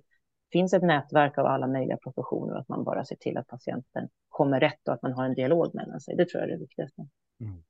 finns 0.51 0.73
ett 0.73 0.83
nätverk 0.83 1.37
av 1.37 1.45
alla 1.45 1.67
möjliga 1.67 1.97
professioner 1.97 2.53
och 2.53 2.59
att 2.59 2.69
man 2.69 2.83
bara 2.83 3.05
ser 3.05 3.15
till 3.15 3.37
att 3.37 3.47
patienten 3.47 4.09
kommer 4.29 4.59
rätt 4.59 4.87
och 4.87 4.93
att 4.93 5.01
man 5.01 5.13
har 5.13 5.25
en 5.25 5.33
dialog 5.33 5.75
mellan 5.75 5.99
sig. 5.99 6.15
Det 6.15 6.25
tror 6.25 6.41
jag 6.41 6.49
är 6.49 6.53
det 6.53 6.59
viktigaste. 6.59 7.07
Mm. 7.41 7.63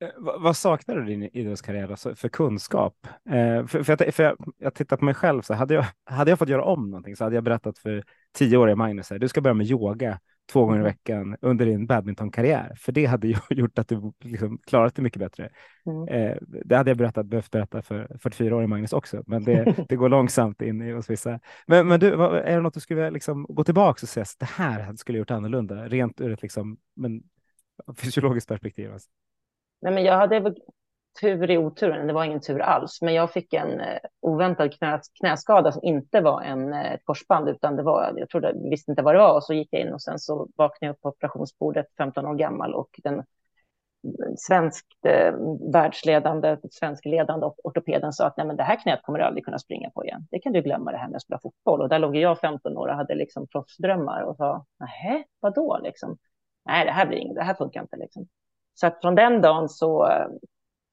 Eh, 0.00 0.10
vad 0.16 0.56
saknar 0.56 0.96
du 0.96 1.12
i 1.12 1.16
din 1.16 1.30
idrottskarriär 1.32 1.90
alltså 1.90 2.14
för 2.14 2.28
kunskap? 2.28 3.06
Eh, 3.30 3.66
för, 3.66 3.82
för, 3.82 3.96
jag, 4.04 4.14
för 4.14 4.22
jag, 4.22 4.36
jag 4.58 4.74
tittar 4.74 4.96
på 4.96 5.04
mig 5.04 5.14
själv, 5.14 5.42
så 5.42 5.54
hade 5.54 5.74
jag, 5.74 5.84
hade 6.04 6.30
jag 6.30 6.38
fått 6.38 6.48
göra 6.48 6.64
om 6.64 6.90
någonting 6.90 7.16
så 7.16 7.24
hade 7.24 7.36
jag 7.36 7.44
berättat 7.44 7.78
för 7.78 8.04
tioåriga 8.32 8.76
Magnus, 8.76 9.10
här, 9.10 9.18
du 9.18 9.28
ska 9.28 9.40
börja 9.40 9.54
med 9.54 9.66
yoga 9.66 10.20
två 10.52 10.64
gånger 10.64 10.76
i 10.76 10.80
mm. 10.80 10.92
veckan 10.92 11.36
under 11.40 11.66
din 11.66 11.86
badmintonkarriär, 11.86 12.74
för 12.76 12.92
det 12.92 13.06
hade 13.06 13.28
gjort 13.50 13.78
att 13.78 13.88
du 13.88 14.12
liksom 14.20 14.58
klarat 14.66 14.94
det 14.94 15.02
mycket 15.02 15.20
bättre. 15.20 15.50
Mm. 15.86 16.08
Eh, 16.08 16.36
det 16.64 16.76
hade 16.76 16.90
jag 16.90 16.98
berättat, 16.98 17.26
behövt 17.26 17.50
berätta 17.50 17.82
för 17.82 18.04
44-åriga 18.22 18.66
Magnus 18.66 18.92
också, 18.92 19.22
men 19.26 19.44
det, 19.44 19.74
det 19.88 19.96
går 19.96 20.08
långsamt 20.08 20.62
in 20.62 20.82
i 20.82 20.92
hos 20.92 21.10
vissa. 21.10 21.40
Men, 21.66 21.88
men 21.88 22.00
du, 22.00 22.12
är 22.22 22.56
det 22.56 22.60
något 22.60 22.74
du 22.74 22.80
skulle 22.80 23.10
liksom 23.10 23.46
gå 23.48 23.64
tillbaka 23.64 23.98
och 24.02 24.08
säga, 24.08 24.26
det 24.38 24.48
här 24.48 24.96
skulle 24.96 25.18
jag 25.18 25.20
gjort 25.20 25.30
annorlunda, 25.30 25.88
rent 25.88 26.20
ur 26.20 26.32
ett 26.32 26.42
liksom, 26.42 26.76
men, 26.96 27.22
fysiologiskt 27.96 28.48
perspektiv? 28.48 28.92
Alltså. 28.92 29.08
Nej, 29.82 29.94
men 29.94 30.04
jag 30.04 30.16
hade 30.16 30.54
tur 31.20 31.50
i 31.50 31.58
oturen, 31.58 32.06
det 32.06 32.12
var 32.12 32.24
ingen 32.24 32.40
tur 32.40 32.60
alls, 32.60 33.02
men 33.02 33.14
jag 33.14 33.32
fick 33.32 33.52
en 33.52 33.80
eh, 33.80 33.98
oväntad 34.20 34.72
knä, 34.78 35.00
knäskada 35.20 35.72
som 35.72 35.84
inte 35.84 36.20
var 36.20 36.42
en, 36.42 36.72
eh, 36.72 36.92
ett 36.92 37.04
korsband, 37.04 37.48
utan 37.48 37.76
det 37.76 37.82
var, 37.82 38.12
jag 38.16 38.28
trodde, 38.28 38.54
visste 38.70 38.92
inte 38.92 39.02
vad 39.02 39.14
det 39.14 39.18
var, 39.18 39.34
och 39.34 39.44
så 39.44 39.54
gick 39.54 39.68
jag 39.70 39.82
in 39.82 39.92
och 39.92 40.02
sen 40.02 40.18
så 40.18 40.48
vaknade 40.56 40.86
jag 40.86 40.92
upp 40.92 41.00
på 41.00 41.08
operationsbordet, 41.08 41.86
15 41.96 42.26
år 42.26 42.34
gammal, 42.34 42.74
och 42.74 43.00
den 43.02 43.14
mm, 43.14 44.36
svenskt 44.36 45.04
eh, 45.06 45.34
världsledande, 45.72 46.56
svenskledande 46.70 47.46
ortopeden 47.64 48.12
sa 48.12 48.26
att 48.26 48.36
Nej, 48.36 48.46
men 48.46 48.56
det 48.56 48.62
här 48.62 48.82
knät 48.82 49.02
kommer 49.02 49.18
du 49.18 49.24
aldrig 49.24 49.44
kunna 49.44 49.58
springa 49.58 49.90
på 49.90 50.04
igen. 50.04 50.26
Det 50.30 50.38
kan 50.38 50.52
du 50.52 50.62
glömma 50.62 50.92
det 50.92 50.98
här 50.98 51.08
med 51.08 51.16
att 51.16 51.22
spela 51.22 51.40
fotboll. 51.40 51.80
Och 51.80 51.88
där 51.88 51.98
låg 51.98 52.16
jag 52.16 52.40
15 52.40 52.76
år 52.76 52.88
och 52.88 52.94
hade 52.94 53.14
liksom 53.14 53.46
proffsdrömmar 53.46 54.22
och 54.22 54.36
sa, 54.36 54.64
nej, 54.80 55.26
vadå 55.40 55.78
liksom? 55.82 56.18
Nej, 56.64 56.84
det 56.84 56.92
här 56.92 57.06
blir 57.06 57.18
inget, 57.18 57.36
det 57.36 57.42
här 57.42 57.54
funkar 57.54 57.80
inte 57.80 57.96
liksom. 57.96 58.28
Så 58.74 58.86
att 58.86 59.00
från 59.00 59.14
den 59.14 59.40
dagen 59.40 59.68
så 59.68 60.06
eh, 60.06 60.26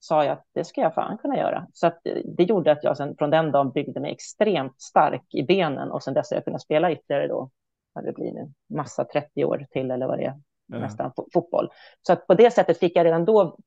sa 0.06 0.26
jag 0.26 0.34
att 0.34 0.46
det 0.54 0.64
ska 0.64 0.82
jag 0.82 0.94
fan 0.94 1.18
kunna 1.18 1.38
göra. 1.38 1.68
Så 1.74 1.92
det 2.26 2.44
gjorde 2.44 2.72
att 2.72 2.84
jag 2.84 2.98
sen 2.98 3.16
från 3.18 3.30
den 3.30 3.52
dagen 3.52 3.72
byggde 3.72 4.00
mig 4.00 4.12
extremt 4.12 4.82
stark 4.82 5.34
i 5.34 5.44
benen 5.44 5.92
och 5.92 6.04
sen 6.04 6.14
dess 6.14 6.32
har 6.32 6.38
jag 6.38 6.46
kunnat 6.46 6.62
spela 6.62 6.92
ytterligare 6.92 7.28
då, 7.28 7.50
vad 7.94 8.06
det 8.06 8.14
blir 8.14 8.32
nu, 8.32 8.52
massa 8.70 9.06
30 9.06 9.46
år 9.46 9.66
till 9.72 9.92
eller 9.92 10.08
vad 10.08 10.18
det 10.18 10.26
är, 10.26 10.40
mm. 10.70 10.82
nästan 10.82 11.12
fotboll. 11.34 11.70
Så 12.02 12.14
att 12.14 12.28
på 12.28 12.34
det 12.34 12.52
sättet 12.52 12.80
fick 12.80 12.96
jag 12.96 13.06
redan 13.06 13.26
då 13.26 13.58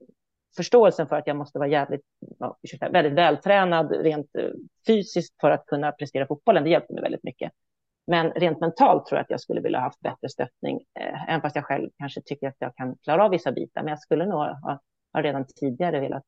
förståelsen 0.57 1.07
för 1.07 1.17
att 1.17 1.27
jag 1.27 1.37
måste 1.37 1.59
vara 1.59 1.69
jävligt, 1.69 2.05
ja, 2.39 2.59
väldigt 2.91 3.13
vältränad 3.13 3.93
rent 3.93 4.37
eh, 4.37 4.51
fysiskt 4.87 5.41
för 5.41 5.51
att 5.51 5.67
kunna 5.67 5.93
prestera 5.93 6.27
fotbollen. 6.27 6.65
Det 6.65 6.71
hjälpte 6.71 6.95
mig 6.95 7.03
väldigt 7.03 7.25
mycket. 7.25 7.53
Men 8.07 8.31
rent 8.31 8.61
mentalt 8.61 9.07
tror 9.07 9.17
jag 9.19 9.25
att 9.25 9.31
jag 9.31 9.41
skulle 9.41 9.61
vilja 9.61 9.79
ha 9.79 9.85
haft 9.85 10.01
bättre 10.01 10.29
stöttning, 10.29 10.81
eh, 11.01 11.29
även 11.29 11.41
fast 11.41 11.57
jag 11.57 11.65
själv 11.65 11.91
kanske 11.99 12.23
tycker 12.23 12.49
att 12.49 12.57
jag 12.59 12.77
kan 12.77 12.97
klara 12.97 13.25
av 13.25 13.31
vissa 13.31 13.53
bitar. 13.53 13.83
Men 13.83 13.91
jag 13.91 14.01
skulle 14.01 14.27
nog 14.27 14.39
ha, 14.39 14.81
ha 15.13 15.23
redan 15.23 15.47
tidigare 15.47 16.01
velat 16.01 16.25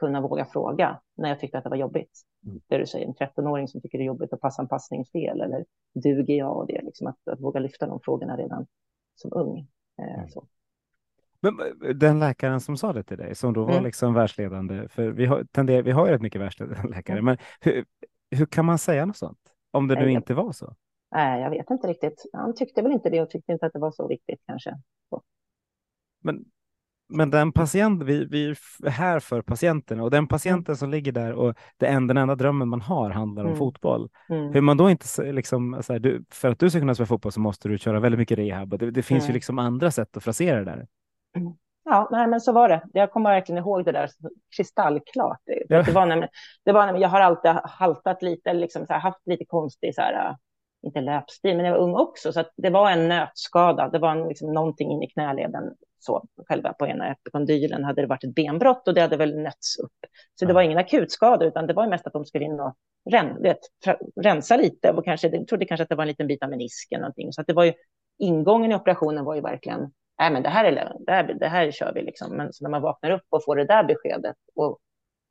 kunna 0.00 0.20
våga 0.20 0.44
fråga 0.44 1.00
när 1.16 1.28
jag 1.28 1.40
tyckte 1.40 1.58
att 1.58 1.64
det 1.64 1.70
var 1.70 1.76
jobbigt. 1.76 2.22
Mm. 2.46 2.60
Det 2.66 2.78
du 2.78 2.86
säger, 2.86 3.06
en 3.06 3.14
13-åring 3.14 3.68
som 3.68 3.80
tycker 3.80 3.98
det 3.98 4.04
är 4.04 4.06
jobbigt 4.06 4.32
att 4.32 4.40
passa 4.40 4.62
en 4.62 4.68
passning 4.68 5.04
fel 5.04 5.40
eller 5.40 5.64
duger 5.94 6.34
jag 6.34 6.56
och 6.56 6.66
det, 6.66 6.82
liksom 6.82 7.06
att, 7.06 7.28
att 7.28 7.40
våga 7.40 7.60
lyfta 7.60 7.86
de 7.86 8.00
frågorna 8.00 8.36
redan 8.36 8.66
som 9.14 9.32
ung. 9.34 9.58
Eh, 9.98 10.18
mm. 10.18 10.28
Men 11.40 11.60
eh, 11.60 11.94
den 11.94 12.18
läkaren 12.18 12.60
som 12.60 12.76
sa 12.76 12.92
det 12.92 13.02
till 13.02 13.18
dig, 13.18 13.34
som 13.34 13.52
då 13.52 13.64
var 13.64 13.72
mm. 13.72 13.84
liksom 13.84 14.14
världsledande, 14.14 14.88
för 14.88 15.10
vi 15.10 15.26
har, 15.26 15.44
tenderar, 15.44 15.82
vi 15.82 15.90
har 15.90 16.06
ju 16.06 16.12
rätt 16.12 16.22
mycket 16.22 16.40
världsledande 16.40 16.88
läkare, 16.96 17.18
mm. 17.18 17.24
men 17.24 17.36
hur, 17.60 17.84
hur 18.30 18.46
kan 18.46 18.64
man 18.64 18.78
säga 18.78 19.06
något 19.06 19.16
sånt? 19.16 19.38
Om 19.70 19.88
det 19.88 19.94
nu 19.94 20.04
Nej, 20.04 20.14
inte 20.14 20.34
var 20.34 20.52
så? 20.52 20.74
Nej, 21.10 21.42
jag 21.42 21.50
vet 21.50 21.70
inte 21.70 21.86
riktigt. 21.86 22.22
Han 22.32 22.54
tyckte 22.54 22.82
väl 22.82 22.92
inte 22.92 23.10
det 23.10 23.20
och 23.20 23.30
tyckte 23.30 23.52
inte 23.52 23.66
att 23.66 23.72
det 23.72 23.78
var 23.78 23.90
så 23.90 24.08
viktigt 24.08 24.40
kanske. 24.46 24.78
Så. 25.08 25.22
Men 26.20 26.44
men 27.12 27.30
den 27.30 27.52
patient, 27.52 28.02
vi, 28.02 28.24
vi 28.24 28.50
är 28.50 28.90
här 28.90 29.20
för 29.20 29.42
patienterna 29.42 30.02
och 30.02 30.10
den 30.10 30.26
patienten 30.26 30.72
mm. 30.72 30.76
som 30.76 30.90
ligger 30.90 31.12
där 31.12 31.32
och 31.32 31.54
det 31.76 31.86
enda, 31.86 32.14
den 32.14 32.22
enda 32.22 32.34
drömmen 32.34 32.68
man 32.68 32.80
har 32.80 33.10
handlar 33.10 33.42
om 33.42 33.48
mm. 33.48 33.58
fotboll. 33.58 34.08
Mm. 34.28 34.52
Hur 34.52 34.60
man 34.60 34.76
då 34.76 34.90
inte 34.90 35.32
liksom, 35.32 35.74
här, 35.88 35.98
du, 35.98 36.24
för 36.30 36.50
att 36.50 36.58
du 36.58 36.70
ska 36.70 36.78
kunna 36.78 36.94
spela 36.94 37.06
fotboll 37.06 37.32
så 37.32 37.40
måste 37.40 37.68
du 37.68 37.78
köra 37.78 38.00
väldigt 38.00 38.18
mycket 38.18 38.38
rehab 38.38 38.78
det, 38.78 38.90
det 38.90 39.02
finns 39.02 39.24
ju 39.24 39.26
mm. 39.26 39.34
liksom 39.34 39.58
andra 39.58 39.90
sätt 39.90 40.16
att 40.16 40.24
frasera 40.24 40.58
det 40.58 40.64
där. 40.64 40.86
Mm. 41.36 41.52
Ja, 41.84 42.08
nej, 42.10 42.26
men 42.26 42.40
så 42.40 42.52
var 42.52 42.68
det. 42.68 42.82
Jag 42.92 43.10
kommer 43.10 43.30
verkligen 43.30 43.58
ihåg 43.58 43.84
det 43.84 43.92
där 43.92 44.10
kristallklart. 44.56 45.40
Ja. 45.68 45.82
Det 45.82 45.92
var 45.92 46.06
nämligen, 46.06 46.30
det 46.64 46.72
var 46.72 46.86
nämligen, 46.86 47.02
jag 47.02 47.08
har 47.08 47.20
alltid 47.20 47.50
haltat 47.64 48.22
lite, 48.22 48.52
liksom, 48.52 48.86
här, 48.88 48.98
haft 48.98 49.26
lite 49.26 49.44
konstig, 49.44 49.94
så 49.94 50.00
här, 50.00 50.36
inte 50.82 51.00
löpstil, 51.00 51.56
men 51.56 51.66
jag 51.66 51.72
var 51.72 51.80
ung 51.80 51.94
också, 51.94 52.32
så 52.32 52.44
det 52.56 52.70
var 52.70 52.90
en 52.90 53.08
nötskada. 53.08 53.88
Det 53.88 53.98
var 53.98 54.28
liksom 54.28 54.52
någonting 54.52 54.90
in 54.92 55.02
i 55.02 55.08
knäleden, 55.08 55.74
så 55.98 56.24
själva 56.48 56.72
på 56.72 56.86
ena 56.86 57.12
epikondylen 57.12 57.84
hade 57.84 58.02
det 58.02 58.06
varit 58.06 58.24
ett 58.24 58.34
benbrott 58.34 58.88
och 58.88 58.94
det 58.94 59.00
hade 59.00 59.16
väl 59.16 59.38
nötts 59.38 59.78
upp. 59.78 59.92
Så 60.34 60.44
det 60.44 60.52
var 60.52 60.62
ingen 60.62 60.78
akutskada, 60.78 61.44
utan 61.44 61.66
det 61.66 61.74
var 61.74 61.86
mest 61.86 62.06
att 62.06 62.12
de 62.12 62.24
skulle 62.24 62.44
in 62.44 62.60
och 62.60 62.74
ren, 63.10 63.42
vet, 63.42 63.58
rensa 64.20 64.56
lite 64.56 64.90
och 64.90 65.04
kanske, 65.04 65.28
jag 65.28 65.48
trodde 65.48 65.64
kanske 65.64 65.82
att 65.82 65.88
det 65.88 65.94
var 65.94 66.04
en 66.04 66.08
liten 66.08 66.26
bit 66.26 66.42
av 66.42 66.50
menisken 66.50 67.00
någonting. 67.00 67.32
Så 67.32 67.42
det 67.42 67.52
var 67.52 67.64
ju, 67.64 67.72
ingången 68.18 68.72
i 68.72 68.74
operationen 68.74 69.24
var 69.24 69.34
ju 69.34 69.40
verkligen 69.40 69.90
nej 70.18 70.30
men 70.30 70.42
det 70.42 70.48
här, 70.48 70.64
är, 70.64 70.92
det 71.06 71.12
här, 71.12 71.34
det 71.40 71.48
här 71.48 71.70
kör 71.70 71.92
vi 71.94 72.02
liksom. 72.02 72.36
Men 72.36 72.52
så 72.52 72.64
när 72.64 72.70
man 72.70 72.82
vaknar 72.82 73.10
upp 73.10 73.26
och 73.28 73.44
får 73.44 73.56
det 73.56 73.64
där 73.64 73.84
beskedet 73.84 74.36
och 74.54 74.78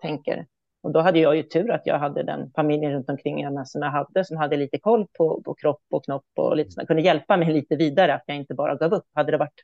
tänker, 0.01 0.45
och 0.81 0.91
då 0.91 0.99
hade 0.99 1.19
jag 1.19 1.35
ju 1.35 1.43
tur 1.43 1.71
att 1.71 1.85
jag 1.85 1.99
hade 1.99 2.23
den 2.23 2.51
familjen 2.55 2.91
runt 2.91 3.09
omkring 3.09 3.43
henne 3.43 3.65
som 3.65 3.81
jag 3.81 3.91
hade, 3.91 4.25
som 4.25 4.37
hade 4.37 4.57
lite 4.57 4.79
koll 4.79 5.07
på, 5.17 5.41
på 5.45 5.53
kropp 5.53 5.83
och 5.91 6.05
knopp 6.05 6.25
och 6.35 6.55
lite 6.55 6.71
sådär, 6.71 6.87
kunde 6.87 7.01
hjälpa 7.01 7.37
mig 7.37 7.53
lite 7.53 7.75
vidare, 7.75 8.13
att 8.13 8.23
jag 8.25 8.37
inte 8.37 8.53
bara 8.53 8.75
gav 8.75 8.93
upp. 8.93 9.05
Hade 9.13 9.31
det 9.31 9.37
varit 9.37 9.61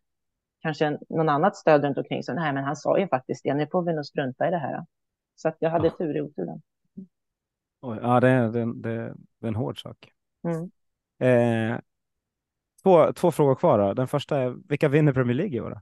kanske 0.61 0.97
någon 1.09 1.29
annat 1.29 1.55
stöd 1.55 1.83
runt 1.83 1.97
omkring 1.97 2.23
så 2.23 2.33
nej, 2.33 2.53
men 2.53 2.63
han 2.63 2.75
sa 2.75 2.99
ju 2.99 3.07
faktiskt 3.07 3.43
det, 3.43 3.53
nu 3.53 3.67
får 3.71 3.83
vi 3.83 3.93
nog 3.93 4.05
strunta 4.05 4.47
i 4.47 4.51
det 4.51 4.57
här. 4.57 4.85
Så 5.35 5.47
att 5.47 5.57
jag 5.59 5.69
hade 5.69 5.87
ja. 5.87 5.93
tur 5.97 6.17
i 6.17 6.21
oturen. 6.21 6.61
ja, 7.81 8.19
det 8.19 8.29
är, 8.29 8.47
det, 8.47 8.73
det 8.81 8.89
är 8.89 9.47
en 9.47 9.55
hård 9.55 9.81
sak. 9.81 10.11
Mm. 10.47 10.71
Eh, 11.19 11.79
Två, 12.83 13.13
två 13.13 13.31
frågor 13.31 13.55
kvar. 13.55 13.79
Då. 13.79 13.93
Den 13.93 14.07
första 14.07 14.37
är, 14.37 14.55
vilka 14.69 14.89
vinner 14.89 15.13
Premier 15.13 15.35
League 15.35 15.57
i 15.57 15.61
år? 15.61 15.81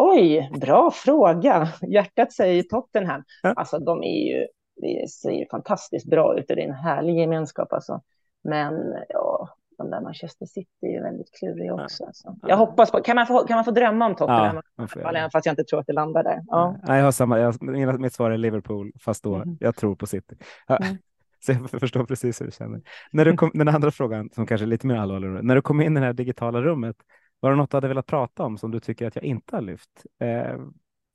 Oj, 0.00 0.50
bra 0.60 0.90
fråga. 0.90 1.68
Hjärtat 1.88 2.32
säger 2.32 2.62
Tottenham. 2.62 3.24
Ja. 3.42 3.52
Alltså, 3.52 3.78
de 3.78 4.02
är 4.02 4.28
ju, 4.28 4.46
det 4.76 5.10
ser 5.10 5.30
ju 5.30 5.46
fantastiskt 5.50 6.06
bra 6.06 6.38
ut 6.38 6.50
och 6.50 6.56
det 6.56 6.62
är 6.62 6.68
en 6.68 6.74
härlig 6.74 7.18
gemenskap. 7.18 7.72
Alltså. 7.72 8.00
Men 8.44 8.94
ja, 9.08 9.48
de 9.78 9.90
där 9.90 10.00
Manchester 10.00 10.46
City 10.46 10.86
är 10.86 10.92
ju 10.92 11.02
väldigt 11.02 11.38
kluriga 11.38 11.74
också. 11.74 12.02
Ja. 12.02 12.06
Alltså. 12.06 12.36
Jag 12.42 12.56
hoppas 12.56 12.90
på, 12.90 13.00
kan 13.00 13.16
man 13.16 13.26
få, 13.26 13.46
kan 13.46 13.54
man 13.54 13.64
få 13.64 13.70
drömma 13.70 14.06
om 14.06 14.14
Tottenham? 14.14 14.62
Ja, 14.76 15.28
fast 15.32 15.46
jag 15.46 15.52
inte 15.52 15.64
tror 15.64 15.80
att 15.80 15.86
det 15.86 15.92
landar 15.92 16.22
där. 16.22 16.42
Ja. 16.46 16.76
Ja, 16.86 16.96
jag 16.96 17.04
har 17.04 17.12
samma, 17.12 17.38
jag, 17.38 18.00
mitt 18.00 18.12
svar 18.12 18.30
är 18.30 18.36
Liverpool, 18.36 18.92
fast 19.00 19.24
då 19.24 19.34
mm. 19.34 19.56
jag 19.60 19.76
tror 19.76 19.96
på 19.96 20.06
City. 20.06 20.36
Mm. 20.68 20.96
Så 21.40 21.52
jag 21.52 21.80
förstår 21.80 22.04
precis 22.04 22.40
hur 22.40 22.46
du 22.46 22.52
känner. 22.52 22.80
När 23.10 23.24
du 23.24 23.36
kom, 23.36 23.50
den 23.54 23.68
andra 23.68 23.90
frågan, 23.90 24.30
som 24.34 24.46
kanske 24.46 24.64
är 24.64 24.66
lite 24.68 24.86
mer 24.86 24.96
allvarlig, 24.96 25.44
när 25.44 25.54
du 25.54 25.62
kom 25.62 25.80
in 25.80 25.96
i 25.96 26.00
det 26.00 26.06
här 26.06 26.12
digitala 26.12 26.62
rummet, 26.62 26.96
var 27.40 27.50
det 27.50 27.56
något 27.56 27.70
du 27.70 27.76
hade 27.76 27.88
velat 27.88 28.06
prata 28.06 28.42
om 28.42 28.58
som 28.58 28.70
du 28.70 28.80
tycker 28.80 29.06
att 29.06 29.16
jag 29.16 29.24
inte 29.24 29.56
har 29.56 29.62
lyft? 29.62 30.06
Eh, 30.20 30.56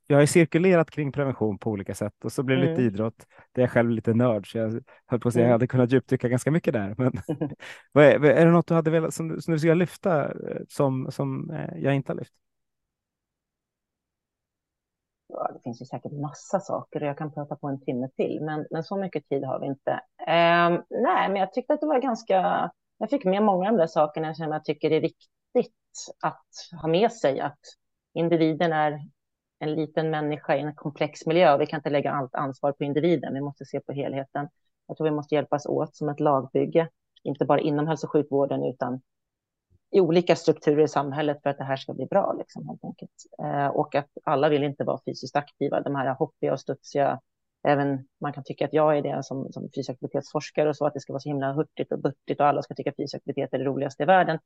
jag 0.08 0.18
har 0.18 0.26
cirkulerat 0.26 0.92
kring 0.92 1.12
prevention 1.12 1.58
på 1.58 1.70
olika 1.70 1.96
sätt 1.96 2.26
och 2.26 2.32
så 2.32 2.44
blev 2.44 2.58
det 2.58 2.64
mm. 2.64 2.76
lite 2.76 2.84
idrott. 2.84 3.26
Det 3.52 3.62
är 3.62 3.64
jag 3.64 3.72
själv 3.72 3.90
lite 3.90 4.14
nörd, 4.14 4.52
så 4.52 4.58
jag 4.58 4.84
höll 5.06 5.20
på 5.20 5.28
att 5.28 5.34
säga 5.34 5.44
mm. 5.44 5.50
jag 5.50 5.56
hade 5.56 5.68
kunnat 5.68 5.92
djupdyka 5.92 6.28
ganska 6.28 6.52
mycket 6.52 6.74
där. 6.74 6.96
Men 6.98 7.12
är, 7.94 8.26
är, 8.26 8.46
det 8.46 8.52
något 8.52 8.68
du 8.68 8.74
hade 8.74 8.92
velat, 8.92 9.14
som, 9.14 9.42
som 9.42 9.54
du 9.54 9.60
skulle 9.60 9.76
lyfta 9.76 10.26
eh, 10.26 10.62
som, 10.70 11.12
som 11.12 11.52
eh, 11.52 11.78
jag 11.78 11.96
inte 11.96 12.12
har 12.12 12.18
lyft? 12.18 12.34
ja, 15.34 15.52
det 15.54 15.60
finns 15.64 15.82
ju 15.82 15.86
säkert 15.86 16.12
massa 16.12 16.60
saker 16.60 17.02
och 17.02 17.08
jag 17.08 17.18
kan 17.18 17.34
prata 17.34 17.56
på 17.56 17.68
en 17.68 17.82
timme 17.82 18.10
till, 18.16 18.40
men, 18.42 18.66
men 18.72 18.84
så 18.84 18.98
mycket 18.98 19.30
tid 19.30 19.44
har 19.44 19.60
vi 19.60 19.66
inte. 19.66 19.92
Eh, 20.28 20.70
nej, 20.90 21.30
men 21.30 21.36
jag 21.36 21.54
tyckte 21.54 21.74
att 21.74 21.82
det 21.82 21.88
var 21.88 22.00
ganska, 22.00 22.72
jag 22.98 23.10
fick 23.10 23.26
med 23.26 23.44
många 23.44 23.70
av 23.70 23.74
de 23.74 23.80
där 23.80 23.88
sakerna 23.88 24.34
som 24.34 24.52
jag 24.52 24.66
tycker 24.66 24.92
är 24.92 25.02
viktigt 25.02 25.30
att 26.22 26.46
ha 26.82 26.88
med 26.88 27.12
sig, 27.12 27.40
att 27.40 27.60
individen 28.14 28.74
är 28.74 29.00
en 29.60 29.76
liten 29.76 30.10
människa 30.10 30.56
i 30.56 30.60
en 30.60 30.76
komplex 30.76 31.26
miljö 31.26 31.54
och 31.54 31.62
vi 31.62 31.66
kan 31.66 31.78
inte 31.78 31.90
lägga 31.90 32.12
allt 32.12 32.36
ansvar 32.36 32.72
på 32.72 32.84
individen, 32.84 33.34
vi 33.34 33.42
måste 33.42 33.66
se 33.66 33.80
på 33.80 33.94
helheten. 33.94 34.50
Jag 34.88 34.98
tror 34.98 35.06
vi 35.06 35.16
måste 35.16 35.36
hjälpas 35.36 35.66
åt 35.66 35.96
som 35.96 36.10
ett 36.10 36.20
lagbygge, 36.20 36.90
inte 37.24 37.46
bara 37.46 37.60
inom 37.60 37.88
hälso 37.88 38.08
och 38.08 38.12
sjukvården 38.12 38.64
utan 38.64 39.02
i 39.94 40.00
olika 40.00 40.36
strukturer 40.36 40.84
i 40.84 40.88
samhället 40.88 41.42
för 41.44 41.50
att 41.50 41.58
det 41.58 41.64
här 41.64 41.76
ska 41.76 41.94
bli 41.94 42.06
bra. 42.06 42.34
Liksom, 42.34 42.68
helt 42.68 42.84
enkelt. 42.84 43.12
Eh, 43.44 43.68
och 43.68 43.96
att 43.96 44.10
alla 44.24 44.50
vill 44.50 44.64
inte 44.64 44.84
vara 44.84 45.00
fysiskt 45.06 45.36
aktiva. 45.36 45.82
De 45.82 45.96
här 45.96 46.14
hoppiga 46.14 46.54
och 46.54 46.60
studsiga, 46.60 47.20
även 47.68 48.08
man 48.22 48.34
kan 48.34 48.44
tycka 48.44 48.66
att 48.66 48.74
jag 48.74 48.98
är 48.98 49.02
det 49.02 49.24
som, 49.24 49.52
som 49.52 49.64
fysisk 49.64 49.90
aktivitetsforskare 49.90 50.70
och 50.70 50.76
så, 50.76 50.86
att 50.86 50.94
det 50.94 51.00
ska 51.00 51.14
vara 51.14 51.20
så 51.20 51.30
himla 51.30 51.54
hurtigt 51.54 51.92
och 51.92 52.00
buttigt 52.00 52.40
och 52.40 52.46
alla 52.46 52.62
ska 52.62 52.76
tycka 52.76 52.90
att 52.90 52.96
fysisk 52.96 53.16
aktivitet 53.16 53.54
är 53.54 53.58
det 53.58 53.66
roligaste 53.66 54.04
i 54.04 54.06
världen. 54.06 54.40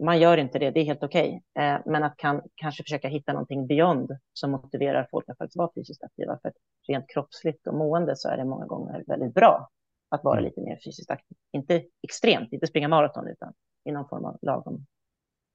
Man 0.00 0.18
gör 0.18 0.36
inte 0.36 0.58
det, 0.58 0.70
det 0.70 0.80
är 0.80 0.84
helt 0.84 1.02
okej. 1.02 1.42
Okay. 1.54 1.66
Eh, 1.66 1.80
men 1.86 2.04
att 2.04 2.16
kan, 2.16 2.42
kanske 2.54 2.82
försöka 2.82 3.08
hitta 3.08 3.32
någonting 3.32 3.66
beyond 3.66 4.10
som 4.32 4.50
motiverar 4.50 5.08
folk 5.10 5.28
att 5.28 5.38
faktiskt 5.38 5.56
vara 5.56 5.70
fysiskt 5.74 6.04
aktiva. 6.04 6.38
För 6.42 6.52
rent 6.88 7.08
kroppsligt 7.08 7.66
och 7.66 7.74
mående 7.74 8.16
så 8.16 8.28
är 8.28 8.36
det 8.36 8.44
många 8.44 8.66
gånger 8.66 9.04
väldigt 9.06 9.34
bra 9.34 9.68
att 10.08 10.24
vara 10.24 10.38
mm. 10.38 10.44
lite 10.44 10.60
mer 10.60 10.78
fysiskt 10.84 11.10
aktiv. 11.10 11.36
Inte 11.52 11.84
extremt, 12.02 12.52
inte 12.52 12.66
springa 12.66 12.88
maraton, 12.88 13.28
utan 13.28 13.52
i 13.84 13.92
någon 13.92 14.08
form 14.08 14.24
av 14.24 14.38
lagom, 14.42 14.86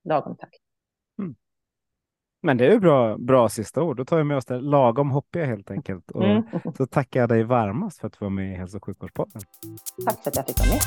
lagom 0.04 0.38
takt. 0.38 0.62
Mm. 1.20 1.36
Men 2.42 2.58
det 2.58 2.68
är 2.68 2.72
ju 2.72 2.80
bra, 2.80 3.18
bra 3.18 3.50
sista 3.50 3.84
ord. 3.84 3.98
Då 3.98 4.06
tar 4.06 4.18
vi 4.18 4.24
med 4.24 4.38
oss 4.38 4.46
det 4.46 4.62
lagom 4.62 5.12
hoppiga 5.12 5.46
helt 5.46 5.72
enkelt. 5.72 6.12
Och 6.12 6.24
mm. 6.24 6.44
Så 6.78 6.86
tackar 6.86 7.20
jag 7.20 7.30
dig 7.30 7.44
varmast 7.44 8.00
för 8.00 8.08
att 8.08 8.14
du 8.20 8.26
var 8.26 8.30
med 8.30 8.52
i 8.52 8.56
Hälso 8.56 8.78
och 8.78 8.86
sjukvårdspodden. 8.86 9.42
Tack 10.06 10.24
för 10.24 10.30
att 10.30 10.36
jag 10.36 10.46
fick 10.48 10.60
vara 10.60 10.70
med. 10.70 10.82